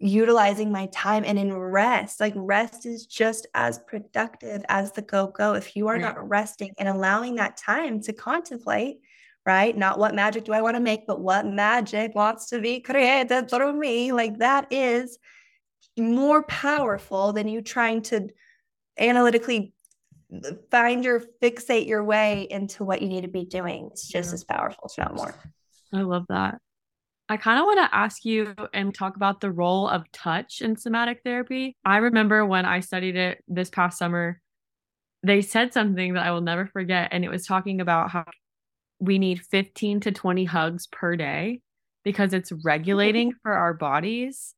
utilizing 0.00 0.72
my 0.72 0.86
time 0.86 1.24
and 1.26 1.38
in 1.38 1.52
rest. 1.52 2.20
Like 2.20 2.32
rest 2.34 2.86
is 2.86 3.06
just 3.06 3.46
as 3.54 3.78
productive 3.78 4.64
as 4.68 4.92
the 4.92 5.02
go 5.02 5.28
go. 5.28 5.54
If 5.54 5.76
you 5.76 5.88
are 5.88 5.96
yeah. 5.96 6.08
not 6.08 6.28
resting 6.28 6.72
and 6.78 6.88
allowing 6.88 7.36
that 7.36 7.56
time 7.56 8.00
to 8.02 8.12
contemplate, 8.12 8.98
right? 9.46 9.76
Not 9.76 9.98
what 9.98 10.14
magic 10.14 10.44
do 10.44 10.52
I 10.52 10.62
want 10.62 10.76
to 10.76 10.80
make, 10.80 11.06
but 11.06 11.20
what 11.20 11.46
magic 11.46 12.14
wants 12.14 12.48
to 12.50 12.60
be 12.60 12.80
created 12.80 13.50
through 13.50 13.74
me. 13.74 14.12
Like 14.12 14.38
that 14.38 14.72
is 14.72 15.18
more 16.00 16.42
powerful 16.42 17.32
than 17.32 17.48
you 17.48 17.62
trying 17.62 18.02
to 18.02 18.28
analytically 18.98 19.72
find 20.70 21.04
your 21.04 21.20
fixate 21.42 21.86
your 21.86 22.04
way 22.04 22.46
into 22.50 22.84
what 22.84 23.02
you 23.02 23.08
need 23.08 23.22
to 23.22 23.28
be 23.28 23.44
doing. 23.44 23.88
It's 23.92 24.06
just 24.06 24.30
yeah. 24.30 24.34
as 24.34 24.44
powerful, 24.44 24.90
if 24.90 24.98
not 24.98 25.14
more. 25.14 25.34
I 25.92 26.02
love 26.02 26.26
that. 26.28 26.60
I 27.28 27.36
kind 27.36 27.60
of 27.60 27.64
want 27.64 27.78
to 27.78 27.94
ask 27.94 28.24
you 28.24 28.54
and 28.74 28.92
talk 28.92 29.14
about 29.14 29.40
the 29.40 29.52
role 29.52 29.88
of 29.88 30.10
touch 30.10 30.62
in 30.62 30.76
somatic 30.76 31.20
therapy. 31.24 31.76
I 31.84 31.98
remember 31.98 32.44
when 32.44 32.64
I 32.64 32.80
studied 32.80 33.14
it 33.14 33.42
this 33.46 33.70
past 33.70 33.98
summer, 33.98 34.40
they 35.22 35.40
said 35.40 35.72
something 35.72 36.14
that 36.14 36.26
I 36.26 36.32
will 36.32 36.40
never 36.40 36.66
forget. 36.66 37.10
And 37.12 37.24
it 37.24 37.30
was 37.30 37.46
talking 37.46 37.80
about 37.80 38.10
how 38.10 38.24
we 38.98 39.18
need 39.18 39.42
15 39.42 40.00
to 40.00 40.12
20 40.12 40.44
hugs 40.44 40.86
per 40.88 41.14
day 41.14 41.60
because 42.04 42.32
it's 42.32 42.52
regulating 42.64 43.32
for 43.42 43.52
our 43.52 43.74
bodies. 43.74 44.54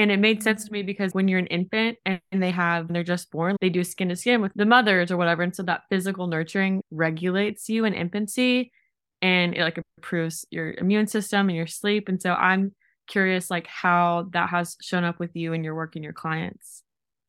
And 0.00 0.10
it 0.10 0.18
made 0.18 0.42
sense 0.42 0.64
to 0.64 0.72
me 0.72 0.82
because 0.82 1.12
when 1.12 1.28
you're 1.28 1.38
an 1.38 1.46
infant 1.48 1.98
and 2.06 2.20
they 2.32 2.52
have, 2.52 2.90
they're 2.90 3.04
just 3.04 3.30
born, 3.30 3.56
they 3.60 3.68
do 3.68 3.84
skin 3.84 4.08
to 4.08 4.16
skin 4.16 4.40
with 4.40 4.50
the 4.54 4.64
mothers 4.64 5.10
or 5.10 5.18
whatever. 5.18 5.42
And 5.42 5.54
so 5.54 5.62
that 5.64 5.82
physical 5.90 6.26
nurturing 6.26 6.82
regulates 6.90 7.68
you 7.68 7.84
in 7.84 7.92
infancy 7.92 8.72
and 9.20 9.54
it 9.54 9.60
like 9.60 9.78
improves 9.98 10.46
your 10.50 10.72
immune 10.72 11.06
system 11.06 11.50
and 11.50 11.56
your 11.56 11.66
sleep. 11.66 12.08
And 12.08 12.20
so 12.20 12.32
I'm 12.32 12.74
curious, 13.08 13.50
like, 13.50 13.66
how 13.66 14.30
that 14.32 14.48
has 14.48 14.78
shown 14.80 15.04
up 15.04 15.18
with 15.20 15.36
you 15.36 15.52
and 15.52 15.66
your 15.66 15.74
work 15.74 15.96
and 15.96 16.02
your 16.02 16.14
clients. 16.14 16.82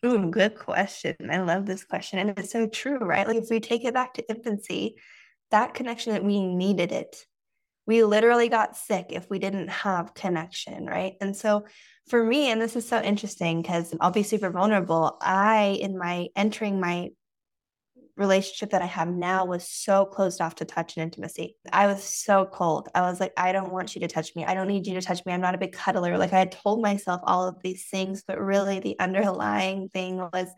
Ooh, 0.05 0.31
good 0.31 0.57
question. 0.57 1.17
I 1.29 1.41
love 1.41 1.65
this 1.65 1.83
question. 1.83 2.19
And 2.19 2.39
it's 2.39 2.53
so 2.53 2.67
true, 2.67 2.99
right? 2.99 3.27
Like, 3.27 3.35
if 3.35 3.49
we 3.49 3.59
take 3.59 3.83
it 3.83 3.93
back 3.93 4.13
to 4.13 4.29
infancy, 4.29 4.95
that 5.49 5.73
connection 5.73 6.13
that 6.13 6.23
we 6.23 6.41
needed 6.41 6.93
it 6.93 7.25
we 7.87 8.03
literally 8.03 8.47
got 8.47 8.77
sick 8.77 9.07
if 9.09 9.29
we 9.29 9.39
didn't 9.39 9.69
have 9.69 10.13
connection, 10.13 10.85
right? 10.85 11.15
And 11.19 11.35
so 11.35 11.65
for 12.11 12.23
me, 12.25 12.51
and 12.51 12.61
this 12.61 12.75
is 12.75 12.85
so 12.85 13.01
interesting 13.01 13.61
because 13.61 13.95
I'll 14.01 14.11
be 14.11 14.21
super 14.21 14.49
vulnerable. 14.49 15.17
I, 15.21 15.79
in 15.81 15.97
my 15.97 16.27
entering 16.35 16.77
my 16.77 17.11
relationship 18.17 18.71
that 18.71 18.81
I 18.81 18.85
have 18.87 19.07
now, 19.07 19.45
was 19.45 19.65
so 19.65 20.05
closed 20.05 20.41
off 20.41 20.55
to 20.55 20.65
touch 20.65 20.97
and 20.97 21.03
intimacy. 21.05 21.55
I 21.71 21.87
was 21.87 22.03
so 22.03 22.45
cold. 22.45 22.89
I 22.93 23.01
was 23.01 23.21
like, 23.21 23.31
I 23.37 23.53
don't 23.53 23.71
want 23.71 23.95
you 23.95 24.01
to 24.01 24.09
touch 24.09 24.35
me. 24.35 24.43
I 24.43 24.53
don't 24.53 24.67
need 24.67 24.85
you 24.87 24.95
to 24.95 25.01
touch 25.01 25.25
me. 25.25 25.31
I'm 25.31 25.39
not 25.39 25.55
a 25.55 25.57
big 25.57 25.71
cuddler. 25.71 26.17
Like 26.17 26.33
I 26.33 26.39
had 26.39 26.51
told 26.51 26.81
myself 26.81 27.21
all 27.23 27.47
of 27.47 27.61
these 27.63 27.85
things, 27.85 28.23
but 28.27 28.41
really 28.41 28.81
the 28.81 28.99
underlying 28.99 29.87
thing 29.87 30.17
was 30.17 30.49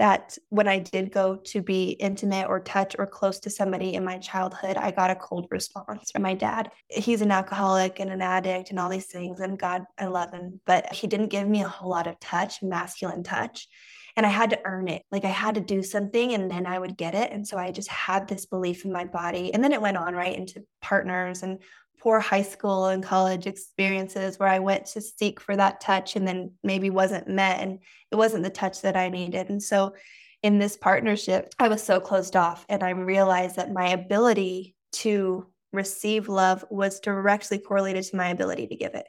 that 0.00 0.38
when 0.48 0.66
I 0.66 0.78
did 0.78 1.12
go 1.12 1.36
to 1.36 1.60
be 1.60 1.90
intimate 1.90 2.48
or 2.48 2.58
touch 2.58 2.96
or 2.98 3.06
close 3.06 3.38
to 3.40 3.50
somebody 3.50 3.92
in 3.92 4.02
my 4.02 4.16
childhood, 4.16 4.78
I 4.78 4.92
got 4.92 5.10
a 5.10 5.14
cold 5.14 5.46
response 5.50 6.10
from 6.10 6.22
my 6.22 6.32
dad. 6.32 6.70
He's 6.88 7.20
an 7.20 7.30
alcoholic 7.30 8.00
and 8.00 8.08
an 8.10 8.22
addict 8.22 8.70
and 8.70 8.80
all 8.80 8.88
these 8.88 9.08
things. 9.08 9.40
And 9.40 9.58
God, 9.58 9.84
I 9.98 10.06
love 10.06 10.32
him, 10.32 10.58
but 10.64 10.90
he 10.90 11.06
didn't 11.06 11.28
give 11.28 11.46
me 11.46 11.60
a 11.60 11.68
whole 11.68 11.90
lot 11.90 12.06
of 12.06 12.18
touch, 12.18 12.62
masculine 12.62 13.22
touch. 13.22 13.68
And 14.16 14.24
I 14.24 14.30
had 14.30 14.48
to 14.50 14.60
earn 14.64 14.88
it. 14.88 15.02
Like 15.12 15.26
I 15.26 15.28
had 15.28 15.56
to 15.56 15.60
do 15.60 15.82
something 15.82 16.32
and 16.32 16.50
then 16.50 16.64
I 16.64 16.78
would 16.78 16.96
get 16.96 17.14
it. 17.14 17.30
And 17.30 17.46
so 17.46 17.58
I 17.58 17.70
just 17.70 17.88
had 17.88 18.26
this 18.26 18.46
belief 18.46 18.86
in 18.86 18.92
my 18.92 19.04
body. 19.04 19.52
And 19.52 19.62
then 19.62 19.74
it 19.74 19.82
went 19.82 19.98
on 19.98 20.14
right 20.14 20.34
into 20.34 20.64
partners 20.80 21.42
and 21.42 21.58
poor 22.00 22.18
high 22.18 22.42
school 22.42 22.86
and 22.86 23.02
college 23.02 23.46
experiences 23.46 24.38
where 24.38 24.48
I 24.48 24.58
went 24.58 24.86
to 24.86 25.00
seek 25.00 25.40
for 25.40 25.56
that 25.56 25.80
touch 25.80 26.16
and 26.16 26.26
then 26.26 26.52
maybe 26.62 26.90
wasn't 26.90 27.28
met 27.28 27.60
and 27.60 27.78
it 28.10 28.16
wasn't 28.16 28.44
the 28.44 28.50
touch 28.50 28.82
that 28.82 28.96
I 28.96 29.08
needed. 29.08 29.50
And 29.50 29.62
so 29.62 29.94
in 30.42 30.58
this 30.58 30.76
partnership, 30.76 31.52
I 31.58 31.68
was 31.68 31.82
so 31.82 32.00
closed 32.00 32.36
off 32.36 32.64
and 32.68 32.82
I 32.82 32.90
realized 32.90 33.56
that 33.56 33.72
my 33.72 33.88
ability 33.88 34.74
to 34.92 35.46
receive 35.72 36.28
love 36.28 36.64
was 36.70 37.00
directly 37.00 37.58
correlated 37.58 38.04
to 38.04 38.16
my 38.16 38.28
ability 38.30 38.66
to 38.68 38.76
give 38.76 38.94
it. 38.94 39.06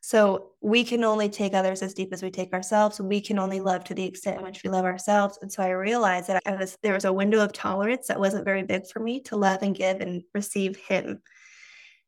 So 0.00 0.50
we 0.60 0.84
can 0.84 1.02
only 1.02 1.30
take 1.30 1.54
others 1.54 1.80
as 1.80 1.94
deep 1.94 2.12
as 2.12 2.22
we 2.22 2.30
take 2.30 2.52
ourselves. 2.52 3.00
We 3.00 3.22
can 3.22 3.38
only 3.38 3.60
love 3.60 3.84
to 3.84 3.94
the 3.94 4.04
extent 4.04 4.38
in 4.38 4.44
which 4.44 4.62
we 4.62 4.68
love 4.68 4.84
ourselves. 4.84 5.38
And 5.40 5.50
so 5.50 5.62
I 5.62 5.70
realized 5.70 6.28
that 6.28 6.42
I 6.44 6.56
was 6.56 6.76
there 6.82 6.92
was 6.92 7.06
a 7.06 7.12
window 7.12 7.42
of 7.42 7.54
tolerance 7.54 8.08
that 8.08 8.20
wasn't 8.20 8.44
very 8.44 8.62
big 8.64 8.86
for 8.86 9.00
me 9.00 9.20
to 9.20 9.36
love 9.36 9.62
and 9.62 9.74
give 9.74 10.02
and 10.02 10.22
receive 10.34 10.76
him. 10.76 11.22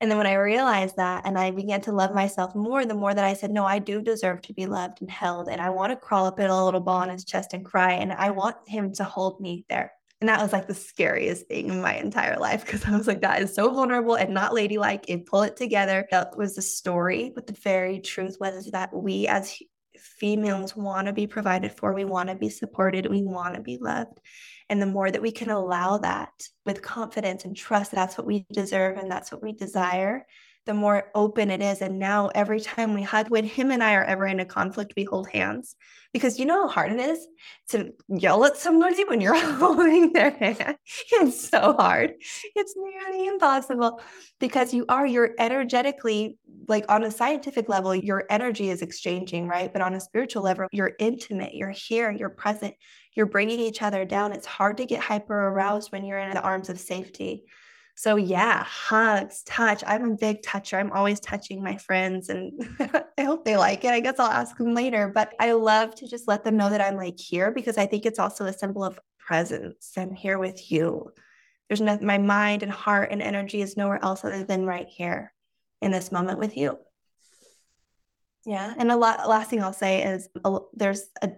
And 0.01 0.11
then 0.11 0.19
when 0.19 0.27
I 0.27 0.35
realized 0.35 0.97
that 0.97 1.23
and 1.25 1.39
I 1.39 1.51
began 1.51 1.81
to 1.83 1.93
love 1.93 2.15
myself 2.15 2.55
more, 2.55 2.85
the 2.85 2.95
more 2.95 3.15
that 3.15 3.25
I 3.25 3.33
said, 3.33 3.51
no, 3.51 3.65
I 3.65 3.79
do 3.79 4.03
deserve 4.03 4.43
to 4.43 4.53
be 4.53 4.67
loved 4.67 5.01
and 5.01 5.11
held. 5.11 5.49
And 5.49 5.61
I 5.61 5.71
want 5.71 5.91
to 5.91 5.97
crawl 5.97 6.27
up 6.27 6.39
in 6.39 6.51
a 6.51 6.65
little 6.65 6.81
ball 6.81 7.01
on 7.01 7.09
his 7.09 7.25
chest 7.25 7.55
and 7.55 7.65
cry. 7.65 7.93
And 7.93 8.13
I 8.13 8.31
want 8.31 8.57
him 8.67 8.93
to 8.95 9.05
hold 9.05 9.41
me 9.41 9.65
there. 9.71 9.93
And 10.21 10.29
that 10.29 10.41
was 10.41 10.53
like 10.53 10.67
the 10.67 10.75
scariest 10.75 11.47
thing 11.47 11.69
in 11.69 11.81
my 11.81 11.95
entire 11.97 12.39
life 12.39 12.65
because 12.65 12.85
I 12.85 12.97
was 12.97 13.07
like, 13.07 13.21
that 13.23 13.43
is 13.43 13.55
so 13.55 13.71
vulnerable 13.71 14.15
and 14.15 14.33
not 14.33 14.55
ladylike 14.55 15.07
and 15.09 15.27
pull 15.27 15.43
it 15.43 15.57
together. 15.57 16.07
That 16.11 16.37
was 16.37 16.55
the 16.55 16.63
story. 16.63 17.33
But 17.35 17.47
the 17.47 17.55
very 17.55 18.01
truth 18.01 18.37
was 18.41 18.71
that 18.73 18.95
we 18.95 19.27
as 19.27 19.59
females 19.99 20.77
want 20.77 21.07
to 21.07 21.13
be 21.13 21.27
provided 21.27 21.73
for, 21.73 21.93
we 21.93 22.05
want 22.05 22.29
to 22.29 22.35
be 22.35 22.49
supported, 22.49 23.11
we 23.11 23.23
want 23.23 23.55
to 23.55 23.61
be 23.61 23.79
loved. 23.81 24.21
And 24.69 24.83
the 24.83 24.87
more 24.87 25.11
that 25.11 25.23
we 25.23 25.31
can 25.31 25.51
allow 25.51 25.99
that 25.99 26.33
with 26.65 26.83
confidence 26.83 27.45
and 27.45 27.57
trust, 27.57 27.93
that's 27.93 28.19
what 28.19 28.27
we 28.27 28.47
deserve 28.53 28.99
and 28.99 29.11
that's 29.11 29.31
what 29.31 29.43
we 29.43 29.53
desire, 29.53 30.27
the 30.67 30.75
more 30.75 31.11
open 31.15 31.51
it 31.51 31.63
is. 31.63 31.81
And 31.81 31.99
now 31.99 32.29
every 32.35 32.61
time 32.61 32.93
we 32.93 33.03
hug, 33.03 33.31
when 33.31 33.45
him 33.45 33.71
and 33.71 33.83
I 33.83 33.95
are 33.95 34.05
ever 34.05 34.27
in 34.27 34.41
a 34.41 34.45
conflict, 34.45 34.95
we 34.97 35.05
hold 35.05 35.29
hands 35.29 35.77
because 36.13 36.39
you 36.39 36.45
know 36.45 36.67
how 36.67 36.73
hard 36.73 36.93
it 36.93 36.99
is 36.99 37.27
to 37.69 37.93
yell 38.09 38.45
at 38.45 38.57
somebody 38.57 39.05
when 39.05 39.21
you're 39.21 39.37
holding 39.57 40.13
their 40.13 40.31
hand. 40.31 40.77
It's 41.13 41.49
so 41.49 41.75
hard. 41.79 42.15
It's 42.57 42.75
nearly 42.77 43.29
impossible 43.29 44.01
because 44.41 44.75
you 44.75 44.85
are, 44.89 45.07
you're 45.07 45.35
energetically, 45.39 46.39
like 46.67 46.85
on 46.89 47.05
a 47.05 47.13
scientific 47.13 47.69
level, 47.69 47.95
your 47.95 48.25
energy 48.29 48.69
is 48.69 48.83
exchanging, 48.83 49.47
right? 49.47 49.73
But 49.73 49.83
on 49.83 49.95
a 49.95 50.01
spiritual 50.01 50.43
level, 50.43 50.67
you're 50.73 50.95
intimate, 50.99 51.55
you're 51.55 51.71
here, 51.71 52.11
you're 52.11 52.29
present, 52.29 52.75
you're 53.15 53.27
bringing 53.27 53.61
each 53.61 53.83
other 53.83 54.05
down. 54.05 54.33
It's 54.33 54.47
hard 54.47 54.79
to 54.79 54.87
get 54.87 55.01
hyper 55.01 55.49
aroused 55.49 55.93
when 55.93 56.05
you're 56.05 56.19
in 56.19 56.31
the 56.31 56.43
arms 56.43 56.69
of 56.71 56.81
safety. 56.81 57.45
So 57.99 58.17
yeah, 58.17 58.63
hugs, 58.63 59.43
touch. 59.45 59.83
I'm 59.87 60.13
a 60.13 60.17
big 60.17 60.43
toucher. 60.43 60.79
I'm 60.79 60.93
always 60.93 61.19
touching 61.19 61.63
my 61.63 61.79
friends 61.79 62.29
and 62.29 62.53
I 63.19 63.25
hope 63.25 63.47
they 63.47 63.57
like 63.57 63.85
it. 63.85 63.91
I 63.91 64.01
guess 64.01 64.19
I'll 64.19 64.31
ask 64.31 64.57
them 64.59 64.75
later, 64.75 65.09
but 65.09 65.33
I 65.41 65.53
love 65.53 65.95
to 65.97 66.07
just 66.07 66.29
let 66.29 66.45
them 66.45 66.59
know 66.59 66.69
that 66.69 66.83
I'm 66.83 66.97
like 66.97 67.19
here 67.19 67.51
because 67.51 67.79
I 67.79 67.87
think 67.87 68.05
it's 68.05 68.19
also 68.19 68.45
a 68.45 68.53
symbol 68.53 68.85
of 68.85 69.01
presence. 69.19 69.93
I'm 69.97 70.15
here 70.15 70.39
with 70.39 70.71
you. 70.71 71.11
There's 71.69 71.81
nothing, 71.81 72.07
my 72.07 72.19
mind 72.19 72.63
and 72.63 72.71
heart 72.71 73.13
and 73.13 73.23
energy 73.23 73.63
is 73.63 73.79
nowhere 73.79 74.05
else 74.05 74.25
other 74.25 74.45
than 74.45 74.67
right 74.67 74.87
here 74.87 75.33
in 75.81 75.91
this 75.91 76.13
moment 76.13 76.39
with 76.39 76.55
you. 76.55 76.79
Yeah. 78.45 78.75
And 78.77 78.93
a 78.93 78.97
lot, 78.97 79.27
last 79.27 79.49
thing 79.49 79.63
I'll 79.63 79.73
say 79.73 80.05
is 80.05 80.29
a, 80.45 80.59
there's 80.75 81.09
a 81.23 81.31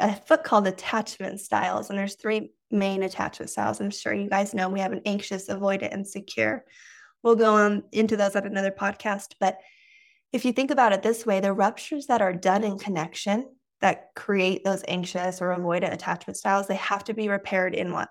a 0.00 0.18
book 0.28 0.44
called 0.44 0.66
Attachment 0.66 1.40
Styles, 1.40 1.90
and 1.90 1.98
there's 1.98 2.16
three 2.16 2.52
main 2.70 3.02
attachment 3.02 3.50
styles. 3.50 3.80
I'm 3.80 3.90
sure 3.90 4.12
you 4.12 4.28
guys 4.28 4.54
know 4.54 4.68
we 4.68 4.80
have 4.80 4.92
an 4.92 5.02
anxious, 5.06 5.48
avoidant, 5.48 5.92
and 5.92 6.06
secure. 6.06 6.64
We'll 7.22 7.36
go 7.36 7.54
on 7.54 7.84
into 7.92 8.16
those 8.16 8.36
at 8.36 8.46
another 8.46 8.70
podcast. 8.70 9.34
But 9.40 9.58
if 10.32 10.44
you 10.44 10.52
think 10.52 10.70
about 10.70 10.92
it 10.92 11.02
this 11.02 11.24
way, 11.24 11.40
the 11.40 11.52
ruptures 11.52 12.06
that 12.06 12.20
are 12.20 12.32
done 12.32 12.64
in 12.64 12.78
connection 12.78 13.48
that 13.80 14.08
create 14.16 14.64
those 14.64 14.84
anxious 14.88 15.40
or 15.40 15.56
avoidant 15.56 15.92
attachment 15.92 16.36
styles, 16.36 16.66
they 16.66 16.74
have 16.76 17.04
to 17.04 17.14
be 17.14 17.28
repaired 17.28 17.74
in 17.74 17.92
what? 17.92 18.08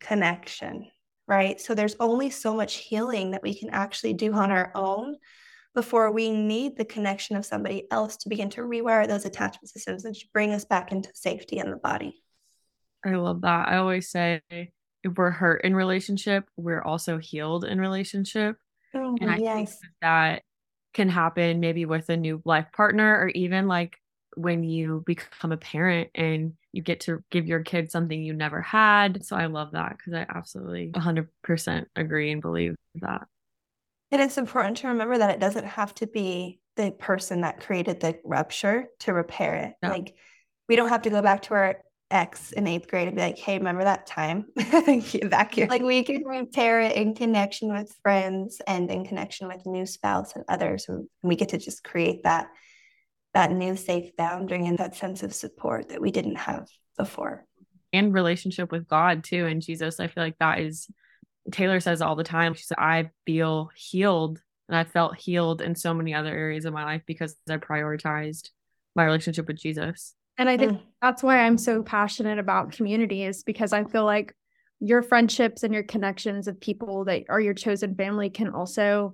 Connection, 0.00 0.90
right? 1.28 1.60
So 1.60 1.74
there's 1.74 1.96
only 2.00 2.30
so 2.30 2.54
much 2.54 2.76
healing 2.76 3.30
that 3.30 3.42
we 3.42 3.54
can 3.54 3.70
actually 3.70 4.14
do 4.14 4.32
on 4.32 4.50
our 4.50 4.72
own 4.74 5.16
before 5.76 6.10
we 6.10 6.30
need 6.30 6.74
the 6.74 6.86
connection 6.86 7.36
of 7.36 7.44
somebody 7.44 7.86
else 7.90 8.16
to 8.16 8.30
begin 8.30 8.48
to 8.48 8.62
rewire 8.62 9.06
those 9.06 9.26
attachment 9.26 9.68
systems 9.68 10.06
and 10.06 10.14
to 10.16 10.26
bring 10.32 10.52
us 10.52 10.64
back 10.64 10.90
into 10.90 11.10
safety 11.12 11.58
in 11.58 11.70
the 11.70 11.76
body. 11.76 12.24
I 13.04 13.10
love 13.10 13.42
that. 13.42 13.68
I 13.68 13.76
always 13.76 14.08
say 14.08 14.40
if 14.50 15.12
we're 15.16 15.30
hurt 15.30 15.62
in 15.64 15.76
relationship, 15.76 16.48
we're 16.56 16.80
also 16.80 17.18
healed 17.18 17.66
in 17.66 17.78
relationship. 17.78 18.56
Oh, 18.94 19.18
and 19.20 19.30
I 19.30 19.36
yes. 19.36 19.54
think 19.54 19.68
that, 19.70 19.90
that 20.00 20.42
can 20.94 21.10
happen 21.10 21.60
maybe 21.60 21.84
with 21.84 22.08
a 22.08 22.16
new 22.16 22.40
life 22.46 22.68
partner 22.74 23.20
or 23.20 23.28
even 23.28 23.68
like 23.68 23.98
when 24.34 24.64
you 24.64 25.02
become 25.04 25.52
a 25.52 25.58
parent 25.58 26.08
and 26.14 26.54
you 26.72 26.80
get 26.80 27.00
to 27.00 27.22
give 27.30 27.46
your 27.46 27.60
kid 27.60 27.90
something 27.90 28.22
you 28.22 28.32
never 28.32 28.62
had. 28.62 29.26
So 29.26 29.36
I 29.36 29.44
love 29.44 29.72
that 29.72 29.98
because 29.98 30.14
I 30.14 30.24
absolutely 30.34 30.90
100% 30.94 31.84
agree 31.94 32.32
and 32.32 32.40
believe 32.40 32.76
that. 32.94 33.28
And 34.12 34.22
it's 34.22 34.38
important 34.38 34.78
to 34.78 34.88
remember 34.88 35.18
that 35.18 35.30
it 35.30 35.40
doesn't 35.40 35.66
have 35.66 35.94
to 35.96 36.06
be 36.06 36.60
the 36.76 36.92
person 36.92 37.40
that 37.40 37.60
created 37.60 38.00
the 38.00 38.18
rupture 38.24 38.86
to 39.00 39.12
repair 39.12 39.54
it. 39.56 39.74
No. 39.82 39.90
Like 39.90 40.14
we 40.68 40.76
don't 40.76 40.90
have 40.90 41.02
to 41.02 41.10
go 41.10 41.22
back 41.22 41.42
to 41.42 41.54
our 41.54 41.76
ex 42.10 42.52
in 42.52 42.66
eighth 42.66 42.88
grade 42.88 43.08
and 43.08 43.16
be 43.16 43.22
like, 43.22 43.38
hey, 43.38 43.58
remember 43.58 43.84
that 43.84 44.06
time 44.06 44.46
back 45.30 45.54
here? 45.54 45.66
Like 45.68 45.82
we 45.82 46.04
can 46.04 46.24
repair 46.24 46.80
it 46.80 46.96
in 46.96 47.14
connection 47.14 47.72
with 47.72 47.94
friends 48.02 48.60
and 48.66 48.90
in 48.90 49.04
connection 49.04 49.48
with 49.48 49.66
new 49.66 49.86
spouse 49.86 50.34
and 50.36 50.44
others. 50.48 50.86
And 50.88 51.08
we 51.22 51.36
get 51.36 51.50
to 51.50 51.58
just 51.58 51.82
create 51.82 52.22
that 52.24 52.48
that 53.34 53.52
new 53.52 53.76
safe 53.76 54.16
boundary 54.16 54.64
and 54.64 54.78
that 54.78 54.96
sense 54.96 55.22
of 55.22 55.34
support 55.34 55.90
that 55.90 56.00
we 56.00 56.10
didn't 56.10 56.36
have 56.36 56.66
before. 56.96 57.44
And 57.92 58.14
relationship 58.14 58.72
with 58.72 58.88
God 58.88 59.24
too 59.24 59.46
and 59.46 59.60
Jesus. 59.60 60.00
I 60.00 60.06
feel 60.06 60.22
like 60.22 60.38
that 60.38 60.60
is 60.60 60.88
Taylor 61.52 61.80
says 61.80 62.02
all 62.02 62.16
the 62.16 62.24
time, 62.24 62.54
she 62.54 62.64
said, 62.64 62.78
I 62.78 63.10
feel 63.24 63.70
healed 63.74 64.40
and 64.68 64.76
I 64.76 64.84
felt 64.84 65.16
healed 65.16 65.62
in 65.62 65.74
so 65.74 65.94
many 65.94 66.14
other 66.14 66.34
areas 66.34 66.64
of 66.64 66.74
my 66.74 66.84
life 66.84 67.02
because 67.06 67.36
I 67.48 67.56
prioritized 67.58 68.50
my 68.94 69.04
relationship 69.04 69.46
with 69.46 69.58
Jesus. 69.58 70.14
And 70.38 70.48
I 70.48 70.56
think 70.56 70.72
mm. 70.72 70.82
that's 71.00 71.22
why 71.22 71.40
I'm 71.40 71.58
so 71.58 71.82
passionate 71.82 72.38
about 72.38 72.72
community 72.72 73.22
is 73.22 73.42
because 73.42 73.72
I 73.72 73.84
feel 73.84 74.04
like 74.04 74.34
your 74.80 75.02
friendships 75.02 75.62
and 75.62 75.72
your 75.72 75.82
connections 75.82 76.48
of 76.48 76.60
people 76.60 77.04
that 77.04 77.24
are 77.28 77.40
your 77.40 77.54
chosen 77.54 77.94
family 77.94 78.28
can 78.28 78.50
also 78.50 79.12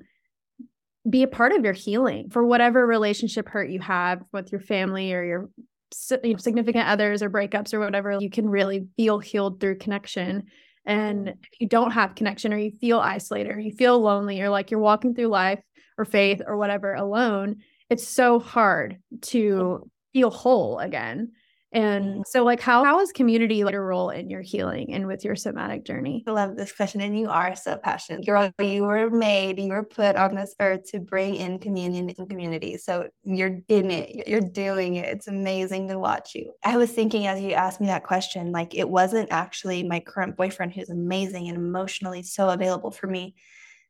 be 1.09 1.23
a 1.23 1.29
part 1.29 1.53
of 1.53 1.64
your 1.64 1.73
healing 1.73 2.31
for 2.31 2.45
whatever 2.45 2.87
relationship 2.87 3.49
hurt 3.49 3.71
you 3.71 3.81
have 3.81 4.23
with 4.33 4.51
your 4.51 4.61
family 4.61 5.12
or 5.12 5.23
your 5.25 5.51
significant 5.92 6.88
others 6.88 7.23
or 7.23 7.29
breakups 7.29 7.75
or 7.75 7.81
whatever 7.81 8.16
you 8.18 8.31
can 8.31 8.49
really 8.49 8.87
feel 8.97 9.18
healed 9.18 9.61
through 9.61 9.77
connection 9.77 10.45
and 10.85 11.29
if 11.29 11.61
you 11.61 11.68
don't 11.68 11.92
have 11.92 12.14
connection 12.14 12.53
or 12.53 12.59
you 12.59 12.73
feel 12.81 12.99
isolated 12.99 13.51
or 13.51 13.61
you 13.61 13.73
feel 13.73 14.01
lonely 14.01 14.40
or 14.40 14.51
like 14.51 14.71
you're 14.71 14.81
walking 14.81 15.14
through 15.14 15.29
life 15.29 15.61
or 15.97 16.04
faith 16.04 16.42
or 16.46 16.57
whatever 16.57 16.94
alone, 16.94 17.59
it's 17.88 18.07
so 18.07 18.38
hard 18.38 18.98
to 19.23 19.88
feel 20.13 20.31
whole 20.31 20.79
again. 20.79 21.33
And 21.75 22.04
mm-hmm. 22.04 22.20
so, 22.27 22.44
like, 22.44 22.60
how 22.60 22.85
how 22.85 23.00
is 23.00 23.12
community 23.12 23.64
like 23.64 23.75
a 23.75 23.81
role 23.81 24.10
in 24.10 24.29
your 24.29 24.42
healing 24.42 24.92
and 24.92 25.06
with 25.06 25.25
your 25.25 25.35
somatic 25.37 25.85
journey? 25.85 26.23
I 26.27 26.31
love 26.31 26.54
this 26.54 26.70
question, 26.70 27.00
and 27.00 27.18
you 27.18 27.31
are 27.31 27.56
so 27.56 27.79
passionate. 27.79 28.27
You're 28.27 28.52
you 28.60 28.83
were 28.83 29.08
made, 29.08 29.58
you 29.58 29.70
were 29.70 29.83
put 29.83 30.16
on 30.16 30.35
this 30.35 30.54
earth 30.60 30.90
to 30.90 31.00
bring 31.00 31.37
in 31.37 31.58
communion 31.58 32.10
and 32.16 32.29
community. 32.29 32.77
So 32.77 33.08
you're 33.25 33.60
in 33.68 33.90
it, 33.90 34.29
you're 34.29 34.40
doing 34.40 34.96
it. 34.96 35.08
It's 35.08 35.29
amazing 35.29 35.88
to 35.88 35.98
watch 35.98 36.35
you. 36.35 36.52
I 36.62 36.77
was 36.77 36.92
thinking 36.92 37.27
as 37.27 37.40
you 37.40 37.52
asked 37.52 37.81
me 37.81 37.87
that 37.87 38.04
question, 38.04 38.52
like 38.52 38.75
it 38.75 38.88
wasn't 38.88 39.33
actually 39.33 39.83
my 39.83 40.00
current 40.00 40.37
boyfriend 40.37 40.75
who's 40.75 40.90
amazing 40.90 41.48
and 41.48 41.56
emotionally 41.56 42.23
so 42.23 42.50
available 42.50 42.90
for 42.90 43.06
me 43.06 43.35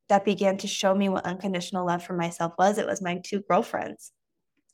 that 0.08 0.24
began 0.24 0.56
to 0.58 0.68
show 0.68 0.94
me 0.94 1.08
what 1.08 1.24
unconditional 1.24 1.86
love 1.86 2.04
for 2.04 2.14
myself 2.14 2.52
was. 2.58 2.78
It 2.78 2.86
was 2.86 3.02
my 3.02 3.20
two 3.24 3.40
girlfriends. 3.48 4.12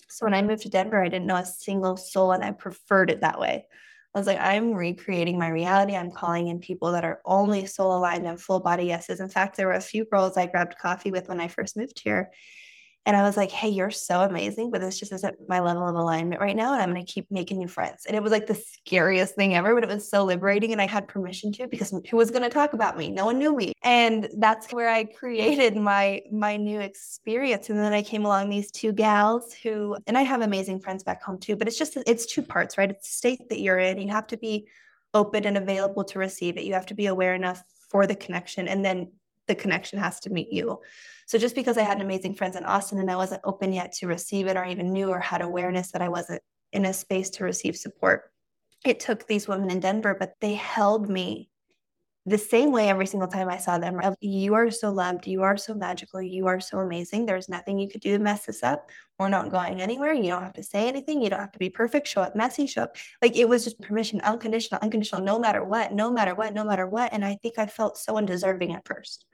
So 0.09 0.27
when 0.27 0.35
I 0.35 0.43
moved 0.43 0.63
to 0.63 0.71
Denver, 0.71 1.03
I 1.03 1.09
didn't 1.09 1.27
know 1.27 1.37
a 1.37 1.45
single 1.45 1.97
soul 1.97 2.33
and 2.33 2.45
I 2.45 2.53
preferred 2.53 3.11
it 3.11 3.21
that 3.21 3.39
way. 3.39 3.67
I 4.15 4.19
was 4.19 4.27
like, 4.27 4.41
I'm 4.41 4.73
recreating 4.73 5.39
my 5.39 5.49
reality. 5.49 5.95
I'm 5.95 6.11
calling 6.11 6.49
in 6.49 6.61
people 6.61 6.93
that 6.93 7.05
are 7.05 7.21
only 7.25 7.67
soul 7.67 7.97
aligned 7.97 8.27
and 8.27 8.41
full 8.41 8.61
body 8.61 8.85
yeses. 8.85 9.21
In 9.21 9.29
fact, 9.29 9.57
there 9.57 9.67
were 9.67 9.75
a 9.75 9.81
few 9.81 10.07
girls 10.07 10.37
I 10.37 10.47
grabbed 10.47 10.79
coffee 10.79 11.11
with 11.11 11.29
when 11.29 11.41
I 11.41 11.49
first 11.49 11.77
moved 11.77 12.01
here 12.03 12.31
and 13.09 13.17
I 13.17 13.23
was 13.23 13.39
like, 13.39 13.51
hey, 13.51 13.71
you're 13.71 13.91
so 13.91 14.21
amazing, 14.21 14.71
but 14.71 14.83
this 14.83 14.99
just 14.99 15.13
isn't 15.13 15.49
my 15.49 15.61
level 15.61 15.89
of 15.89 15.95
alignment 15.95 16.43
right 16.43 16.55
now. 16.55 16.75
And 16.75 16.83
I'm 16.83 16.93
going 16.93 17.07
to 17.07 17.11
keep 17.11 17.27
making 17.31 17.57
new 17.57 17.67
friends. 17.67 18.05
And 18.07 18.15
it 18.15 18.23
was 18.23 18.31
like 18.31 18.47
the 18.47 18.55
scariest 18.55 19.35
thing 19.35 19.55
ever, 19.55 19.75
but 19.75 19.83
it 19.83 19.89
was 19.89 20.11
so 20.11 20.25
liberating. 20.25 20.73
And 20.73 20.83
I 20.83 20.87
had 20.87 21.09
permission 21.09 21.51
to 21.53 21.69
because 21.69 21.91
who 22.11 22.19
was 22.19 22.31
going 22.31 22.43
to 22.43 22.51
talk 22.51 22.75
about 22.75 22.99
me? 22.99 23.11
No 23.11 23.25
one 23.25 23.39
knew 23.39 23.57
me. 23.57 23.73
And 23.83 24.29
that's 24.37 24.75
where 24.75 24.91
I 24.91 25.05
created 25.05 25.75
my 25.75 26.21
my 26.31 26.59
new 26.59 26.81
experience. 26.81 27.71
And 27.71 27.79
then 27.79 27.95
I 27.95 28.03
came 28.03 28.27
along 28.27 28.51
these 28.51 28.71
two 28.71 28.93
gals 28.93 29.55
who, 29.55 29.97
and 30.07 30.19
I 30.19 30.21
have 30.21 30.43
amazing 30.43 30.81
friends 30.81 31.03
back 31.03 31.23
home 31.23 31.39
too, 31.39 31.57
but 31.57 31.67
it's 31.67 31.79
just, 31.79 31.97
it's 32.07 32.27
two 32.27 32.43
parts, 32.43 32.77
right? 32.77 32.91
It's 32.91 33.09
the 33.09 33.17
state 33.17 33.49
that 33.49 33.61
you're 33.61 33.79
in. 33.79 33.97
You 33.97 34.09
have 34.13 34.27
to 34.27 34.37
be 34.37 34.69
open 35.15 35.47
and 35.47 35.57
available 35.57 36.05
to 36.05 36.19
receive 36.19 36.59
it. 36.59 36.65
You 36.65 36.75
have 36.75 36.85
to 36.87 36.95
be 36.95 37.07
aware 37.07 37.35
enough 37.35 37.65
for 37.89 38.07
the 38.07 38.15
connection. 38.15 38.69
And 38.69 38.85
then 38.85 39.13
the 39.49 39.57
connection 39.57 39.99
has 39.99 40.21
to 40.21 40.31
meet 40.31 40.53
you. 40.53 40.81
So 41.27 41.37
just 41.37 41.57
because 41.57 41.77
I 41.77 41.83
had 41.83 42.01
amazing 42.01 42.35
friends 42.35 42.57
in 42.57 42.65
Austin 42.65 43.01
and 43.01 43.11
I 43.11 43.17
wasn't 43.17 43.43
open 43.45 43.73
yet 43.73 43.93
to 43.95 44.07
receive 44.07 44.47
it 44.47 44.57
or 44.57 44.65
even 44.65 44.93
knew 44.93 45.11
or 45.11 45.21
had 45.21 45.43
awareness 45.43 45.91
that 45.91 46.03
I 46.03 46.09
wasn't 46.09 46.43
in 46.73 46.85
a 46.85 46.93
space 46.93 47.31
to 47.31 47.45
receive 47.45 47.77
support, 47.77 48.31
it 48.85 49.01
took 49.01 49.27
these 49.27 49.49
women 49.49 49.71
in 49.71 49.81
Denver, 49.81 50.17
but 50.19 50.35
they 50.41 50.55
held 50.55 51.11
me 51.11 51.51
the 52.27 52.39
same 52.39 52.73
way 52.73 52.89
every 52.89 53.07
single 53.07 53.29
time 53.29 53.49
I 53.49 53.57
saw 53.57 53.79
them. 53.79 54.01
You 54.21 54.55
are 54.55 54.71
so 54.71 54.91
loved. 54.91 55.27
You 55.27 55.43
are 55.43 55.57
so 55.57 55.75
magical. 55.75 56.21
You 56.21 56.47
are 56.47 56.61
so 56.61 56.79
amazing. 56.79 57.25
There's 57.25 57.49
nothing 57.49 57.79
you 57.79 57.89
could 57.89 58.03
do 58.03 58.17
to 58.17 58.23
mess 58.23 58.45
this 58.45 58.63
up. 58.63 58.91
We're 59.19 59.31
not 59.31 59.51
going 59.51 59.81
anywhere. 59.81 60.13
You 60.13 60.31
don't 60.31 60.43
have 60.43 60.53
to 60.55 60.63
say 60.63 60.89
anything. 60.89 61.23
You 61.23 61.31
don't 61.31 61.41
have 61.41 61.53
to 61.53 61.59
be 61.59 61.71
perfect. 61.71 62.07
Show 62.07 62.21
up 62.21 62.37
messy. 62.37 62.67
Show 62.67 62.83
up. 62.83 62.97
Like 63.23 63.37
it 63.37 63.49
was 63.49 63.65
just 63.65 63.81
permission, 63.81 64.21
unconditional, 64.21 64.81
unconditional, 64.83 65.23
no 65.23 65.39
matter 65.39 65.65
what, 65.65 65.93
no 65.93 66.11
matter 66.11 66.35
what, 66.35 66.53
no 66.53 66.65
matter 66.65 66.87
what. 66.87 67.13
And 67.13 67.25
I 67.25 67.39
think 67.43 67.59
I 67.59 67.67
felt 67.67 67.97
so 67.97 68.17
undeserving 68.19 68.75
at 68.75 68.87
first. 68.87 69.25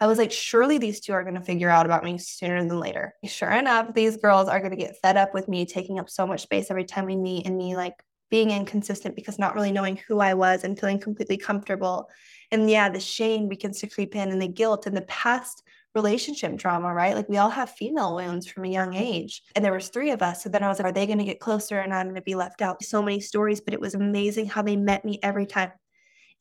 I 0.00 0.06
was 0.06 0.18
like, 0.18 0.32
surely 0.32 0.78
these 0.78 1.00
two 1.00 1.12
are 1.12 1.22
going 1.22 1.36
to 1.36 1.40
figure 1.40 1.70
out 1.70 1.86
about 1.86 2.04
me 2.04 2.18
sooner 2.18 2.62
than 2.62 2.78
later. 2.78 3.14
Sure 3.24 3.50
enough, 3.50 3.94
these 3.94 4.16
girls 4.18 4.48
are 4.48 4.58
going 4.58 4.72
to 4.72 4.76
get 4.76 4.98
fed 5.00 5.16
up 5.16 5.32
with 5.32 5.48
me 5.48 5.64
taking 5.64 5.98
up 5.98 6.10
so 6.10 6.26
much 6.26 6.42
space 6.42 6.70
every 6.70 6.84
time 6.84 7.06
we 7.06 7.16
meet 7.16 7.46
and 7.46 7.56
me 7.56 7.76
like 7.76 7.94
being 8.30 8.50
inconsistent 8.50 9.16
because 9.16 9.38
not 9.38 9.54
really 9.54 9.72
knowing 9.72 10.00
who 10.08 10.18
I 10.20 10.34
was 10.34 10.64
and 10.64 10.78
feeling 10.78 11.00
completely 11.00 11.38
comfortable. 11.38 12.10
And 12.50 12.68
yeah, 12.68 12.88
the 12.88 13.00
shame 13.00 13.48
begins 13.48 13.80
to 13.80 13.86
creep 13.86 14.14
in 14.14 14.30
and 14.30 14.42
the 14.42 14.48
guilt 14.48 14.86
and 14.86 14.96
the 14.96 15.02
past 15.02 15.62
relationship 15.94 16.56
drama, 16.56 16.92
right? 16.92 17.14
Like 17.14 17.28
we 17.28 17.38
all 17.38 17.48
have 17.48 17.70
female 17.70 18.14
wounds 18.14 18.46
from 18.46 18.64
a 18.64 18.70
young 18.70 18.94
age. 18.94 19.42
And 19.54 19.64
there 19.64 19.72
was 19.72 19.88
three 19.88 20.10
of 20.10 20.20
us. 20.20 20.42
So 20.42 20.50
then 20.50 20.62
I 20.62 20.68
was 20.68 20.78
like, 20.78 20.86
are 20.86 20.92
they 20.92 21.06
going 21.06 21.18
to 21.18 21.24
get 21.24 21.40
closer 21.40 21.78
and 21.80 21.94
I'm 21.94 22.06
going 22.06 22.16
to 22.16 22.20
be 22.20 22.34
left 22.34 22.60
out? 22.60 22.82
So 22.84 23.00
many 23.00 23.20
stories, 23.20 23.62
but 23.62 23.72
it 23.72 23.80
was 23.80 23.94
amazing 23.94 24.46
how 24.46 24.60
they 24.60 24.76
met 24.76 25.06
me 25.06 25.18
every 25.22 25.46
time 25.46 25.72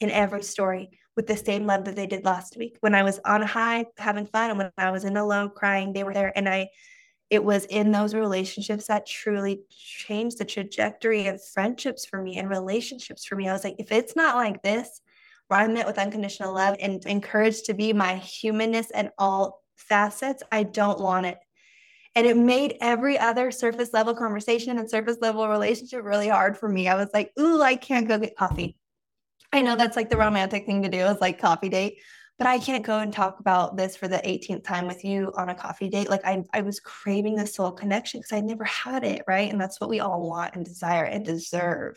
in 0.02 0.12
every 0.12 0.44
story 0.44 0.90
with 1.16 1.28
the 1.28 1.38
same 1.38 1.66
love 1.66 1.86
that 1.86 1.96
they 1.96 2.08
did 2.08 2.26
last 2.26 2.58
week. 2.58 2.78
When 2.82 2.96
I 2.96 3.04
was 3.04 3.20
on 3.26 3.42
high 3.42 3.86
having 3.98 4.26
fun 4.26 4.50
and 4.50 4.60
when 4.60 4.72
I 4.78 4.92
was 4.92 5.06
in 5.06 5.18
a 5.18 5.26
low 5.26 5.50
crying, 5.50 5.94
they 5.94 6.04
were 6.04 6.14
there. 6.14 6.34
And 6.36 6.50
I 6.50 6.70
it 7.30 7.44
was 7.44 7.66
in 7.66 7.92
those 7.92 8.14
relationships 8.14 8.88
that 8.88 9.08
truly 9.08 9.62
changed 9.70 10.38
the 10.38 10.46
trajectory 10.46 11.28
of 11.28 11.44
friendships 11.44 12.06
for 12.06 12.22
me 12.22 12.38
and 12.38 12.50
relationships 12.50 13.26
for 13.26 13.36
me. 13.36 13.50
I 13.50 13.54
was 13.54 13.64
like, 13.64 13.76
if 13.80 13.92
it's 13.92 14.16
not 14.16 14.36
like 14.36 14.62
this, 14.62 15.02
where 15.48 15.60
I'm 15.60 15.74
met 15.74 15.88
with 15.88 15.98
unconditional 15.98 16.54
love 16.54 16.76
and 16.80 17.04
encouraged 17.06 17.66
to 17.66 17.74
be 17.74 17.94
my 17.94 18.16
humanness 18.16 18.92
and 18.92 19.10
all 19.18 19.64
facets, 19.76 20.44
I 20.52 20.64
don't 20.64 21.00
want 21.00 21.26
it. 21.26 21.38
And 22.16 22.26
it 22.26 22.38
made 22.38 22.78
every 22.80 23.18
other 23.18 23.52
surface 23.52 23.92
level 23.92 24.16
conversation 24.16 24.78
and 24.78 24.90
surface 24.90 25.18
level 25.20 25.48
relationship 25.50 26.04
really 26.04 26.30
hard 26.30 26.58
for 26.58 26.70
me. 26.70 26.88
I 26.88 26.96
was 26.96 27.10
like, 27.14 27.32
ooh, 27.40 27.62
I 27.62 27.76
can't 27.76 28.08
go 28.08 28.18
get 28.18 28.38
coffee. 28.38 28.78
I 29.56 29.62
know 29.62 29.78
that's 29.78 29.96
like 29.96 30.10
the 30.10 30.18
romantic 30.18 30.66
thing 30.66 30.84
to 30.84 30.90
do 30.90 31.06
is 31.06 31.22
like 31.22 31.40
coffee 31.40 31.70
date, 31.70 32.00
but 32.38 32.46
I 32.46 32.60
can't 32.60 32.86
go 32.86 33.00
and 33.00 33.14
talk 33.14 33.40
about 33.40 33.78
this 33.78 33.96
for 33.96 34.10
the 34.10 34.18
18th 34.18 34.66
time 34.66 34.86
with 34.86 35.06
you 35.06 35.32
on 35.38 35.48
a 35.48 35.56
coffee 35.56 35.88
date. 35.88 36.10
Like 36.10 36.26
I, 36.26 36.44
I 36.54 36.60
was 36.60 36.82
craving 36.82 37.36
the 37.36 37.48
soul 37.48 37.72
connection 37.72 38.20
because 38.20 38.34
I 38.34 38.42
never 38.42 38.66
had 38.66 39.06
it, 39.06 39.22
right? 39.28 39.50
And 39.50 39.60
that's 39.60 39.80
what 39.80 39.90
we 39.90 40.02
all 40.02 40.28
want 40.28 40.56
and 40.56 40.66
desire 40.66 41.06
and 41.06 41.24
deserve. 41.24 41.96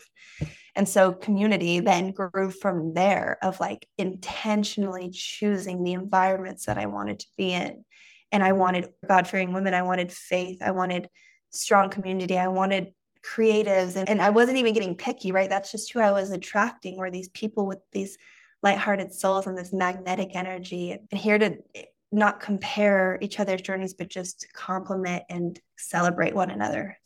And 0.73 0.87
so 0.87 1.11
community 1.11 1.81
then 1.81 2.11
grew 2.11 2.49
from 2.49 2.93
there 2.93 3.37
of 3.43 3.59
like 3.59 3.85
intentionally 3.97 5.09
choosing 5.11 5.83
the 5.83 5.91
environments 5.91 6.65
that 6.67 6.77
I 6.77 6.85
wanted 6.85 7.19
to 7.19 7.27
be 7.37 7.51
in. 7.51 7.83
And 8.31 8.41
I 8.41 8.53
wanted 8.53 8.87
God 9.05 9.27
fearing 9.27 9.51
women. 9.51 9.73
I 9.73 9.81
wanted 9.81 10.13
faith. 10.13 10.61
I 10.61 10.71
wanted 10.71 11.09
strong 11.51 11.89
community. 11.89 12.37
I 12.37 12.47
wanted 12.47 12.93
creatives 13.23 13.95
and, 13.95 14.07
and 14.09 14.21
I 14.21 14.29
wasn't 14.29 14.57
even 14.57 14.73
getting 14.73 14.95
picky, 14.95 15.31
right? 15.31 15.49
That's 15.49 15.71
just 15.71 15.91
who 15.91 15.99
I 15.99 16.11
was 16.11 16.31
attracting 16.31 16.97
were 16.97 17.11
these 17.11 17.29
people 17.29 17.65
with 17.65 17.79
these 17.91 18.17
lighthearted 18.63 19.13
souls 19.13 19.47
and 19.47 19.57
this 19.57 19.73
magnetic 19.73 20.35
energy 20.35 20.91
and 20.91 21.19
here 21.19 21.37
to 21.37 21.57
eh, 21.75 21.83
not 22.11 22.39
compare 22.39 23.17
each 23.21 23.39
other's 23.39 23.61
journeys, 23.61 23.93
but 23.93 24.09
just 24.09 24.47
complement 24.53 25.23
and 25.29 25.59
celebrate 25.77 26.33
one 26.33 26.49
another. 26.49 26.97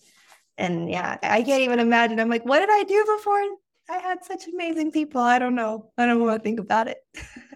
And 0.58 0.90
yeah, 0.90 1.18
I 1.24 1.42
can't 1.44 1.64
even 1.64 1.80
imagine. 1.80 2.20
I'm 2.20 2.30
like, 2.30 2.46
what 2.46 2.60
did 2.60 2.70
I 2.72 2.84
do 2.84 3.06
before 3.18 3.42
I 3.90 3.98
had 3.98 4.24
such 4.24 4.48
amazing 4.48 4.92
people? 4.92 5.22
I 5.22 5.40
don't 5.40 5.56
know. 5.56 5.92
I 5.98 6.06
don't 6.06 6.22
want 6.22 6.40
to 6.40 6.44
think 6.44 6.60
about 6.60 6.88
it. 6.88 6.98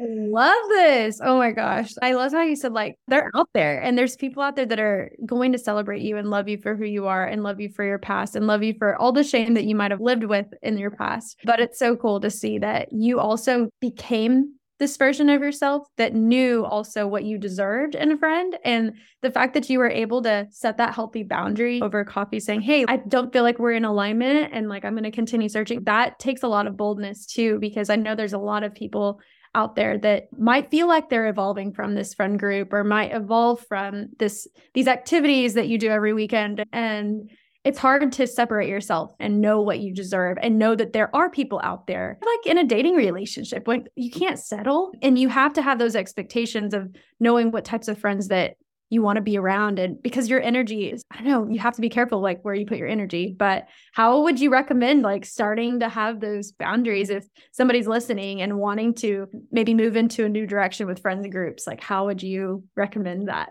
love 0.00 0.68
this. 0.68 1.20
Oh 1.22 1.38
my 1.38 1.52
gosh. 1.52 1.92
I 2.02 2.12
love 2.12 2.32
how 2.32 2.42
you 2.42 2.56
said 2.56 2.72
like 2.72 2.98
they're 3.08 3.30
out 3.34 3.48
there 3.54 3.80
and 3.80 3.96
there's 3.96 4.16
people 4.16 4.42
out 4.42 4.56
there 4.56 4.66
that 4.66 4.80
are 4.80 5.12
going 5.24 5.52
to 5.52 5.58
celebrate 5.58 6.02
you 6.02 6.16
and 6.16 6.30
love 6.30 6.48
you 6.48 6.58
for 6.58 6.76
who 6.76 6.84
you 6.84 7.06
are 7.06 7.24
and 7.26 7.42
love 7.42 7.60
you 7.60 7.70
for 7.70 7.84
your 7.84 7.98
past 7.98 8.36
and 8.36 8.46
love 8.46 8.62
you 8.62 8.74
for 8.78 8.96
all 8.96 9.12
the 9.12 9.24
shame 9.24 9.54
that 9.54 9.64
you 9.64 9.74
might 9.74 9.90
have 9.90 10.00
lived 10.00 10.24
with 10.24 10.46
in 10.62 10.78
your 10.78 10.90
past. 10.90 11.38
But 11.44 11.60
it's 11.60 11.78
so 11.78 11.96
cool 11.96 12.20
to 12.20 12.30
see 12.30 12.58
that 12.58 12.92
you 12.92 13.20
also 13.20 13.68
became 13.80 14.54
this 14.78 14.96
version 14.96 15.30
of 15.30 15.40
yourself 15.40 15.86
that 15.96 16.14
knew 16.14 16.64
also 16.64 17.06
what 17.06 17.24
you 17.24 17.38
deserved 17.38 17.94
in 17.94 18.12
a 18.12 18.18
friend. 18.18 18.58
And 18.64 18.94
the 19.22 19.30
fact 19.30 19.54
that 19.54 19.70
you 19.70 19.78
were 19.78 19.88
able 19.88 20.22
to 20.22 20.46
set 20.50 20.78
that 20.78 20.94
healthy 20.94 21.22
boundary 21.22 21.80
over 21.80 22.04
coffee, 22.04 22.40
saying, 22.40 22.62
Hey, 22.62 22.84
I 22.88 22.96
don't 22.96 23.32
feel 23.32 23.44
like 23.44 23.58
we're 23.58 23.72
in 23.72 23.84
alignment 23.84 24.50
and 24.52 24.68
like 24.68 24.84
I'm 24.84 24.94
going 24.94 25.04
to 25.04 25.10
continue 25.10 25.48
searching, 25.48 25.84
that 25.84 26.18
takes 26.18 26.42
a 26.42 26.48
lot 26.48 26.66
of 26.66 26.76
boldness 26.76 27.26
too, 27.26 27.58
because 27.60 27.88
I 27.88 27.96
know 27.96 28.14
there's 28.14 28.32
a 28.32 28.38
lot 28.38 28.64
of 28.64 28.74
people 28.74 29.20
out 29.54 29.76
there 29.76 29.98
that 29.98 30.24
might 30.38 30.70
feel 30.70 30.88
like 30.88 31.08
they're 31.08 31.28
evolving 31.28 31.72
from 31.72 31.94
this 31.94 32.14
friend 32.14 32.38
group 32.38 32.72
or 32.72 32.84
might 32.84 33.14
evolve 33.14 33.60
from 33.68 34.08
this 34.18 34.46
these 34.74 34.88
activities 34.88 35.54
that 35.54 35.68
you 35.68 35.78
do 35.78 35.88
every 35.88 36.12
weekend. 36.12 36.64
And 36.72 37.30
it's 37.64 37.78
hard 37.78 38.12
to 38.12 38.26
separate 38.26 38.68
yourself 38.68 39.12
and 39.18 39.40
know 39.40 39.62
what 39.62 39.80
you 39.80 39.94
deserve 39.94 40.36
and 40.42 40.58
know 40.58 40.74
that 40.74 40.92
there 40.92 41.14
are 41.16 41.30
people 41.30 41.60
out 41.64 41.86
there 41.86 42.18
like 42.20 42.46
in 42.46 42.58
a 42.58 42.64
dating 42.64 42.94
relationship 42.94 43.66
when 43.66 43.84
you 43.96 44.10
can't 44.10 44.38
settle 44.38 44.92
and 45.00 45.18
you 45.18 45.30
have 45.30 45.54
to 45.54 45.62
have 45.62 45.78
those 45.78 45.96
expectations 45.96 46.74
of 46.74 46.94
knowing 47.20 47.50
what 47.50 47.64
types 47.64 47.88
of 47.88 47.98
friends 47.98 48.28
that 48.28 48.56
you 48.94 49.02
want 49.02 49.16
to 49.16 49.22
be 49.22 49.36
around 49.36 49.78
and 49.78 50.00
because 50.02 50.28
your 50.28 50.40
energy 50.40 50.90
is 50.90 51.02
i 51.10 51.16
don't 51.16 51.26
know 51.26 51.48
you 51.52 51.58
have 51.58 51.74
to 51.74 51.80
be 51.80 51.88
careful 51.88 52.20
like 52.20 52.40
where 52.42 52.54
you 52.54 52.64
put 52.64 52.78
your 52.78 52.88
energy 52.88 53.34
but 53.36 53.66
how 53.92 54.22
would 54.22 54.40
you 54.40 54.50
recommend 54.50 55.02
like 55.02 55.24
starting 55.24 55.80
to 55.80 55.88
have 55.88 56.20
those 56.20 56.52
boundaries 56.52 57.10
if 57.10 57.26
somebody's 57.52 57.86
listening 57.86 58.40
and 58.40 58.58
wanting 58.58 58.94
to 58.94 59.26
maybe 59.50 59.74
move 59.74 59.96
into 59.96 60.24
a 60.24 60.28
new 60.28 60.46
direction 60.46 60.86
with 60.86 61.00
friends 61.00 61.24
and 61.24 61.32
groups? 61.32 61.66
Like 61.66 61.82
how 61.82 62.06
would 62.06 62.22
you 62.22 62.64
recommend 62.76 63.28
that? 63.28 63.50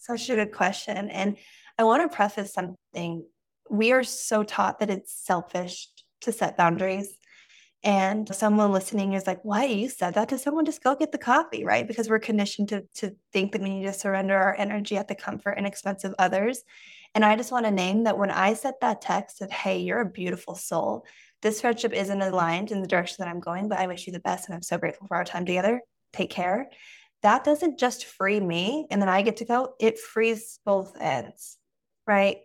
Such 0.00 0.30
a 0.30 0.36
good 0.36 0.52
question 0.52 1.10
and 1.10 1.36
i 1.78 1.84
want 1.84 2.08
to 2.08 2.14
preface 2.14 2.52
something. 2.52 3.24
We 3.70 3.92
are 3.92 4.02
so 4.02 4.42
taught 4.42 4.80
that 4.80 4.90
it's 4.90 5.12
selfish 5.12 5.88
to 6.22 6.32
set 6.32 6.56
boundaries 6.56 7.17
and 7.84 8.34
someone 8.34 8.72
listening 8.72 9.12
is 9.12 9.26
like, 9.26 9.40
why 9.44 9.64
you 9.64 9.88
said 9.88 10.14
that 10.14 10.28
to 10.30 10.38
someone, 10.38 10.64
just 10.64 10.82
go 10.82 10.96
get 10.96 11.12
the 11.12 11.18
coffee, 11.18 11.64
right? 11.64 11.86
Because 11.86 12.08
we're 12.08 12.18
conditioned 12.18 12.70
to, 12.70 12.82
to 12.96 13.14
think 13.32 13.52
that 13.52 13.62
we 13.62 13.70
need 13.70 13.86
to 13.86 13.92
surrender 13.92 14.36
our 14.36 14.56
energy 14.56 14.96
at 14.96 15.06
the 15.06 15.14
comfort 15.14 15.52
and 15.52 15.66
expense 15.66 16.02
of 16.02 16.14
others. 16.18 16.62
And 17.14 17.24
I 17.24 17.36
just 17.36 17.52
want 17.52 17.66
to 17.66 17.70
name 17.70 18.04
that 18.04 18.18
when 18.18 18.30
I 18.30 18.54
set 18.54 18.80
that 18.80 19.00
text 19.00 19.40
of, 19.42 19.50
hey, 19.50 19.78
you're 19.78 20.00
a 20.00 20.10
beautiful 20.10 20.56
soul, 20.56 21.06
this 21.40 21.60
friendship 21.60 21.92
isn't 21.92 22.20
aligned 22.20 22.72
in 22.72 22.80
the 22.80 22.88
direction 22.88 23.16
that 23.20 23.28
I'm 23.28 23.40
going, 23.40 23.68
but 23.68 23.78
I 23.78 23.86
wish 23.86 24.06
you 24.06 24.12
the 24.12 24.20
best. 24.20 24.48
And 24.48 24.56
I'm 24.56 24.62
so 24.62 24.76
grateful 24.76 25.06
for 25.06 25.16
our 25.16 25.24
time 25.24 25.46
together. 25.46 25.80
Take 26.12 26.30
care. 26.30 26.68
That 27.22 27.44
doesn't 27.44 27.78
just 27.78 28.06
free 28.06 28.40
me 28.40 28.86
and 28.90 29.00
then 29.00 29.08
I 29.08 29.22
get 29.22 29.38
to 29.38 29.44
go, 29.44 29.74
it 29.78 29.98
frees 29.98 30.58
both 30.64 30.96
ends, 31.00 31.58
right? 32.06 32.38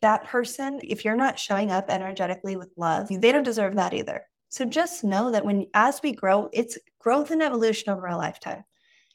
That 0.00 0.24
person, 0.24 0.80
if 0.82 1.04
you're 1.04 1.16
not 1.16 1.38
showing 1.38 1.70
up 1.70 1.90
energetically 1.90 2.56
with 2.56 2.70
love, 2.76 3.08
they 3.08 3.32
don't 3.32 3.42
deserve 3.42 3.76
that 3.76 3.92
either. 3.92 4.24
So 4.50 4.64
just 4.64 5.02
know 5.04 5.30
that 5.30 5.44
when 5.44 5.66
as 5.74 6.00
we 6.02 6.12
grow, 6.12 6.50
it's 6.52 6.76
growth 6.98 7.30
and 7.30 7.42
evolution 7.42 7.90
over 7.90 8.06
a 8.06 8.16
lifetime. 8.16 8.64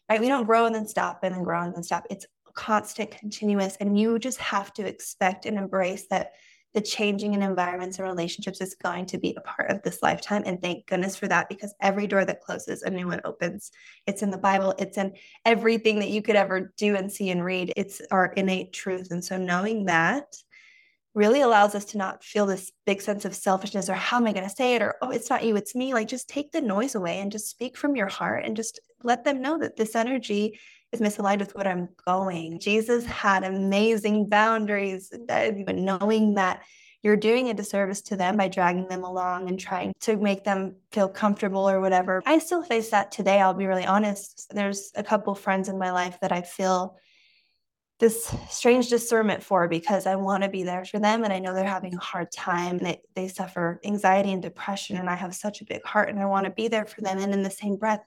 Right? 0.09 0.21
We 0.21 0.27
don't 0.27 0.45
grow 0.45 0.65
and 0.65 0.73
then 0.73 0.87
stop 0.87 1.19
and 1.23 1.35
then 1.35 1.43
grow 1.43 1.61
and 1.61 1.75
then 1.75 1.83
stop. 1.83 2.05
It's 2.09 2.25
constant, 2.53 3.11
continuous, 3.11 3.75
and 3.79 3.99
you 3.99 4.17
just 4.17 4.39
have 4.39 4.73
to 4.73 4.87
expect 4.87 5.45
and 5.45 5.57
embrace 5.57 6.07
that 6.07 6.33
the 6.73 6.81
changing 6.81 7.33
in 7.33 7.41
environments 7.41 7.97
and 7.97 8.07
relationships 8.07 8.59
is 8.59 8.75
going 8.75 9.05
to 9.05 9.17
be 9.17 9.33
a 9.37 9.41
part 9.41 9.71
of 9.71 9.81
this 9.81 10.03
lifetime. 10.03 10.43
And 10.45 10.61
thank 10.61 10.85
goodness 10.87 11.15
for 11.15 11.27
that 11.29 11.47
because 11.47 11.73
every 11.79 12.05
door 12.05 12.25
that 12.25 12.41
closes, 12.41 12.83
a 12.83 12.89
new 12.89 13.07
one 13.07 13.21
opens. 13.23 13.71
It's 14.05 14.21
in 14.21 14.29
the 14.29 14.37
Bible, 14.37 14.75
it's 14.77 14.97
in 14.97 15.13
everything 15.45 15.99
that 15.99 16.09
you 16.09 16.21
could 16.21 16.35
ever 16.35 16.73
do 16.75 16.97
and 16.97 17.09
see 17.09 17.29
and 17.29 17.43
read. 17.43 17.71
It's 17.77 18.01
our 18.11 18.33
innate 18.33 18.73
truth. 18.73 19.11
And 19.11 19.23
so 19.23 19.37
knowing 19.37 19.85
that 19.85 20.35
really 21.15 21.41
allows 21.41 21.73
us 21.73 21.85
to 21.85 21.97
not 21.97 22.23
feel 22.23 22.45
this 22.45 22.71
big 22.85 23.01
sense 23.01 23.25
of 23.25 23.33
selfishness 23.33 23.89
or 23.89 23.93
how 23.93 24.17
am 24.17 24.27
I 24.27 24.33
going 24.33 24.47
to 24.47 24.55
say 24.55 24.75
it 24.75 24.81
or, 24.81 24.95
oh, 25.01 25.09
it's 25.09 25.29
not 25.29 25.43
you, 25.43 25.55
it's 25.55 25.73
me. 25.73 25.93
Like 25.93 26.09
just 26.09 26.29
take 26.29 26.51
the 26.51 26.61
noise 26.61 26.93
away 26.93 27.19
and 27.19 27.31
just 27.31 27.49
speak 27.49 27.77
from 27.77 27.95
your 27.95 28.07
heart 28.07 28.43
and 28.45 28.55
just 28.55 28.79
let 29.01 29.23
them 29.23 29.41
know 29.41 29.57
that 29.59 29.77
this 29.77 29.95
energy 29.95 30.59
is 30.91 30.99
misaligned 30.99 31.39
with 31.39 31.55
what 31.55 31.67
I'm 31.67 31.89
going. 32.05 32.59
Jesus 32.59 33.05
had 33.05 33.43
amazing 33.43 34.29
boundaries, 34.29 35.11
knowing 35.29 36.35
that 36.35 36.63
you're 37.01 37.15
doing 37.15 37.49
a 37.49 37.53
disservice 37.53 38.01
to 38.01 38.15
them 38.15 38.35
by 38.35 38.47
dragging 38.47 38.87
them 38.87 39.03
along 39.03 39.47
and 39.47 39.59
trying 39.59 39.93
to 40.01 40.17
make 40.17 40.43
them 40.43 40.75
feel 40.91 41.07
comfortable 41.07 41.69
or 41.69 41.79
whatever. 41.79 42.21
I 42.25 42.39
still 42.39 42.63
face 42.63 42.89
that 42.89 43.11
today. 43.11 43.39
I'll 43.39 43.53
be 43.53 43.67
really 43.67 43.85
honest. 43.85 44.47
There's 44.49 44.91
a 44.95 45.03
couple 45.03 45.35
friends 45.35 45.69
in 45.69 45.77
my 45.77 45.91
life 45.91 46.17
that 46.21 46.31
I 46.31 46.41
feel 46.41 46.97
this 47.99 48.33
strange 48.49 48.89
discernment 48.89 49.41
for 49.41 49.67
because 49.67 50.05
I 50.05 50.15
want 50.17 50.43
to 50.43 50.49
be 50.49 50.63
there 50.63 50.83
for 50.83 50.99
them 50.99 51.23
and 51.23 51.31
I 51.31 51.39
know 51.39 51.53
they're 51.53 51.65
having 51.65 51.95
a 51.95 51.99
hard 51.99 52.31
time. 52.31 52.77
They, 52.77 53.01
they 53.15 53.29
suffer 53.29 53.79
anxiety 53.85 54.33
and 54.33 54.41
depression, 54.41 54.97
and 54.97 55.09
I 55.09 55.15
have 55.15 55.33
such 55.33 55.61
a 55.61 55.65
big 55.65 55.83
heart 55.85 56.09
and 56.09 56.19
I 56.19 56.25
want 56.25 56.45
to 56.45 56.51
be 56.51 56.67
there 56.67 56.85
for 56.85 57.01
them. 57.01 57.19
And 57.19 57.33
in 57.33 57.41
the 57.41 57.49
same 57.49 57.77
breath, 57.77 58.03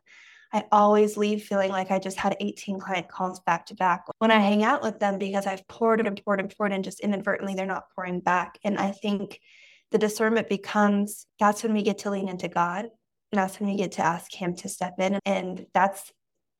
I 0.52 0.64
always 0.72 1.16
leave 1.16 1.42
feeling 1.42 1.70
like 1.70 1.90
I 1.90 1.98
just 1.98 2.18
had 2.18 2.36
18 2.40 2.80
client 2.80 3.08
calls 3.08 3.40
back 3.40 3.66
to 3.66 3.74
back 3.74 4.04
when 4.18 4.30
I 4.30 4.38
hang 4.38 4.62
out 4.62 4.82
with 4.82 4.98
them 4.98 5.18
because 5.18 5.46
I've 5.46 5.66
poured 5.68 6.00
and 6.00 6.22
poured 6.24 6.40
and 6.40 6.54
poured 6.54 6.72
and 6.72 6.84
just 6.84 7.00
inadvertently 7.00 7.54
they're 7.54 7.66
not 7.66 7.90
pouring 7.94 8.20
back. 8.20 8.58
And 8.64 8.78
I 8.78 8.92
think 8.92 9.40
the 9.90 9.98
discernment 9.98 10.48
becomes 10.48 11.26
that's 11.38 11.62
when 11.62 11.74
we 11.74 11.82
get 11.82 11.98
to 11.98 12.10
lean 12.10 12.28
into 12.28 12.48
God. 12.48 12.86
And 13.30 13.38
that's 13.38 13.60
when 13.60 13.68
we 13.68 13.76
get 13.76 13.92
to 13.92 14.02
ask 14.02 14.32
Him 14.34 14.54
to 14.56 14.68
step 14.68 14.94
in. 14.98 15.18
And 15.26 15.66
that's 15.74 16.12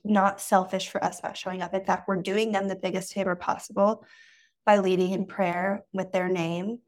not 0.05 0.41
selfish 0.41 0.89
for 0.89 1.03
us 1.03 1.21
not 1.23 1.37
showing 1.37 1.63
up. 1.63 1.75
In 1.75 1.85
fact, 1.85 2.09
we're 2.09 2.23
doing 2.23 2.53
them 2.53 2.69
the 2.69 2.77
biggest 2.77 3.13
favor 3.13 3.37
possible 3.37 4.05
by 4.65 4.79
leading 4.79 5.13
in 5.13 5.27
prayer 5.27 5.85
with 5.93 6.13
their 6.13 6.29
name 6.29 6.79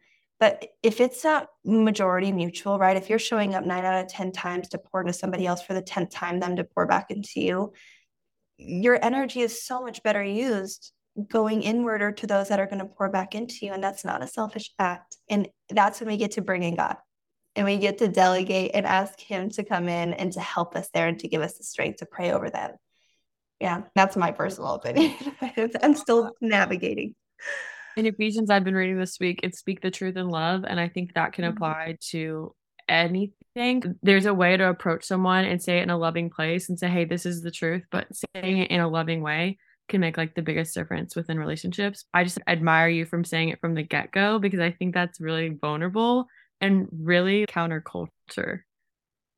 but 0.41 0.69
if 0.83 1.03
it's 1.03 1.23
not 1.23 1.49
majority 1.67 2.33
mutual, 2.33 2.79
right? 2.79 2.97
If 2.97 3.11
you're 3.11 3.19
showing 3.19 3.55
up 3.55 3.67
nine 3.67 3.85
out 3.85 4.03
of 4.03 4.11
10 4.11 4.33
times 4.33 4.71
to 4.71 4.79
pour 4.79 5.03
into 5.03 5.13
somebody 5.13 5.47
else 5.47 5.61
for 5.61 5.75
the 5.75 5.83
10th 5.83 6.11
time, 6.11 6.41
them 6.41 6.57
to 6.57 6.65
pour 6.65 6.87
back 6.87 7.11
into 7.11 7.41
you, 7.41 7.75
your 8.57 8.99
energy 9.05 9.41
is 9.41 9.63
so 9.63 9.83
much 9.83 10.03
better 10.03 10.25
used 10.25 10.93
going 11.29 11.63
inward 11.63 12.01
or 12.01 12.13
to 12.13 12.27
those 12.27 12.49
that 12.49 12.59
are 12.59 12.67
going 12.67 12.79
to 12.79 12.87
pour 12.87 13.11
back 13.11 13.35
into 13.35 13.67
you. 13.67 13.73
And 13.73 13.85
that's 13.85 14.05
not 14.05 14.23
a 14.23 14.27
selfish 14.27 14.71
act. 14.79 15.19
And 15.29 15.47
that's 15.69 16.01
when 16.01 16.09
we 16.09 16.17
get 16.17 16.33
to 16.33 16.43
bring 16.43 16.63
in 16.63 16.77
God 16.77 16.97
and 17.55 17.67
we 17.67 17.77
get 17.77 17.99
to 17.99 18.09
delegate 18.09 18.71
and 18.73 18.87
ask 18.87 19.21
Him 19.21 19.51
to 19.51 19.65
come 19.65 19.91
in 19.91 20.15
and 20.15 20.33
to 20.33 20.41
help 20.41 20.75
us 20.75 20.89
there 20.95 21.09
and 21.09 21.19
to 21.19 21.29
give 21.29 21.43
us 21.43 21.59
the 21.59 21.65
strength 21.65 21.99
to 21.99 22.07
pray 22.07 22.33
over 22.33 22.49
them. 22.49 22.71
Yeah, 23.61 23.83
that's 23.95 24.17
my 24.17 24.31
personal 24.31 24.75
opinion. 24.75 25.15
I'm 25.83 25.95
still 25.95 26.33
navigating 26.41 27.15
in 27.97 28.07
Ephesians 28.07 28.51
I've 28.51 28.65
been 28.65 28.75
reading 28.75 28.99
this 28.99 29.19
week, 29.21 29.41
it's 29.43 29.59
speak 29.59 29.81
the 29.81 29.91
truth 29.91 30.17
in 30.17 30.29
love. 30.29 30.65
And 30.67 30.81
I 30.81 30.89
think 30.89 31.15
that 31.15 31.33
can 31.33 31.45
mm-hmm. 31.45 31.57
apply 31.57 31.97
to 32.11 32.55
anything. 32.89 33.99
There's 34.03 34.27
a 34.27 34.35
way 34.35 34.57
to 34.57 34.69
approach 34.69 35.05
someone 35.05 35.45
and 35.45 35.63
say 35.63 35.79
it 35.79 35.83
in 35.83 35.91
a 35.91 35.99
loving 35.99 36.31
place 36.31 36.69
and 36.69 36.79
say, 36.79 36.89
hey, 36.89 37.05
this 37.05 37.27
is 37.27 37.43
the 37.43 37.51
truth, 37.51 37.85
but 37.91 38.09
saying 38.35 38.59
it 38.59 38.71
in 38.71 38.81
a 38.81 38.89
loving 38.89 39.23
way 39.23 39.59
can 39.89 40.01
make 40.01 40.17
like 40.17 40.35
the 40.35 40.43
biggest 40.43 40.75
difference 40.75 41.17
within 41.17 41.39
relationships. 41.39 42.05
I 42.15 42.25
just 42.25 42.39
admire 42.47 42.89
you 42.89 43.05
from 43.05 43.25
saying 43.25 43.49
it 43.51 43.61
from 43.61 43.75
the 43.75 43.83
get 43.83 44.13
go 44.13 44.39
because 44.39 44.61
I 44.61 44.71
think 44.71 44.95
that's 44.95 45.21
really 45.21 45.49
vulnerable 45.49 46.27
and 46.61 46.89
really 46.93 47.47
counterculture 47.47 48.61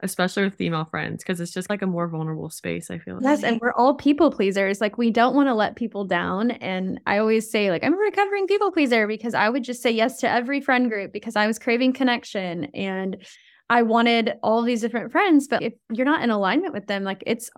especially 0.02 0.44
with 0.44 0.54
female 0.54 0.84
friends, 0.84 1.22
because 1.22 1.40
it's 1.40 1.52
just 1.52 1.70
like 1.70 1.82
a 1.82 1.86
more 1.86 2.08
vulnerable 2.08 2.50
space. 2.50 2.90
I 2.90 2.98
feel. 2.98 3.16
Like. 3.16 3.24
Yes, 3.24 3.42
and 3.42 3.60
we're 3.60 3.72
all 3.72 3.94
people 3.94 4.30
pleasers. 4.30 4.80
Like 4.80 4.98
we 4.98 5.10
don't 5.10 5.34
want 5.34 5.48
to 5.48 5.54
let 5.54 5.76
people 5.76 6.04
down. 6.04 6.50
And 6.52 7.00
I 7.06 7.18
always 7.18 7.50
say, 7.50 7.70
like, 7.70 7.84
I'm 7.84 7.94
a 7.94 7.96
recovering 7.96 8.46
people 8.46 8.72
pleaser 8.72 9.06
because 9.06 9.34
I 9.34 9.48
would 9.48 9.64
just 9.64 9.82
say 9.82 9.90
yes 9.90 10.18
to 10.18 10.28
every 10.28 10.60
friend 10.60 10.90
group 10.90 11.12
because 11.12 11.36
I 11.36 11.46
was 11.46 11.58
craving 11.58 11.92
connection 11.92 12.64
and 12.74 13.24
I 13.70 13.82
wanted 13.82 14.34
all 14.42 14.62
these 14.62 14.82
different 14.82 15.12
friends. 15.12 15.48
But 15.48 15.62
if 15.62 15.72
you're 15.90 16.04
not 16.04 16.22
in 16.22 16.30
alignment 16.30 16.74
with 16.74 16.88
them, 16.88 17.04
like 17.04 17.22
it's 17.26 17.48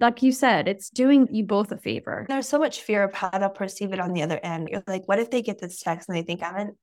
like 0.00 0.22
you 0.22 0.32
said, 0.32 0.68
it's 0.68 0.90
doing 0.90 1.28
you 1.30 1.44
both 1.44 1.72
a 1.72 1.78
favor. 1.78 2.26
There's 2.28 2.48
so 2.48 2.58
much 2.58 2.82
fear 2.82 3.02
of 3.02 3.14
how 3.14 3.30
they'll 3.30 3.48
perceive 3.48 3.92
it 3.92 4.00
on 4.00 4.12
the 4.12 4.22
other 4.22 4.38
end. 4.42 4.68
You're 4.70 4.82
like, 4.86 5.08
what 5.08 5.18
if 5.18 5.30
they 5.30 5.40
get 5.40 5.58
this 5.58 5.80
text 5.80 6.08
and 6.08 6.18
they 6.18 6.22
think 6.22 6.42
I'm 6.42 6.56
an 6.56 6.76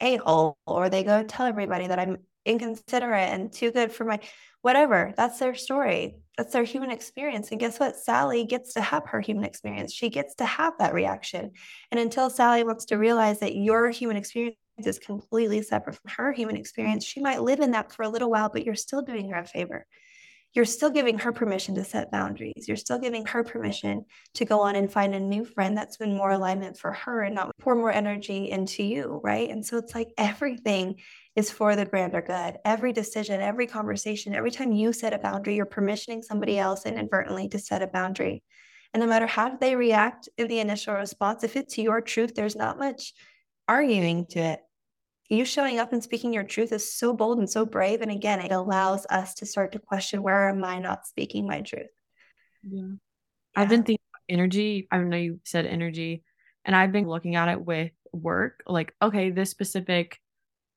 a 0.00 0.16
hole, 0.16 0.58
or 0.66 0.90
they 0.90 1.04
go 1.04 1.22
tell 1.22 1.46
everybody 1.46 1.86
that 1.86 2.00
I'm 2.00 2.18
inconsiderate 2.44 3.30
and 3.30 3.52
too 3.52 3.70
good 3.70 3.92
for 3.92 4.04
my 4.04 4.20
whatever. 4.62 5.12
That's 5.16 5.38
their 5.38 5.54
story. 5.54 6.16
That's 6.36 6.52
their 6.52 6.64
human 6.64 6.90
experience. 6.90 7.50
And 7.50 7.60
guess 7.60 7.78
what? 7.78 7.96
Sally 7.96 8.44
gets 8.44 8.74
to 8.74 8.80
have 8.80 9.06
her 9.06 9.20
human 9.20 9.44
experience. 9.44 9.92
She 9.92 10.08
gets 10.08 10.34
to 10.36 10.44
have 10.44 10.74
that 10.78 10.94
reaction. 10.94 11.52
And 11.90 12.00
until 12.00 12.30
Sally 12.30 12.64
wants 12.64 12.86
to 12.86 12.96
realize 12.96 13.40
that 13.40 13.56
your 13.56 13.90
human 13.90 14.16
experience 14.16 14.56
is 14.78 14.98
completely 14.98 15.62
separate 15.62 15.96
from 15.96 16.10
her 16.16 16.32
human 16.32 16.56
experience, 16.56 17.04
she 17.04 17.20
might 17.20 17.42
live 17.42 17.60
in 17.60 17.72
that 17.72 17.92
for 17.92 18.02
a 18.04 18.08
little 18.08 18.30
while, 18.30 18.48
but 18.48 18.64
you're 18.64 18.74
still 18.74 19.02
doing 19.02 19.30
her 19.30 19.40
a 19.40 19.46
favor 19.46 19.86
you're 20.54 20.64
still 20.66 20.90
giving 20.90 21.18
her 21.18 21.32
permission 21.32 21.74
to 21.76 21.84
set 21.84 22.10
boundaries. 22.10 22.68
You're 22.68 22.76
still 22.76 22.98
giving 22.98 23.24
her 23.26 23.42
permission 23.42 24.04
to 24.34 24.44
go 24.44 24.60
on 24.60 24.76
and 24.76 24.92
find 24.92 25.14
a 25.14 25.20
new 25.20 25.44
friend 25.44 25.76
that's 25.76 25.96
been 25.96 26.14
more 26.14 26.30
alignment 26.30 26.76
for 26.76 26.92
her 26.92 27.22
and 27.22 27.34
not 27.34 27.52
pour 27.58 27.74
more 27.74 27.92
energy 27.92 28.50
into 28.50 28.82
you, 28.82 29.20
right? 29.24 29.48
And 29.48 29.64
so 29.64 29.78
it's 29.78 29.94
like 29.94 30.08
everything 30.18 30.96
is 31.34 31.50
for 31.50 31.74
the 31.74 31.86
grander 31.86 32.20
good. 32.20 32.58
Every 32.64 32.92
decision, 32.92 33.40
every 33.40 33.66
conversation, 33.66 34.34
every 34.34 34.50
time 34.50 34.72
you 34.72 34.92
set 34.92 35.14
a 35.14 35.18
boundary, 35.18 35.56
you're 35.56 35.64
permissioning 35.64 36.22
somebody 36.22 36.58
else 36.58 36.84
inadvertently 36.84 37.48
to 37.48 37.58
set 37.58 37.80
a 37.80 37.86
boundary. 37.86 38.42
And 38.92 39.00
no 39.00 39.06
matter 39.06 39.26
how 39.26 39.56
they 39.56 39.74
react 39.74 40.28
in 40.36 40.48
the 40.48 40.60
initial 40.60 40.94
response, 40.94 41.44
if 41.44 41.56
it's 41.56 41.78
your 41.78 42.02
truth, 42.02 42.34
there's 42.34 42.56
not 42.56 42.78
much 42.78 43.14
arguing 43.66 44.26
to 44.26 44.38
it 44.38 44.60
you 45.32 45.44
showing 45.44 45.78
up 45.78 45.92
and 45.92 46.02
speaking 46.02 46.32
your 46.32 46.44
truth 46.44 46.72
is 46.72 46.92
so 46.92 47.14
bold 47.14 47.38
and 47.38 47.48
so 47.48 47.64
brave. 47.64 48.02
And 48.02 48.10
again, 48.10 48.40
it 48.40 48.52
allows 48.52 49.06
us 49.08 49.34
to 49.34 49.46
start 49.46 49.72
to 49.72 49.78
question 49.78 50.22
where 50.22 50.50
am 50.50 50.62
I 50.62 50.78
not 50.78 51.06
speaking 51.06 51.46
my 51.46 51.62
truth? 51.62 51.86
Yeah. 52.62 52.82
yeah. 52.82 52.94
I've 53.56 53.68
been 53.68 53.82
thinking 53.82 53.98
energy. 54.28 54.88
I 54.90 54.98
know 54.98 55.16
you 55.16 55.40
said 55.44 55.66
energy, 55.66 56.22
and 56.64 56.76
I've 56.76 56.92
been 56.92 57.08
looking 57.08 57.36
at 57.36 57.48
it 57.48 57.64
with 57.64 57.92
work. 58.12 58.62
Like, 58.66 58.94
okay, 59.00 59.30
this 59.30 59.50
specific 59.50 60.18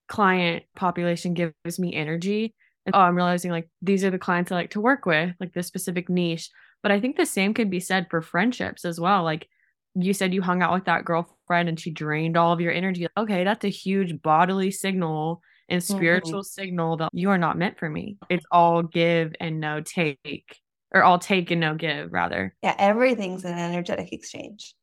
client 0.08 0.64
population 0.76 1.34
gives 1.34 1.80
me 1.80 1.94
energy. 1.94 2.56
And 2.86 2.96
oh, 2.96 3.00
I'm 3.00 3.16
realizing 3.16 3.52
like 3.52 3.70
these 3.82 4.04
are 4.04 4.12
the 4.12 4.20
clients 4.20 4.52
I 4.52 4.56
like 4.56 4.72
to 4.72 4.82
work 4.82 5.06
with, 5.06 5.36
like 5.40 5.54
this 5.54 5.68
specific 5.68 6.10
niche. 6.10 6.50
But 6.82 6.92
I 6.92 7.00
think 7.00 7.18
the 7.18 7.26
same 7.26 7.54
could 7.54 7.70
be 7.70 7.80
said 7.80 8.08
for 8.10 8.22
friendships 8.22 8.86
as 8.86 9.00
well. 9.00 9.24
Like 9.24 9.50
you 9.96 10.14
said 10.14 10.34
you 10.34 10.42
hung 10.42 10.62
out 10.62 10.74
with 10.74 10.86
that 10.86 11.06
girlfriend 11.06 11.70
and 11.70 11.80
she 11.80 11.90
drained 11.90 12.38
all 12.38 12.52
of 12.52 12.62
your 12.62 12.74
energy. 12.74 13.08
Okay, 13.18 13.44
that's 13.44 13.64
a 13.64 13.70
huge 13.70 14.22
bodily 14.22 14.72
signal 14.72 15.42
and 15.70 15.82
mm-hmm. 15.82 15.96
spiritual 15.96 16.42
mm-hmm. 16.42 16.62
signal 16.62 16.98
that 16.98 17.10
you 17.14 17.30
are 17.30 17.38
not 17.38 17.58
meant 17.58 17.80
for 17.80 17.90
me. 17.90 18.18
It's 18.30 18.46
all 18.52 18.84
give 18.84 19.34
and 19.40 19.60
no 19.60 19.82
take, 19.82 20.60
or 20.94 21.04
all 21.04 21.18
take 21.18 21.50
and 21.52 21.62
no 21.62 21.76
give, 21.76 22.12
rather. 22.12 22.54
Yeah, 22.62 22.76
everything's 22.78 23.46
an 23.46 23.58
energetic 23.58 24.12
exchange. 24.12 24.76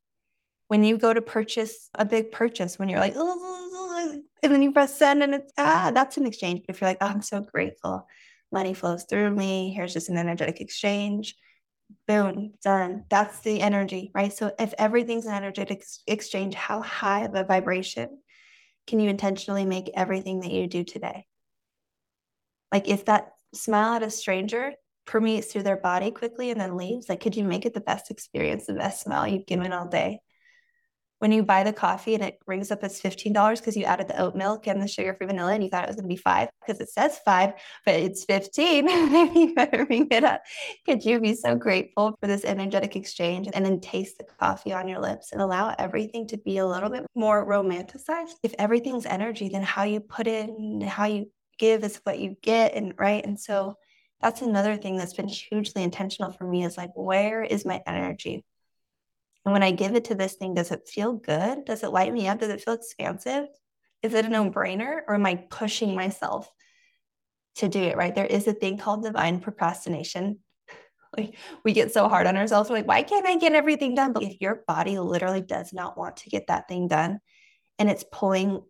When 0.69 0.83
you 0.83 0.97
go 0.97 1.13
to 1.13 1.21
purchase 1.21 1.91
a 1.95 2.05
big 2.05 2.33
purchase, 2.33 2.79
when 2.79 2.89
you're 2.89 2.99
like, 2.99 3.15
and 3.15 4.53
then 4.53 4.63
you 4.63 4.73
press 4.73 4.97
send 4.97 5.23
and 5.23 5.35
it's, 5.35 5.53
ah, 5.59 5.93
that's 5.95 6.17
an 6.17 6.27
exchange. 6.27 6.63
But 6.67 6.75
if 6.75 6.81
you're 6.81 6.91
like, 6.91 6.99
oh, 7.03 7.07
I'm 7.07 7.23
so 7.23 7.41
grateful, 7.41 8.07
money 8.51 8.73
flows 8.73 9.05
through 9.05 9.31
me, 9.31 9.75
here's 9.77 9.93
just 9.93 10.09
an 10.09 10.17
energetic 10.17 10.61
exchange 10.61 11.37
boom, 12.07 12.55
done. 12.63 13.05
That's 13.11 13.41
the 13.41 13.61
energy, 13.61 14.11
right? 14.15 14.33
So 14.33 14.53
if 14.59 14.75
everything's 14.79 15.27
an 15.27 15.35
energetic 15.35 15.85
exchange, 16.07 16.55
how 16.55 16.83
high 16.83 17.25
of 17.25 17.35
a 17.35 17.45
vibration 17.45 18.19
can 18.87 19.01
you 19.01 19.09
intentionally 19.09 19.65
make 19.65 19.91
everything 19.95 20.41
that 20.41 20.51
you 20.51 20.67
do 20.67 20.85
today? 20.85 21.27
Like 22.73 22.89
if 22.89 23.05
that 23.05 23.33
smile 23.55 23.95
at 23.95 24.03
a 24.03 24.11
stranger 24.11 24.73
permeates 25.07 25.53
through 25.53 25.65
their 25.65 25.77
body 25.77 26.11
quickly 26.11 26.51
and 26.51 26.61
then 26.61 26.77
leaves, 26.77 27.09
like 27.09 27.21
could 27.21 27.37
you 27.37 27.45
make 27.45 27.67
it 27.67 27.75
the 27.75 27.81
best 27.81 28.11
experience, 28.11 28.67
the 28.67 28.75
best 28.75 29.03
smile 29.03 29.27
you've 29.27 29.47
given 29.47 29.73
all 29.73 29.87
day? 29.87 30.21
When 31.23 31.31
you 31.31 31.45
buy 31.45 31.63
the 31.63 31.73
coffee 31.73 32.15
and 32.15 32.25
it 32.25 32.41
rings 32.49 32.73
up 32.73 32.83
as 32.83 33.01
$15 33.01 33.59
because 33.59 33.77
you 33.77 33.85
added 33.85 34.09
the 34.09 34.21
oat 34.21 34.35
milk 34.35 34.67
and 34.67 34.83
the 34.83 34.89
sugar 34.89 35.15
free 35.15 35.29
vanilla 35.29 35.53
and 35.53 35.63
you 35.63 35.71
thought 35.71 35.85
it 35.85 35.87
was 35.87 35.95
going 35.95 36.09
to 36.09 36.13
be 36.13 36.17
five 36.17 36.49
because 36.61 36.81
it 36.81 36.91
says 36.91 37.21
five, 37.25 37.53
but 37.87 37.95
it's 37.95 38.25
15. 38.25 38.89
you 39.37 39.55
better 39.55 39.87
ring 39.89 40.09
it 40.11 40.25
up. 40.25 40.43
Could 40.85 41.05
you 41.05 41.21
be 41.21 41.37
so 41.37 41.55
grateful 41.55 42.17
for 42.21 42.27
this 42.27 42.45
energetic 42.45 42.97
exchange 42.97 43.49
and 43.55 43.65
then 43.65 43.79
taste 43.79 44.19
the 44.19 44.25
coffee 44.25 44.73
on 44.73 44.89
your 44.89 44.99
lips 44.99 45.31
and 45.31 45.41
allow 45.41 45.73
everything 45.79 46.27
to 46.27 46.39
be 46.39 46.59
a 46.59 46.67
little 46.67 46.91
bit 46.91 47.07
more 47.15 47.47
romanticized? 47.47 48.35
If 48.43 48.57
everything's 48.59 49.07
energy, 49.07 49.49
then 49.49 49.63
how 49.63 49.85
you 49.85 50.01
put 50.01 50.27
in, 50.27 50.81
how 50.81 51.05
you 51.05 51.31
give 51.57 51.85
is 51.85 52.01
what 52.03 52.19
you 52.19 52.35
get. 52.43 52.75
And 52.75 52.95
right. 52.99 53.25
And 53.25 53.39
so 53.39 53.77
that's 54.21 54.43
another 54.43 54.77
thing 54.77 54.97
that's 54.97 55.15
been 55.15 55.29
hugely 55.29 55.85
intentional 55.85 56.33
for 56.33 56.49
me 56.49 56.65
is 56.65 56.77
like, 56.77 56.91
where 56.97 57.45
is 57.45 57.65
my 57.65 57.81
energy? 57.87 58.45
And 59.45 59.53
when 59.53 59.63
I 59.63 59.73
give 59.73 59.95
it 59.95 60.05
to 60.05 60.15
this 60.15 60.35
thing, 60.35 60.55
does 60.55 60.71
it 60.71 60.89
feel 60.89 61.15
good? 61.15 61.65
Does 61.65 61.83
it 61.83 61.93
light 61.93 62.13
me 62.13 62.29
up? 62.29 62.39
Does 62.39 62.51
it 62.51 62.63
feel 62.63 62.75
expansive? 62.75 63.47
Is 64.03 64.15
it 64.15 64.25
a 64.25 64.29
no 64.29 64.51
brainer 64.51 65.01
or 65.07 65.15
am 65.15 65.27
I 65.27 65.37
pushing 65.51 65.95
myself 65.95 66.51
to 67.57 67.69
do 67.69 67.81
it? 67.81 67.97
Right. 67.97 68.15
There 68.15 68.27
is 68.27 68.47
a 68.47 68.53
thing 68.53 68.79
called 68.79 69.05
divine 69.05 69.41
procrastination. 69.41 70.39
Like 71.15 71.37
we 71.63 71.75
get 71.75 71.93
so 71.93 72.09
hard 72.09 72.27
on 72.27 72.39
ourselves. 72.39 72.71
We're 72.71 72.77
like, 72.77 72.87
why 72.87 73.03
can't 73.03 73.27
I 73.27 73.37
get 73.37 73.53
everything 73.53 73.95
done? 73.95 74.15
But 74.15 74.23
if 74.23 74.41
your 74.41 74.65
body 74.67 74.99
literally 74.99 75.43
does 75.43 75.71
not 75.75 75.99
want 75.99 76.17
to 76.17 76.31
get 76.31 76.47
that 76.47 76.69
thing 76.69 76.89
done 76.89 77.19
and 77.79 77.91
it's 77.91 78.03
pulling 78.11 78.63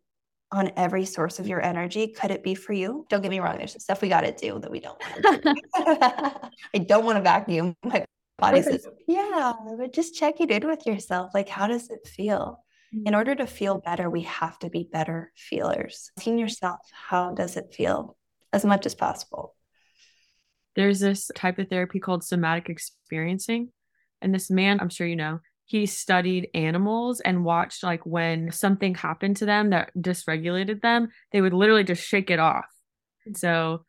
on 0.50 0.72
every 0.76 1.04
source 1.04 1.38
of 1.38 1.46
your 1.46 1.62
energy, 1.62 2.08
could 2.08 2.32
it 2.32 2.42
be 2.42 2.56
for 2.56 2.72
you? 2.72 3.06
Don't 3.08 3.22
get 3.22 3.30
me 3.30 3.38
wrong. 3.38 3.58
There's 3.58 3.80
stuff 3.80 4.02
we 4.02 4.08
got 4.08 4.22
to 4.22 4.32
do 4.32 4.58
that 4.58 4.72
we 4.72 4.80
don't. 4.80 5.00
I 5.74 6.78
don't 6.84 7.04
want 7.04 7.16
to 7.18 7.22
vacuum. 7.22 7.76
My 7.84 8.04
body 8.42 8.62
says, 8.62 8.86
yeah, 9.06 9.52
but 9.78 9.92
just 9.92 10.14
check 10.14 10.40
it 10.40 10.50
in 10.50 10.66
with 10.66 10.86
yourself. 10.86 11.30
Like, 11.34 11.48
how 11.48 11.66
does 11.66 11.90
it 11.90 12.06
feel? 12.06 12.62
In 12.92 13.04
mm-hmm. 13.04 13.14
order 13.14 13.34
to 13.34 13.46
feel 13.46 13.78
better, 13.78 14.10
we 14.10 14.22
have 14.22 14.58
to 14.58 14.68
be 14.68 14.86
better 14.90 15.32
feelers. 15.34 16.10
Asking 16.18 16.38
yourself, 16.38 16.80
how 16.92 17.32
does 17.32 17.56
it 17.56 17.72
feel 17.72 18.16
as 18.52 18.64
much 18.64 18.84
as 18.84 18.94
possible? 18.94 19.54
There's 20.76 21.00
this 21.00 21.30
type 21.34 21.58
of 21.58 21.68
therapy 21.68 22.00
called 22.00 22.22
somatic 22.22 22.68
experiencing. 22.68 23.70
And 24.20 24.34
this 24.34 24.50
man, 24.50 24.78
I'm 24.80 24.90
sure 24.90 25.06
you 25.06 25.16
know, 25.16 25.40
he 25.64 25.86
studied 25.86 26.50
animals 26.52 27.20
and 27.20 27.44
watched 27.44 27.82
like 27.82 28.04
when 28.04 28.52
something 28.52 28.94
happened 28.94 29.36
to 29.38 29.46
them 29.46 29.70
that 29.70 29.90
dysregulated 29.96 30.82
them, 30.82 31.08
they 31.30 31.40
would 31.40 31.54
literally 31.54 31.84
just 31.84 32.04
shake 32.04 32.30
it 32.30 32.38
off. 32.38 32.66
So 33.36 33.84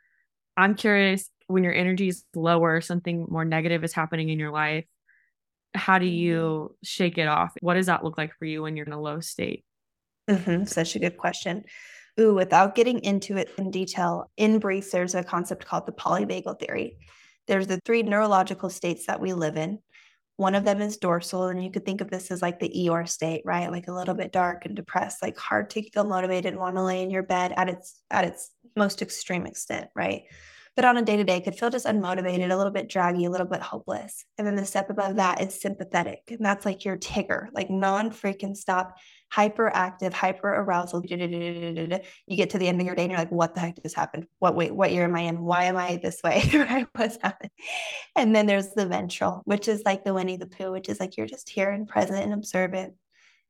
I'm 0.56 0.76
curious 0.76 1.30
when 1.48 1.64
your 1.64 1.74
energy 1.74 2.08
is 2.08 2.24
lower, 2.36 2.82
something 2.82 3.26
more 3.30 3.46
negative 3.46 3.84
is 3.84 3.94
happening 3.94 4.30
in 4.30 4.40
your 4.40 4.52
life, 4.52 4.86
how 5.74 5.98
do 5.98 6.06
you 6.06 6.40
mm-hmm. 6.40 6.74
shake 6.84 7.18
it 7.18 7.28
off? 7.28 7.54
What 7.62 7.76
does 7.76 7.88
that 7.88 8.04
look 8.04 8.18
like 8.18 8.34
for 8.38 8.46
you 8.46 8.62
when 8.62 8.76
you're 8.76 8.86
in 8.86 8.94
a 8.94 9.02
low 9.02 9.20
state? 9.20 9.66
Mm-hmm. 10.30 10.66
Such 10.66 10.96
a 10.96 11.00
good 11.00 11.18
question. 11.18 11.64
Ooh, 12.20 12.36
without 12.36 12.76
getting 12.76 13.00
into 13.00 13.38
it 13.38 13.50
in 13.58 13.72
detail, 13.72 14.30
in 14.38 14.60
brief, 14.60 14.92
there's 14.92 15.16
a 15.16 15.24
concept 15.24 15.66
called 15.66 15.86
the 15.86 15.92
polyvagal 15.92 16.60
theory. 16.60 16.98
There's 17.48 17.68
the 17.68 17.80
three 17.84 18.04
neurological 18.04 18.70
states 18.70 19.08
that 19.08 19.20
we 19.20 19.34
live 19.34 19.58
in. 19.58 19.80
One 20.38 20.56
of 20.56 20.66
them 20.66 20.82
is 20.82 20.98
dorsal, 20.98 21.48
and 21.48 21.64
you 21.64 21.72
could 21.72 21.86
think 21.86 22.02
of 22.02 22.10
this 22.10 22.32
as 22.32 22.42
like 22.42 22.60
the 22.60 22.70
Eeyore 22.70 23.08
state, 23.08 23.44
right? 23.46 23.72
Like 23.72 23.88
a 23.88 23.94
little 23.94 24.16
bit 24.16 24.32
dark 24.32 24.66
and 24.66 24.76
depressed, 24.76 25.22
like 25.22 25.38
hard 25.38 25.70
to 25.72 25.90
feel 25.90 26.04
motivated, 26.04 26.54
and 26.54 26.60
want 26.60 26.76
to 26.76 26.84
lay 26.84 27.04
in 27.04 27.12
your 27.12 27.24
bed 27.24 27.54
at 27.56 27.70
its 27.70 28.02
at 28.10 28.26
its 28.26 28.50
most 28.76 29.02
extreme 29.02 29.46
extent, 29.46 29.90
right? 29.96 30.24
but 30.76 30.86
on 30.86 30.98
a 30.98 31.04
day 31.04 31.18
to 31.18 31.24
day 31.24 31.40
could 31.40 31.56
feel 31.56 31.70
just 31.70 31.86
unmotivated, 31.86 32.52
a 32.52 32.56
little 32.56 32.72
bit 32.72 32.90
draggy, 32.90 33.26
a 33.26 33.30
little 33.30 33.46
bit 33.46 33.62
hopeless. 33.62 34.26
And 34.38 34.48
then 34.48 34.56
the 34.56 34.66
step 34.66 34.90
above 34.90 35.18
that 35.18 35.42
is 35.42 35.62
sympathetic. 35.62 36.22
And 36.30 36.44
that's 36.44 36.66
like 36.66 36.84
your 36.84 36.98
Tigger, 36.98 37.48
like 37.54 37.70
non 37.70 38.10
freaking 38.10 38.58
stop, 38.58 38.98
hyperactive, 39.34 40.14
hyper 40.14 40.54
arousal. 40.54 41.02
You 41.04 41.08
get 41.08 42.50
to 42.52 42.58
the 42.58 42.68
end 42.68 42.80
of 42.80 42.86
your 42.86 42.96
day 42.96 43.04
and 43.04 43.12
you're 43.12 43.20
like, 43.20 43.32
what 43.32 43.56
the 43.56 43.62
heck 43.62 43.82
just 43.82 43.96
happened? 43.96 44.28
What 44.40 44.56
wait, 44.56 44.76
what 44.76 44.92
year 44.92 45.06
am 45.06 45.16
I 45.16 45.22
in? 45.22 45.42
Why 45.42 45.66
am 45.66 45.78
I 45.78 46.00
this 46.02 46.22
way? 46.24 46.42
What's 46.96 47.18
happening? 47.22 47.52
And 48.16 48.36
then 48.36 48.46
there's 48.46 48.74
the 48.74 48.86
ventral, 48.86 49.42
which 49.46 49.68
is 49.68 49.82
like 49.86 50.04
the 50.04 50.14
Winnie 50.14 50.38
the 50.38 50.48
Pooh, 50.48 50.72
which 50.72 50.90
is 50.90 51.00
like 51.00 51.18
you're 51.18 51.28
just 51.28 51.50
here 51.50 51.72
and 51.72 51.88
present 51.88 52.24
and 52.24 52.34
observant 52.34 52.94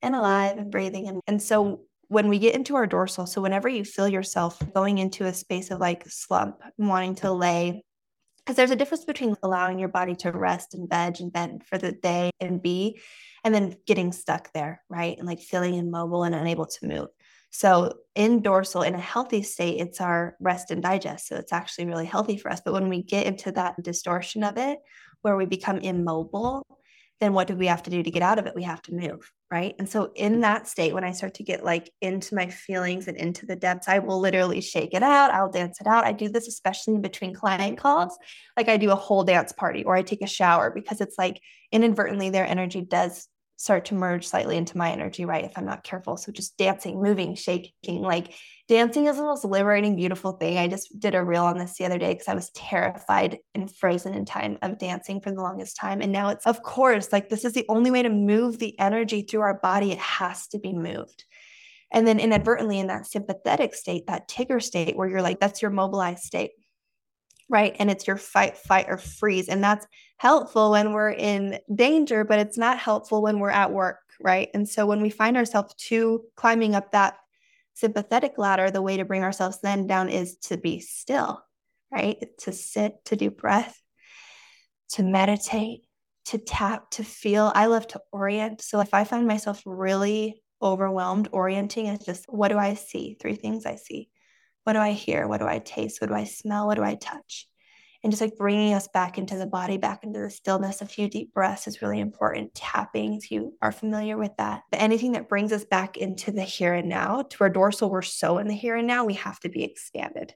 and 0.02 0.16
alive 0.16 0.58
and 0.58 0.72
breathing. 0.72 1.08
And, 1.08 1.22
and 1.28 1.42
so 1.42 1.82
when 2.08 2.30
we 2.30 2.40
get 2.40 2.56
into 2.56 2.76
our 2.76 2.88
dorsal, 2.88 3.26
so 3.26 3.42
whenever 3.42 3.68
you 3.68 3.84
feel 3.84 4.08
yourself 4.08 4.62
going 4.74 5.00
into 5.00 5.26
a 5.26 5.34
space 5.34 5.72
of 5.72 5.80
like 5.80 6.08
slump, 6.08 6.62
wanting 6.78 7.16
to 7.16 7.32
lay, 7.32 7.84
because 8.44 8.56
there's 8.58 8.72
a 8.72 8.76
difference 8.76 9.06
between 9.06 9.36
allowing 9.42 9.80
your 9.80 9.90
body 9.90 10.16
to 10.16 10.32
rest 10.32 10.74
and 10.74 10.90
veg 10.90 11.22
and 11.22 11.32
bend 11.32 11.64
for 11.64 11.78
the 11.78 11.94
day 11.94 12.32
and 12.40 12.62
be, 12.62 13.00
and 13.44 13.56
then 13.56 13.76
getting 13.88 14.12
stuck 14.12 14.52
there, 14.54 14.82
right? 14.90 15.18
And 15.18 15.28
like 15.28 15.40
feeling 15.40 15.76
immobile 15.76 16.24
and 16.24 16.36
unable 16.36 16.66
to 16.66 16.88
move. 16.88 17.08
So 17.52 17.94
in 18.16 18.42
dorsal, 18.42 18.82
in 18.82 18.96
a 18.96 19.00
healthy 19.00 19.44
state, 19.44 19.80
it's 19.80 20.02
our 20.02 20.36
rest 20.40 20.72
and 20.72 20.82
digest. 20.82 21.28
So 21.28 21.36
it's 21.36 21.54
actually 21.54 21.86
really 21.86 22.06
healthy 22.06 22.38
for 22.38 22.52
us. 22.52 22.62
But 22.66 22.74
when 22.74 22.90
we 22.90 23.04
get 23.04 23.28
into 23.28 23.52
that 23.52 23.82
distortion 23.82 24.44
of 24.44 24.58
it, 24.58 24.80
where 25.22 25.38
we 25.38 25.46
become 25.46 25.78
immobile, 25.78 26.66
then 27.24 27.34
what 27.34 27.48
do 27.48 27.56
we 27.56 27.68
have 27.68 27.84
to 27.84 27.90
do 27.90 28.04
to 28.04 28.12
get 28.12 28.22
out 28.22 28.38
of 28.38 28.46
it? 28.46 28.56
We 28.56 28.64
have 28.64 28.82
to 28.84 28.94
move, 28.94 29.32
right? 29.50 29.74
And 29.80 29.88
so 29.88 30.12
in 30.16 30.34
mm-hmm. 30.34 30.42
that 30.42 30.68
state, 30.68 30.94
when 30.94 31.06
I 31.06 31.12
start 31.12 31.36
to 31.36 31.44
get 31.44 31.64
like 31.64 31.90
into 32.02 32.36
my 32.36 32.48
feelings 32.48 33.08
and 33.08 33.16
into 33.16 33.46
the 33.46 33.56
depths, 33.56 33.88
I 33.88 34.00
will 34.00 34.20
literally 34.20 34.60
shake 34.60 34.94
it 34.94 35.02
out. 35.02 35.32
I'll 35.32 35.50
dance 35.50 35.80
it 35.80 35.88
out. 35.88 36.06
I 36.06 36.12
do 36.12 36.28
this 36.28 36.48
especially 36.48 36.96
in 36.96 37.02
between 37.02 37.34
client 37.34 37.78
calls. 37.78 38.18
Like 38.58 38.68
I 38.68 38.78
do 38.78 38.92
a 38.92 38.96
whole 38.96 39.24
dance 39.24 39.54
party 39.54 39.84
or 39.86 39.96
I 39.96 40.02
take 40.02 40.22
a 40.22 40.28
shower 40.28 40.70
because 40.70 41.00
it's 41.00 41.18
like 41.18 41.40
inadvertently 41.72 42.30
their 42.30 42.46
energy 42.46 42.82
does 42.82 43.28
start 43.56 43.86
to 43.86 43.96
merge 43.96 44.28
slightly 44.28 44.58
into 44.58 44.78
my 44.78 44.92
energy, 44.92 45.26
right? 45.26 45.46
If 45.46 45.54
I'm 45.56 45.66
not 45.66 45.84
careful. 45.84 46.18
So 46.18 46.32
just 46.32 46.58
dancing, 46.58 47.02
moving, 47.02 47.36
shaking, 47.36 48.02
like 48.02 48.34
dancing 48.68 49.06
is 49.06 49.18
the 49.18 49.24
most 49.24 49.46
liberating, 49.46 49.96
beautiful 49.96 50.34
thing. 50.34 50.58
I 50.58 50.68
just 50.68 51.00
did 51.00 51.16
a 51.16 51.24
reel 51.24 51.46
on 51.46 51.58
this 51.58 51.78
the 51.78 51.86
other 51.86 52.00
day 52.00 52.14
because 52.14 52.28
I 52.28 52.36
was 52.36 52.50
terrified 52.52 53.38
and 53.54 53.74
frozen 53.74 54.14
in 54.14 54.26
time 54.26 54.58
of 54.62 54.80
dancing 54.80 55.22
for 55.22 55.32
the 55.32 55.42
longest 55.42 55.78
time. 55.78 56.02
And 56.02 56.12
now 56.12 56.30
it's, 56.30 56.46
of 56.46 56.64
course, 56.64 57.12
like 57.12 57.30
this 57.30 57.46
is 57.46 57.54
the 57.54 57.66
only 57.70 57.92
way 57.92 58.04
to 58.04 58.10
move 58.10 58.60
the 58.60 58.78
energy 58.80 59.22
through 59.22 59.42
our 59.42 59.60
body. 59.60 59.92
It 59.92 60.00
has 60.00 60.48
to 60.48 60.60
be 60.60 60.74
moved. 60.74 61.26
And 61.92 62.08
then 62.08 62.20
inadvertently 62.20 62.80
in 62.80 62.88
that 62.88 63.06
sympathetic 63.06 63.76
state, 63.76 64.08
that 64.08 64.28
Tigger 64.28 64.62
state 64.62 64.98
where 64.98 65.08
you're 65.08 65.22
like, 65.22 65.40
that's 65.40 65.62
your 65.62 65.72
mobilized 65.72 66.24
state 66.24 66.52
right? 67.50 67.76
And 67.80 67.90
it's 67.92 68.08
your 68.08 68.18
fight, 68.18 68.58
fight, 68.58 68.86
or 68.90 68.98
freeze. 68.98 69.50
And 69.50 69.64
that's 69.64 69.86
helpful 70.18 70.72
when 70.72 70.94
we're 70.94 71.12
in 71.12 71.60
danger, 71.74 72.24
but 72.24 72.40
it's 72.40 72.58
not 72.58 72.80
helpful 72.80 73.22
when 73.22 73.40
we're 73.40 73.50
at 73.50 73.72
work, 73.72 74.00
right? 74.22 74.50
And 74.54 74.68
so 74.68 74.86
when 74.86 75.02
we 75.02 75.10
find 75.10 75.38
ourselves 75.38 75.74
to 75.90 76.24
climbing 76.36 76.76
up 76.76 76.92
that 76.92 77.16
sympathetic 77.74 78.38
ladder, 78.38 78.72
the 78.72 78.82
way 78.82 78.98
to 78.98 79.06
bring 79.06 79.24
ourselves 79.24 79.60
then 79.62 79.88
down 79.88 80.10
is 80.10 80.38
to 80.38 80.58
be 80.58 80.80
still, 80.80 81.44
right? 81.92 82.18
To 82.40 82.52
sit, 82.52 83.04
to 83.06 83.16
do 83.16 83.30
breath, 83.30 83.80
to 84.92 85.04
meditate, 85.04 85.82
to 86.26 86.38
tap, 86.38 86.90
to 86.92 87.04
feel. 87.04 87.52
I 87.54 87.66
love 87.66 87.88
to 87.90 88.02
orient. 88.12 88.62
So 88.62 88.80
if 88.80 88.94
I 88.94 89.04
find 89.04 89.28
myself 89.28 89.62
really 89.66 90.42
overwhelmed, 90.62 91.28
orienting 91.32 91.88
is 91.88 92.06
just 92.06 92.26
what 92.30 92.50
do 92.50 92.58
I 92.58 92.76
see? 92.76 93.18
Three 93.20 93.36
things 93.36 93.66
I 93.66 93.76
see. 93.76 94.10
What 94.64 94.74
do 94.74 94.80
I 94.80 94.92
hear? 94.92 95.28
What 95.28 95.40
do 95.40 95.48
I 95.48 95.60
taste? 95.60 96.00
What 96.02 96.08
do 96.08 96.14
I 96.14 96.24
smell? 96.24 96.68
What 96.68 96.76
do 96.76 96.84
I 96.84 96.96
touch? 96.96 97.48
And 98.04 98.12
just 98.12 98.22
like 98.22 98.36
bringing 98.36 98.74
us 98.74 98.90
back 98.90 99.18
into 99.18 99.38
the 99.38 99.46
body, 99.46 99.78
back 99.78 100.04
into 100.04 100.20
the 100.20 100.30
stillness. 100.30 100.82
A 100.82 100.86
few 100.86 101.10
deep 101.10 101.34
breaths 101.34 101.68
is 101.68 101.82
really 101.82 102.00
important. 102.00 102.54
Tapping, 102.54 103.14
if 103.14 103.32
you 103.32 103.54
are 103.62 103.72
familiar 103.72 104.18
with 104.18 104.32
that. 104.38 104.64
But 104.72 104.82
anything 104.82 105.14
that 105.14 105.30
brings 105.30 105.54
us 105.54 105.64
back 105.64 105.96
into 105.96 106.32
the 106.32 106.44
here 106.44 106.74
and 106.74 106.90
now, 106.90 107.22
to 107.22 107.44
our 107.46 107.50
dorsal, 107.50 107.90
we're 107.90 108.02
so 108.02 108.40
in 108.40 108.48
the 108.48 108.54
here 108.54 108.76
and 108.76 108.88
now, 108.88 109.06
we 109.06 109.14
have 109.14 109.40
to 109.42 109.50
be 109.50 109.64
expanded. 109.64 110.34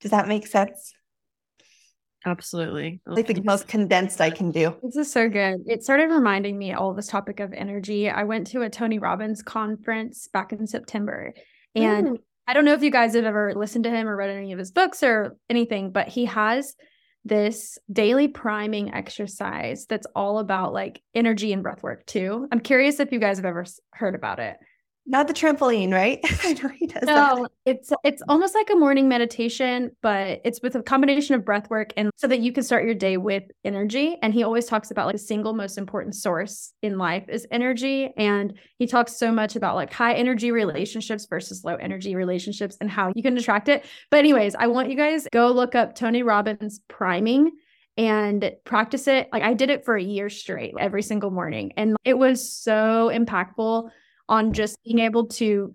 Does 0.00 0.12
that 0.12 0.28
make 0.28 0.46
sense? 0.46 0.94
Absolutely. 2.24 3.00
Like 3.06 3.26
the 3.26 3.42
most 3.42 3.66
condensed 3.66 4.20
I 4.20 4.30
can 4.30 4.50
do. 4.50 4.76
This 4.82 4.96
is 4.96 5.10
so 5.10 5.28
good. 5.28 5.60
It 5.66 5.82
started 5.82 6.10
reminding 6.10 6.56
me 6.58 6.72
all 6.74 6.92
this 6.92 7.06
topic 7.06 7.40
of 7.40 7.52
energy. 7.52 8.10
I 8.10 8.24
went 8.24 8.46
to 8.48 8.62
a 8.62 8.70
Tony 8.70 8.98
Robbins 8.98 9.42
conference 9.42 10.28
back 10.28 10.52
in 10.52 10.66
September 10.66 11.32
and 11.74 12.08
mm. 12.08 12.16
I 12.50 12.52
don't 12.52 12.64
know 12.64 12.72
if 12.72 12.82
you 12.82 12.90
guys 12.90 13.14
have 13.14 13.24
ever 13.24 13.54
listened 13.54 13.84
to 13.84 13.90
him 13.90 14.08
or 14.08 14.16
read 14.16 14.28
any 14.28 14.50
of 14.50 14.58
his 14.58 14.72
books 14.72 15.04
or 15.04 15.36
anything, 15.48 15.92
but 15.92 16.08
he 16.08 16.24
has 16.24 16.74
this 17.24 17.78
daily 17.92 18.26
priming 18.26 18.92
exercise 18.92 19.86
that's 19.86 20.08
all 20.16 20.40
about 20.40 20.72
like 20.72 21.00
energy 21.14 21.52
and 21.52 21.62
breath 21.62 21.84
work 21.84 22.04
too. 22.06 22.48
I'm 22.50 22.58
curious 22.58 22.98
if 22.98 23.12
you 23.12 23.20
guys 23.20 23.36
have 23.36 23.44
ever 23.44 23.64
heard 23.92 24.16
about 24.16 24.40
it. 24.40 24.56
Not 25.06 25.26
the 25.26 25.34
trampoline, 25.34 25.92
right? 25.92 26.20
I 26.44 26.52
know 26.52 26.68
he 26.68 26.86
does. 26.86 27.02
No, 27.02 27.42
that. 27.42 27.50
it's 27.64 27.92
it's 28.04 28.22
almost 28.28 28.54
like 28.54 28.70
a 28.70 28.76
morning 28.76 29.08
meditation, 29.08 29.90
but 30.02 30.40
it's 30.44 30.60
with 30.62 30.76
a 30.76 30.82
combination 30.82 31.34
of 31.34 31.44
breath 31.44 31.68
work 31.70 31.92
and 31.96 32.10
so 32.16 32.26
that 32.26 32.40
you 32.40 32.52
can 32.52 32.62
start 32.62 32.84
your 32.84 32.94
day 32.94 33.16
with 33.16 33.44
energy. 33.64 34.18
And 34.22 34.32
he 34.32 34.42
always 34.42 34.66
talks 34.66 34.90
about 34.90 35.06
like 35.06 35.14
the 35.14 35.18
single 35.18 35.54
most 35.54 35.78
important 35.78 36.14
source 36.14 36.72
in 36.82 36.98
life 36.98 37.24
is 37.28 37.46
energy. 37.50 38.12
And 38.16 38.58
he 38.78 38.86
talks 38.86 39.16
so 39.16 39.32
much 39.32 39.56
about 39.56 39.74
like 39.74 39.92
high 39.92 40.14
energy 40.14 40.52
relationships 40.52 41.26
versus 41.28 41.64
low 41.64 41.76
energy 41.76 42.14
relationships 42.14 42.76
and 42.80 42.90
how 42.90 43.12
you 43.14 43.22
can 43.22 43.36
attract 43.36 43.68
it. 43.68 43.84
But 44.10 44.18
anyways, 44.18 44.54
I 44.54 44.66
want 44.66 44.90
you 44.90 44.96
guys 44.96 45.26
go 45.32 45.50
look 45.50 45.74
up 45.74 45.94
Tony 45.94 46.22
Robbins 46.22 46.80
priming 46.88 47.50
and 47.96 48.52
practice 48.64 49.08
it. 49.08 49.28
Like 49.32 49.42
I 49.42 49.54
did 49.54 49.70
it 49.70 49.84
for 49.84 49.96
a 49.96 50.02
year 50.02 50.30
straight 50.30 50.74
every 50.78 51.02
single 51.02 51.30
morning. 51.30 51.72
And 51.76 51.96
it 52.04 52.16
was 52.16 52.52
so 52.52 53.10
impactful 53.12 53.90
on 54.30 54.54
just 54.54 54.82
being 54.84 55.00
able 55.00 55.26
to 55.26 55.74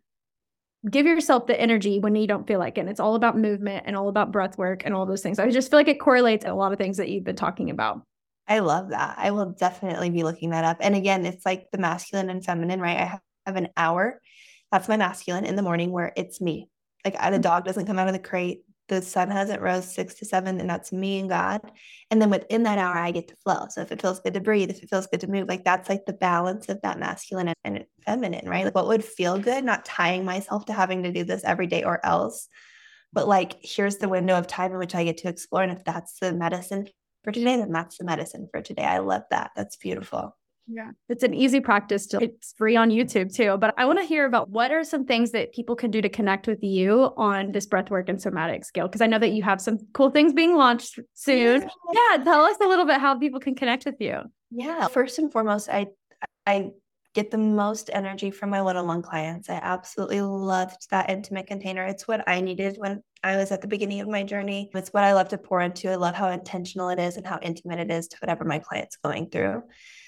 give 0.89 1.05
yourself 1.05 1.45
the 1.45 1.59
energy 1.59 1.99
when 1.99 2.15
you 2.15 2.25
don't 2.25 2.47
feel 2.47 2.59
like 2.59 2.77
it. 2.77 2.81
And 2.81 2.89
it's 2.89 2.99
all 2.99 3.15
about 3.15 3.37
movement 3.37 3.83
and 3.85 3.95
all 3.95 4.07
about 4.07 4.31
breath 4.31 4.57
work 4.57 4.83
and 4.85 4.95
all 4.95 5.05
those 5.05 5.21
things. 5.21 5.37
I 5.37 5.49
just 5.51 5.69
feel 5.69 5.79
like 5.79 5.87
it 5.87 5.99
correlates 5.99 6.45
a 6.45 6.53
lot 6.53 6.71
of 6.71 6.77
things 6.77 6.97
that 6.97 7.09
you've 7.09 7.23
been 7.23 7.35
talking 7.35 7.69
about. 7.69 8.01
I 8.47 8.59
love 8.59 8.89
that. 8.89 9.15
I 9.17 9.31
will 9.31 9.51
definitely 9.51 10.09
be 10.09 10.23
looking 10.23 10.51
that 10.51 10.63
up. 10.63 10.77
And 10.79 10.95
again, 10.95 11.25
it's 11.25 11.45
like 11.45 11.65
the 11.71 11.79
masculine 11.79 12.29
and 12.29 12.45
feminine, 12.45 12.79
right? 12.79 12.97
I 12.97 13.19
have 13.45 13.55
an 13.55 13.69
hour. 13.75 14.21
That's 14.71 14.87
my 14.87 14.97
masculine 14.97 15.45
in 15.45 15.55
the 15.55 15.63
morning 15.63 15.91
where 15.91 16.13
it's 16.15 16.39
me. 16.39 16.69
Like 17.03 17.15
the 17.15 17.19
mm-hmm. 17.19 17.41
dog 17.41 17.65
doesn't 17.65 17.87
come 17.87 17.99
out 17.99 18.07
of 18.07 18.13
the 18.13 18.19
crate. 18.19 18.61
The 18.87 19.01
sun 19.01 19.31
hasn't 19.31 19.61
rose 19.61 19.93
six 19.93 20.15
to 20.15 20.25
seven, 20.25 20.59
and 20.59 20.69
that's 20.69 20.91
me 20.91 21.19
and 21.19 21.29
God. 21.29 21.61
And 22.11 22.21
then 22.21 22.29
within 22.29 22.63
that 22.63 22.77
hour, 22.77 22.95
I 22.95 23.11
get 23.11 23.27
to 23.29 23.35
flow. 23.37 23.65
So 23.69 23.81
if 23.81 23.91
it 23.91 24.01
feels 24.01 24.19
good 24.19 24.35
to 24.35 24.39
breathe, 24.39 24.69
if 24.69 24.83
it 24.83 24.89
feels 24.89 25.07
good 25.07 25.21
to 25.21 25.27
move, 25.27 25.47
like 25.47 25.63
that's 25.63 25.89
like 25.89 26.05
the 26.05 26.13
balance 26.13 26.69
of 26.69 26.81
that 26.81 26.99
masculine 26.99 27.53
and 27.63 27.85
feminine, 28.05 28.47
right? 28.47 28.65
Like 28.65 28.75
what 28.75 28.87
would 28.87 29.03
feel 29.03 29.39
good, 29.39 29.63
not 29.63 29.85
tying 29.85 30.23
myself 30.23 30.65
to 30.65 30.73
having 30.73 31.03
to 31.03 31.11
do 31.11 31.23
this 31.23 31.43
every 31.43 31.67
day 31.67 31.83
or 31.83 32.05
else. 32.05 32.47
But 33.11 33.27
like, 33.27 33.57
here's 33.61 33.97
the 33.97 34.09
window 34.09 34.37
of 34.37 34.47
time 34.47 34.71
in 34.71 34.77
which 34.77 34.93
I 34.93 35.03
get 35.03 35.17
to 35.19 35.29
explore. 35.29 35.63
And 35.63 35.71
if 35.71 35.83
that's 35.83 36.19
the 36.19 36.33
medicine 36.33 36.87
for 37.23 37.31
today, 37.31 37.57
then 37.57 37.71
that's 37.71 37.97
the 37.97 38.03
medicine 38.03 38.47
for 38.51 38.61
today. 38.61 38.83
I 38.83 38.99
love 38.99 39.23
that. 39.31 39.51
That's 39.55 39.77
beautiful. 39.77 40.35
Yeah. 40.67 40.91
It's 41.09 41.23
an 41.23 41.33
easy 41.33 41.59
practice 41.59 42.07
to 42.07 42.23
it's 42.23 42.53
free 42.57 42.75
on 42.75 42.89
YouTube 42.89 43.33
too. 43.33 43.57
But 43.57 43.73
I 43.77 43.85
want 43.85 43.99
to 43.99 44.05
hear 44.05 44.25
about 44.25 44.49
what 44.49 44.71
are 44.71 44.83
some 44.83 45.05
things 45.05 45.31
that 45.31 45.53
people 45.53 45.75
can 45.75 45.91
do 45.91 46.01
to 46.01 46.09
connect 46.09 46.47
with 46.47 46.63
you 46.63 47.11
on 47.17 47.51
this 47.51 47.67
breathwork 47.67 48.09
and 48.09 48.19
somatic 48.21 48.65
scale? 48.65 48.87
Because 48.87 49.01
I 49.01 49.07
know 49.07 49.19
that 49.19 49.31
you 49.31 49.43
have 49.43 49.61
some 49.61 49.77
cool 49.93 50.09
things 50.09 50.33
being 50.33 50.55
launched 50.55 50.99
soon. 51.13 51.61
Yeah. 51.61 52.17
yeah. 52.17 52.23
Tell 52.23 52.45
us 52.45 52.57
a 52.61 52.67
little 52.67 52.85
bit 52.85 52.99
how 52.99 53.17
people 53.17 53.39
can 53.39 53.55
connect 53.55 53.85
with 53.85 53.95
you. 53.99 54.21
Yeah. 54.49 54.87
First 54.87 55.19
and 55.19 55.31
foremost, 55.31 55.69
I 55.69 55.87
I 56.47 56.71
get 57.13 57.31
the 57.31 57.37
most 57.37 57.89
energy 57.93 58.29
from 58.29 58.49
my 58.49 58.61
one-on-one 58.61 59.01
clients. 59.01 59.49
I 59.49 59.55
absolutely 59.55 60.21
loved 60.21 60.89
that 60.91 61.09
intimate 61.09 61.47
container. 61.47 61.85
It's 61.85 62.07
what 62.07 62.27
I 62.27 62.41
needed 62.41 62.75
when 62.77 63.01
I 63.23 63.37
was 63.37 63.51
at 63.51 63.61
the 63.61 63.69
beginning 63.69 64.01
of 64.01 64.09
my 64.09 64.21
journey. 64.23 64.69
It's 64.75 64.89
what 64.89 65.05
I 65.05 65.13
love 65.13 65.29
to 65.29 65.37
pour 65.37 65.61
into. 65.61 65.89
I 65.89 65.95
love 65.95 66.13
how 66.13 66.27
intentional 66.27 66.89
it 66.89 66.99
is 66.99 67.15
and 67.15 67.25
how 67.25 67.39
intimate 67.41 67.79
it 67.79 67.89
is 67.89 68.09
to 68.09 68.17
whatever 68.19 68.43
my 68.43 68.59
client's 68.59 68.97
going 68.97 69.29
through. 69.29 69.63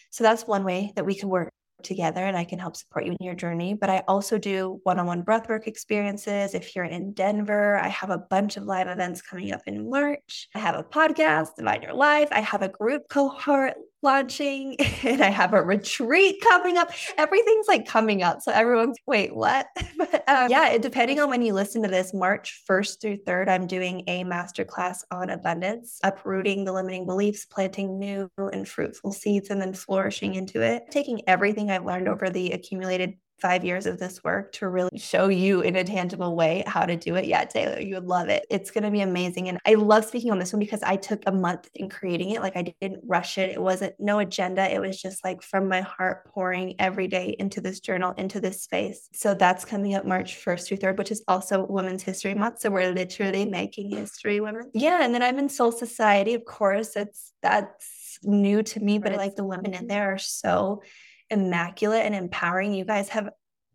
So 0.09 0.23
that's 0.23 0.47
one 0.47 0.63
way 0.63 0.93
that 0.95 1.05
we 1.05 1.15
can 1.15 1.29
work 1.29 1.51
together 1.83 2.25
and 2.25 2.37
I 2.37 2.43
can 2.43 2.59
help 2.59 2.75
support 2.75 3.05
you 3.05 3.11
in 3.11 3.25
your 3.25 3.35
journey. 3.35 3.73
But 3.73 3.89
I 3.89 4.03
also 4.07 4.37
do 4.37 4.79
one 4.83 4.99
on 4.99 5.05
one 5.05 5.23
breathwork 5.23 5.67
experiences. 5.67 6.53
If 6.53 6.75
you're 6.75 6.85
in 6.85 7.13
Denver, 7.13 7.77
I 7.77 7.87
have 7.87 8.09
a 8.09 8.17
bunch 8.17 8.57
of 8.57 8.63
live 8.63 8.87
events 8.87 9.21
coming 9.21 9.51
up 9.51 9.61
in 9.65 9.89
March. 9.89 10.49
I 10.55 10.59
have 10.59 10.75
a 10.75 10.83
podcast, 10.83 11.55
Divine 11.57 11.81
Your 11.81 11.93
Life. 11.93 12.29
I 12.31 12.41
have 12.41 12.61
a 12.61 12.69
group 12.69 13.03
cohort 13.09 13.75
launching 14.03 14.75
and 15.03 15.21
I 15.21 15.29
have 15.29 15.53
a 15.53 15.61
retreat 15.61 16.41
coming 16.41 16.77
up. 16.77 16.91
Everything's 17.17 17.67
like 17.67 17.85
coming 17.85 18.23
up. 18.23 18.41
So 18.41 18.51
everyone's, 18.51 18.97
wait, 19.05 19.35
what? 19.35 19.67
but 19.97 20.23
um, 20.27 20.49
yeah, 20.49 20.77
depending 20.77 21.19
on 21.19 21.29
when 21.29 21.41
you 21.41 21.53
listen 21.53 21.81
to 21.83 21.89
this, 21.89 22.13
March 22.13 22.63
1st 22.69 23.01
through 23.01 23.17
3rd, 23.17 23.49
I'm 23.49 23.67
doing 23.67 24.03
a 24.07 24.23
masterclass 24.23 24.99
on 25.11 25.29
abundance, 25.29 25.99
uprooting 26.03 26.65
the 26.65 26.73
limiting 26.73 27.05
beliefs, 27.05 27.45
planting 27.45 27.99
new 27.99 28.29
and 28.37 28.67
fruitful 28.67 29.11
seeds, 29.11 29.49
and 29.49 29.61
then 29.61 29.73
flourishing 29.73 30.35
into 30.35 30.61
it. 30.61 30.83
Taking 30.91 31.21
everything 31.27 31.66
I've 31.71 31.85
learned 31.85 32.07
over 32.07 32.29
the 32.29 32.51
accumulated 32.51 33.17
five 33.39 33.63
years 33.63 33.85
of 33.85 33.99
this 33.99 34.23
work 34.23 34.51
to 34.51 34.67
really 34.67 34.97
show 34.97 35.27
you 35.27 35.61
in 35.61 35.75
a 35.75 35.83
tangible 35.83 36.35
way 36.35 36.63
how 36.65 36.85
to 36.85 36.95
do 36.95 37.15
it. 37.15 37.25
Yeah, 37.25 37.45
Taylor, 37.45 37.79
you 37.79 37.95
would 37.95 38.05
love 38.05 38.29
it. 38.29 38.45
It's 38.49 38.71
going 38.71 38.83
to 38.83 38.91
be 38.91 39.01
amazing. 39.01 39.47
And 39.47 39.59
I 39.65 39.75
love 39.75 40.05
speaking 40.05 40.31
on 40.31 40.39
this 40.39 40.51
one 40.51 40.59
because 40.59 40.81
I 40.81 40.95
took 40.95 41.21
a 41.25 41.31
month 41.31 41.69
in 41.75 41.89
creating 41.89 42.31
it. 42.31 42.41
Like 42.41 42.57
I 42.57 42.73
didn't 42.81 43.03
rush 43.05 43.37
it. 43.37 43.51
It 43.51 43.61
wasn't 43.61 43.93
no 43.99 44.19
agenda. 44.19 44.73
It 44.73 44.81
was 44.81 44.99
just 44.99 45.23
like 45.23 45.41
from 45.43 45.67
my 45.67 45.81
heart 45.81 46.25
pouring 46.25 46.75
every 46.79 47.07
day 47.07 47.35
into 47.37 47.61
this 47.61 47.79
journal, 47.79 48.13
into 48.17 48.39
this 48.39 48.63
space. 48.63 49.07
So 49.13 49.33
that's 49.33 49.65
coming 49.65 49.93
up 49.93 50.05
March 50.05 50.43
1st 50.43 50.67
through 50.67 50.77
3rd, 50.77 50.97
which 50.97 51.11
is 51.11 51.23
also 51.27 51.65
Women's 51.65 52.03
History 52.03 52.33
Month. 52.33 52.61
So 52.61 52.71
we're 52.71 52.91
literally 52.91 53.45
making 53.45 53.91
history, 53.91 54.39
women. 54.39 54.71
Yeah. 54.73 55.03
And 55.03 55.13
then 55.13 55.21
I'm 55.21 55.37
in 55.37 55.49
Soul 55.49 55.71
Society. 55.71 56.33
Of 56.33 56.45
course, 56.45 56.95
it's 56.95 57.33
that's 57.43 58.17
new 58.23 58.63
to 58.63 58.79
me, 58.79 58.97
but 58.97 59.13
like 59.13 59.35
the 59.35 59.43
women 59.43 59.75
in 59.75 59.85
there 59.85 60.13
are 60.13 60.17
so 60.17 60.81
immaculate 61.29 62.05
and 62.05 62.15
empowering. 62.15 62.73
You 62.73 62.85
guys 62.85 63.09
have 63.09 63.29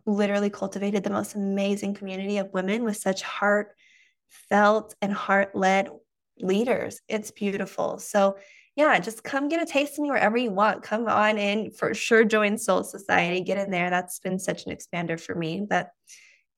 literally 0.07 0.51
cultivated 0.51 1.05
the 1.05 1.11
most 1.11 1.35
amazing 1.35 1.95
community 1.95 2.39
of 2.39 2.53
women 2.53 2.85
with 2.85 2.97
such 2.97 3.23
heartfelt 3.23 4.95
and 5.01 5.13
heart 5.13 5.55
led 5.55 5.91
leaders. 6.39 7.01
It's 7.09 7.31
beautiful. 7.31 7.99
So, 7.99 8.37
yeah, 8.75 8.99
just 8.99 9.23
come 9.23 9.49
get 9.49 9.63
a 9.63 9.67
taste 9.67 9.95
of 9.95 10.03
me 10.03 10.11
wherever 10.11 10.37
you 10.37 10.51
want. 10.51 10.83
Come 10.83 11.07
on 11.07 11.37
in 11.37 11.71
for 11.73 11.93
sure. 11.93 12.25
Join 12.25 12.57
Soul 12.57 12.85
Society. 12.85 13.43
Get 13.43 13.59
in 13.59 13.71
there. 13.71 13.91
That's 13.91 14.19
been 14.19 14.39
such 14.39 14.67
an 14.67 14.75
expander 14.75 15.21
for 15.21 15.35
me. 15.35 15.65
But 15.69 15.91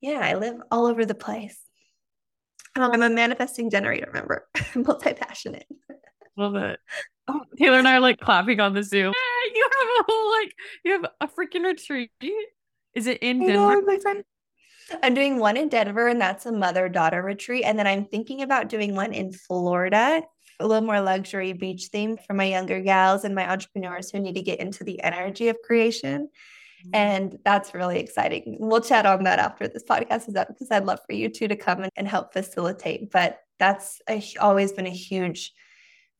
yeah, 0.00 0.20
I 0.22 0.34
live 0.34 0.56
all 0.70 0.86
over 0.86 1.04
the 1.04 1.14
place. 1.14 1.58
I'm 2.76 3.02
a 3.02 3.10
manifesting 3.10 3.70
generator, 3.70 4.06
remember? 4.06 4.48
multi 4.74 5.14
passionate. 5.14 5.66
Love 6.36 6.56
it. 6.56 6.80
Oh, 7.26 7.42
Taylor 7.56 7.78
and 7.78 7.88
I 7.88 7.96
are 7.96 8.00
like 8.00 8.20
clapping 8.20 8.60
on 8.60 8.74
the 8.74 8.82
Zoom. 8.82 9.14
Yeah, 9.14 9.54
you 9.54 9.68
have 9.78 9.88
a 10.00 10.12
whole 10.12 10.30
like 10.30 10.54
you 10.84 10.92
have 10.92 11.06
a 11.20 11.28
freaking 11.28 11.64
retreat. 11.64 12.10
Is 12.94 13.06
it 13.06 13.18
in 13.22 13.46
Denver? 13.46 13.82
my 13.82 13.98
friend. 13.98 14.24
I'm 15.02 15.14
doing 15.14 15.38
one 15.38 15.56
in 15.56 15.68
Denver, 15.68 16.08
and 16.08 16.20
that's 16.20 16.44
a 16.44 16.52
mother 16.52 16.88
daughter 16.88 17.22
retreat. 17.22 17.64
And 17.64 17.78
then 17.78 17.86
I'm 17.86 18.04
thinking 18.04 18.42
about 18.42 18.68
doing 18.68 18.94
one 18.94 19.14
in 19.14 19.32
Florida, 19.32 20.22
a 20.60 20.66
little 20.66 20.84
more 20.84 21.00
luxury 21.00 21.54
beach 21.54 21.86
theme 21.86 22.18
for 22.26 22.34
my 22.34 22.44
younger 22.44 22.80
gals 22.80 23.24
and 23.24 23.34
my 23.34 23.50
entrepreneurs 23.50 24.10
who 24.10 24.20
need 24.20 24.34
to 24.34 24.42
get 24.42 24.60
into 24.60 24.84
the 24.84 25.02
energy 25.02 25.48
of 25.48 25.56
creation. 25.62 26.28
Mm-hmm. 26.84 26.90
And 26.94 27.38
that's 27.44 27.74
really 27.74 27.98
exciting. 27.98 28.58
We'll 28.60 28.82
chat 28.82 29.06
on 29.06 29.24
that 29.24 29.38
after 29.38 29.66
this 29.66 29.82
podcast 29.82 30.28
is 30.28 30.36
up 30.36 30.48
because 30.48 30.70
I'd 30.70 30.84
love 30.84 31.00
for 31.06 31.14
you 31.14 31.30
two 31.30 31.48
to 31.48 31.56
come 31.56 31.82
and, 31.82 31.92
and 31.96 32.06
help 32.06 32.34
facilitate. 32.34 33.10
But 33.10 33.40
that's 33.58 34.02
a, 34.08 34.22
always 34.40 34.72
been 34.72 34.86
a 34.86 34.90
huge 34.90 35.52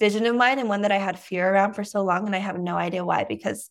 vision 0.01 0.27
of 0.27 0.37
mine 0.37 0.59
and 0.59 0.69
one 0.69 0.83
that 0.83 0.93
I 0.93 0.99
had 0.99 1.19
fear 1.19 1.53
around 1.53 1.75
for 1.75 1.85
so 1.85 2.03
long. 2.03 2.27
And 2.27 2.35
I 2.35 2.39
have 2.39 2.59
no 2.59 2.77
idea 2.77 3.05
why, 3.05 3.25
because 3.25 3.71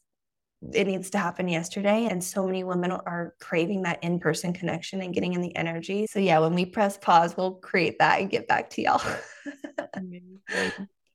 it 0.74 0.88
needs 0.88 1.10
to 1.12 1.18
happen 1.18 1.48
yesterday. 1.48 2.08
And 2.10 2.24
so 2.24 2.46
many 2.46 2.64
women 2.64 2.92
are 2.92 3.34
craving 3.40 3.84
that 3.84 4.04
in 4.04 4.20
person 4.20 4.54
connection 4.54 5.02
and 5.02 5.14
getting 5.14 5.34
in 5.34 5.42
the 5.42 5.56
energy. 5.56 6.08
So, 6.08 6.20
yeah, 6.20 6.40
when 6.40 6.56
we 6.56 6.66
press 6.66 6.98
pause, 6.98 7.36
we'll 7.36 7.56
create 7.56 8.00
that 8.00 8.22
and 8.22 8.30
get 8.30 8.48
back 8.48 8.70
to 8.72 8.82
y'all. 8.82 9.02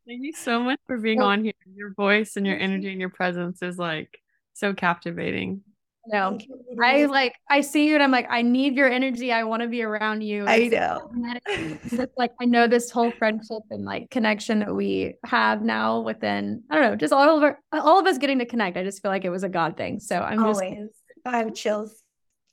Thank 0.09 0.23
you 0.23 0.33
so 0.33 0.63
much 0.63 0.81
for 0.87 0.97
being 0.97 1.21
on 1.21 1.45
here. 1.45 1.53
Your 1.75 1.93
voice 1.93 2.37
and 2.37 2.47
your 2.47 2.57
energy 2.57 2.91
and 2.91 3.01
your 3.01 3.11
presence 3.11 3.61
is 3.63 3.79
like 3.79 4.19
so 4.55 4.73
captivating. 4.73 5.63
No, 6.11 6.39
I 6.83 7.05
like 7.07 7.35
I 7.51 7.61
see 7.61 7.89
you 7.89 7.95
and 7.95 8.03
I'm 8.03 8.11
like, 8.11 8.27
I 8.31 8.43
need 8.43 8.75
your 8.77 8.89
energy. 8.89 9.33
I 9.33 9.45
want 9.45 9.63
to 9.63 9.69
be 9.69 9.83
around 9.83 10.23
you. 10.23 10.47
I 10.47 10.69
know. 10.69 11.11
It's 11.51 12.17
like 12.17 12.33
I 12.41 12.45
know 12.45 12.67
this 12.67 12.91
whole 12.91 13.11
friendship 13.13 13.63
and 13.71 13.85
like 13.85 14.11
connection 14.11 14.61
that 14.61 14.75
we 14.75 15.15
have 15.25 15.63
now 15.63 16.01
within, 16.01 16.63
I 16.71 16.77
don't 16.77 16.91
know, 16.91 16.97
just 16.97 17.13
all 17.13 17.37
of 17.37 17.43
our, 17.43 17.59
all 17.73 18.01
of 18.01 18.07
us 18.07 18.19
getting 18.19 18.39
to 18.39 18.47
connect. 18.47 18.77
I 18.77 18.85
just 18.85 19.03
feel 19.03 19.11
like 19.11 19.25
it 19.25 19.31
was 19.31 19.43
a 19.43 19.49
God 19.49 19.77
thing. 19.77 20.01
So 20.01 20.19
I'm 20.19 20.43
always 20.43 20.75
just 20.75 20.95
I 21.25 21.39
have 21.39 21.55
chills. 21.55 22.03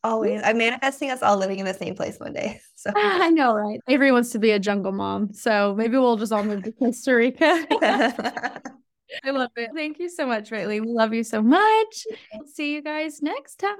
Always. 0.03 0.41
I'm 0.43 0.58
manifesting 0.58 1.10
us 1.10 1.24
all 1.24 1.38
living 1.38 1.60
in 1.60 1.66
the 1.66 1.74
same 1.74 1.95
place 1.95 2.20
one 2.20 2.34
day. 2.34 2.60
So 2.78 2.91
I 2.95 3.32
know, 3.32 3.56
right? 3.56 3.80
Avery 3.88 4.12
wants 4.12 4.30
to 4.32 4.39
be 4.39 4.51
a 4.51 4.60
jungle 4.60 4.91
mom. 4.91 5.34
So 5.34 5.74
maybe 5.76 5.97
we'll 5.97 6.18
just 6.18 6.32
all 6.32 6.43
move 6.43 6.62
to 6.64 6.72
Costa 6.72 7.16
Rica. 7.16 7.66
I 9.24 9.32
love 9.32 9.51
it. 9.55 9.72
Thank 9.76 9.99
you 9.99 10.09
so 10.09 10.26
much, 10.26 10.49
Britley. 10.49 10.82
We 10.82 10.88
love 10.88 11.13
you 11.13 11.24
so 11.24 11.41
much. 11.41 12.05
see 12.53 12.74
you 12.74 12.82
guys 12.82 13.22
next 13.22 13.55
time. 13.55 13.78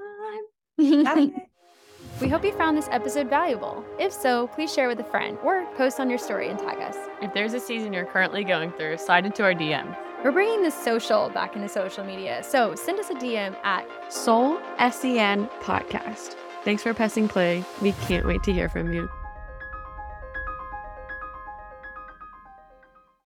we 0.78 2.28
hope 2.28 2.44
you 2.44 2.52
found 2.52 2.76
this 2.76 2.88
episode 2.90 3.28
valuable. 3.28 3.84
If 3.98 4.12
so, 4.12 4.48
please 4.48 4.72
share 4.72 4.88
with 4.88 5.00
a 5.00 5.04
friend 5.04 5.38
or 5.42 5.66
post 5.76 6.00
on 6.00 6.08
your 6.10 6.18
story 6.18 6.48
and 6.48 6.58
tag 6.58 6.78
us. 6.80 6.96
If 7.22 7.32
there's 7.34 7.54
a 7.54 7.60
season 7.60 7.92
you're 7.92 8.06
currently 8.06 8.44
going 8.44 8.72
through, 8.72 8.98
slide 8.98 9.26
into 9.26 9.42
our 9.42 9.54
DM. 9.54 9.96
We're 10.24 10.32
bringing 10.32 10.62
the 10.62 10.70
social 10.70 11.28
back 11.30 11.56
into 11.56 11.68
social 11.68 12.04
media, 12.04 12.42
so 12.42 12.74
send 12.74 12.98
us 12.98 13.10
a 13.10 13.14
DM 13.14 13.56
at 13.64 14.12
Soul 14.12 14.58
SZN 14.78 15.50
Podcast. 15.60 16.36
Thanks 16.64 16.82
for 16.82 16.92
pressing 16.92 17.28
play. 17.28 17.64
We 17.80 17.92
can't 17.92 18.26
wait 18.26 18.42
to 18.44 18.52
hear 18.52 18.68
from 18.68 18.92
you. 18.92 19.08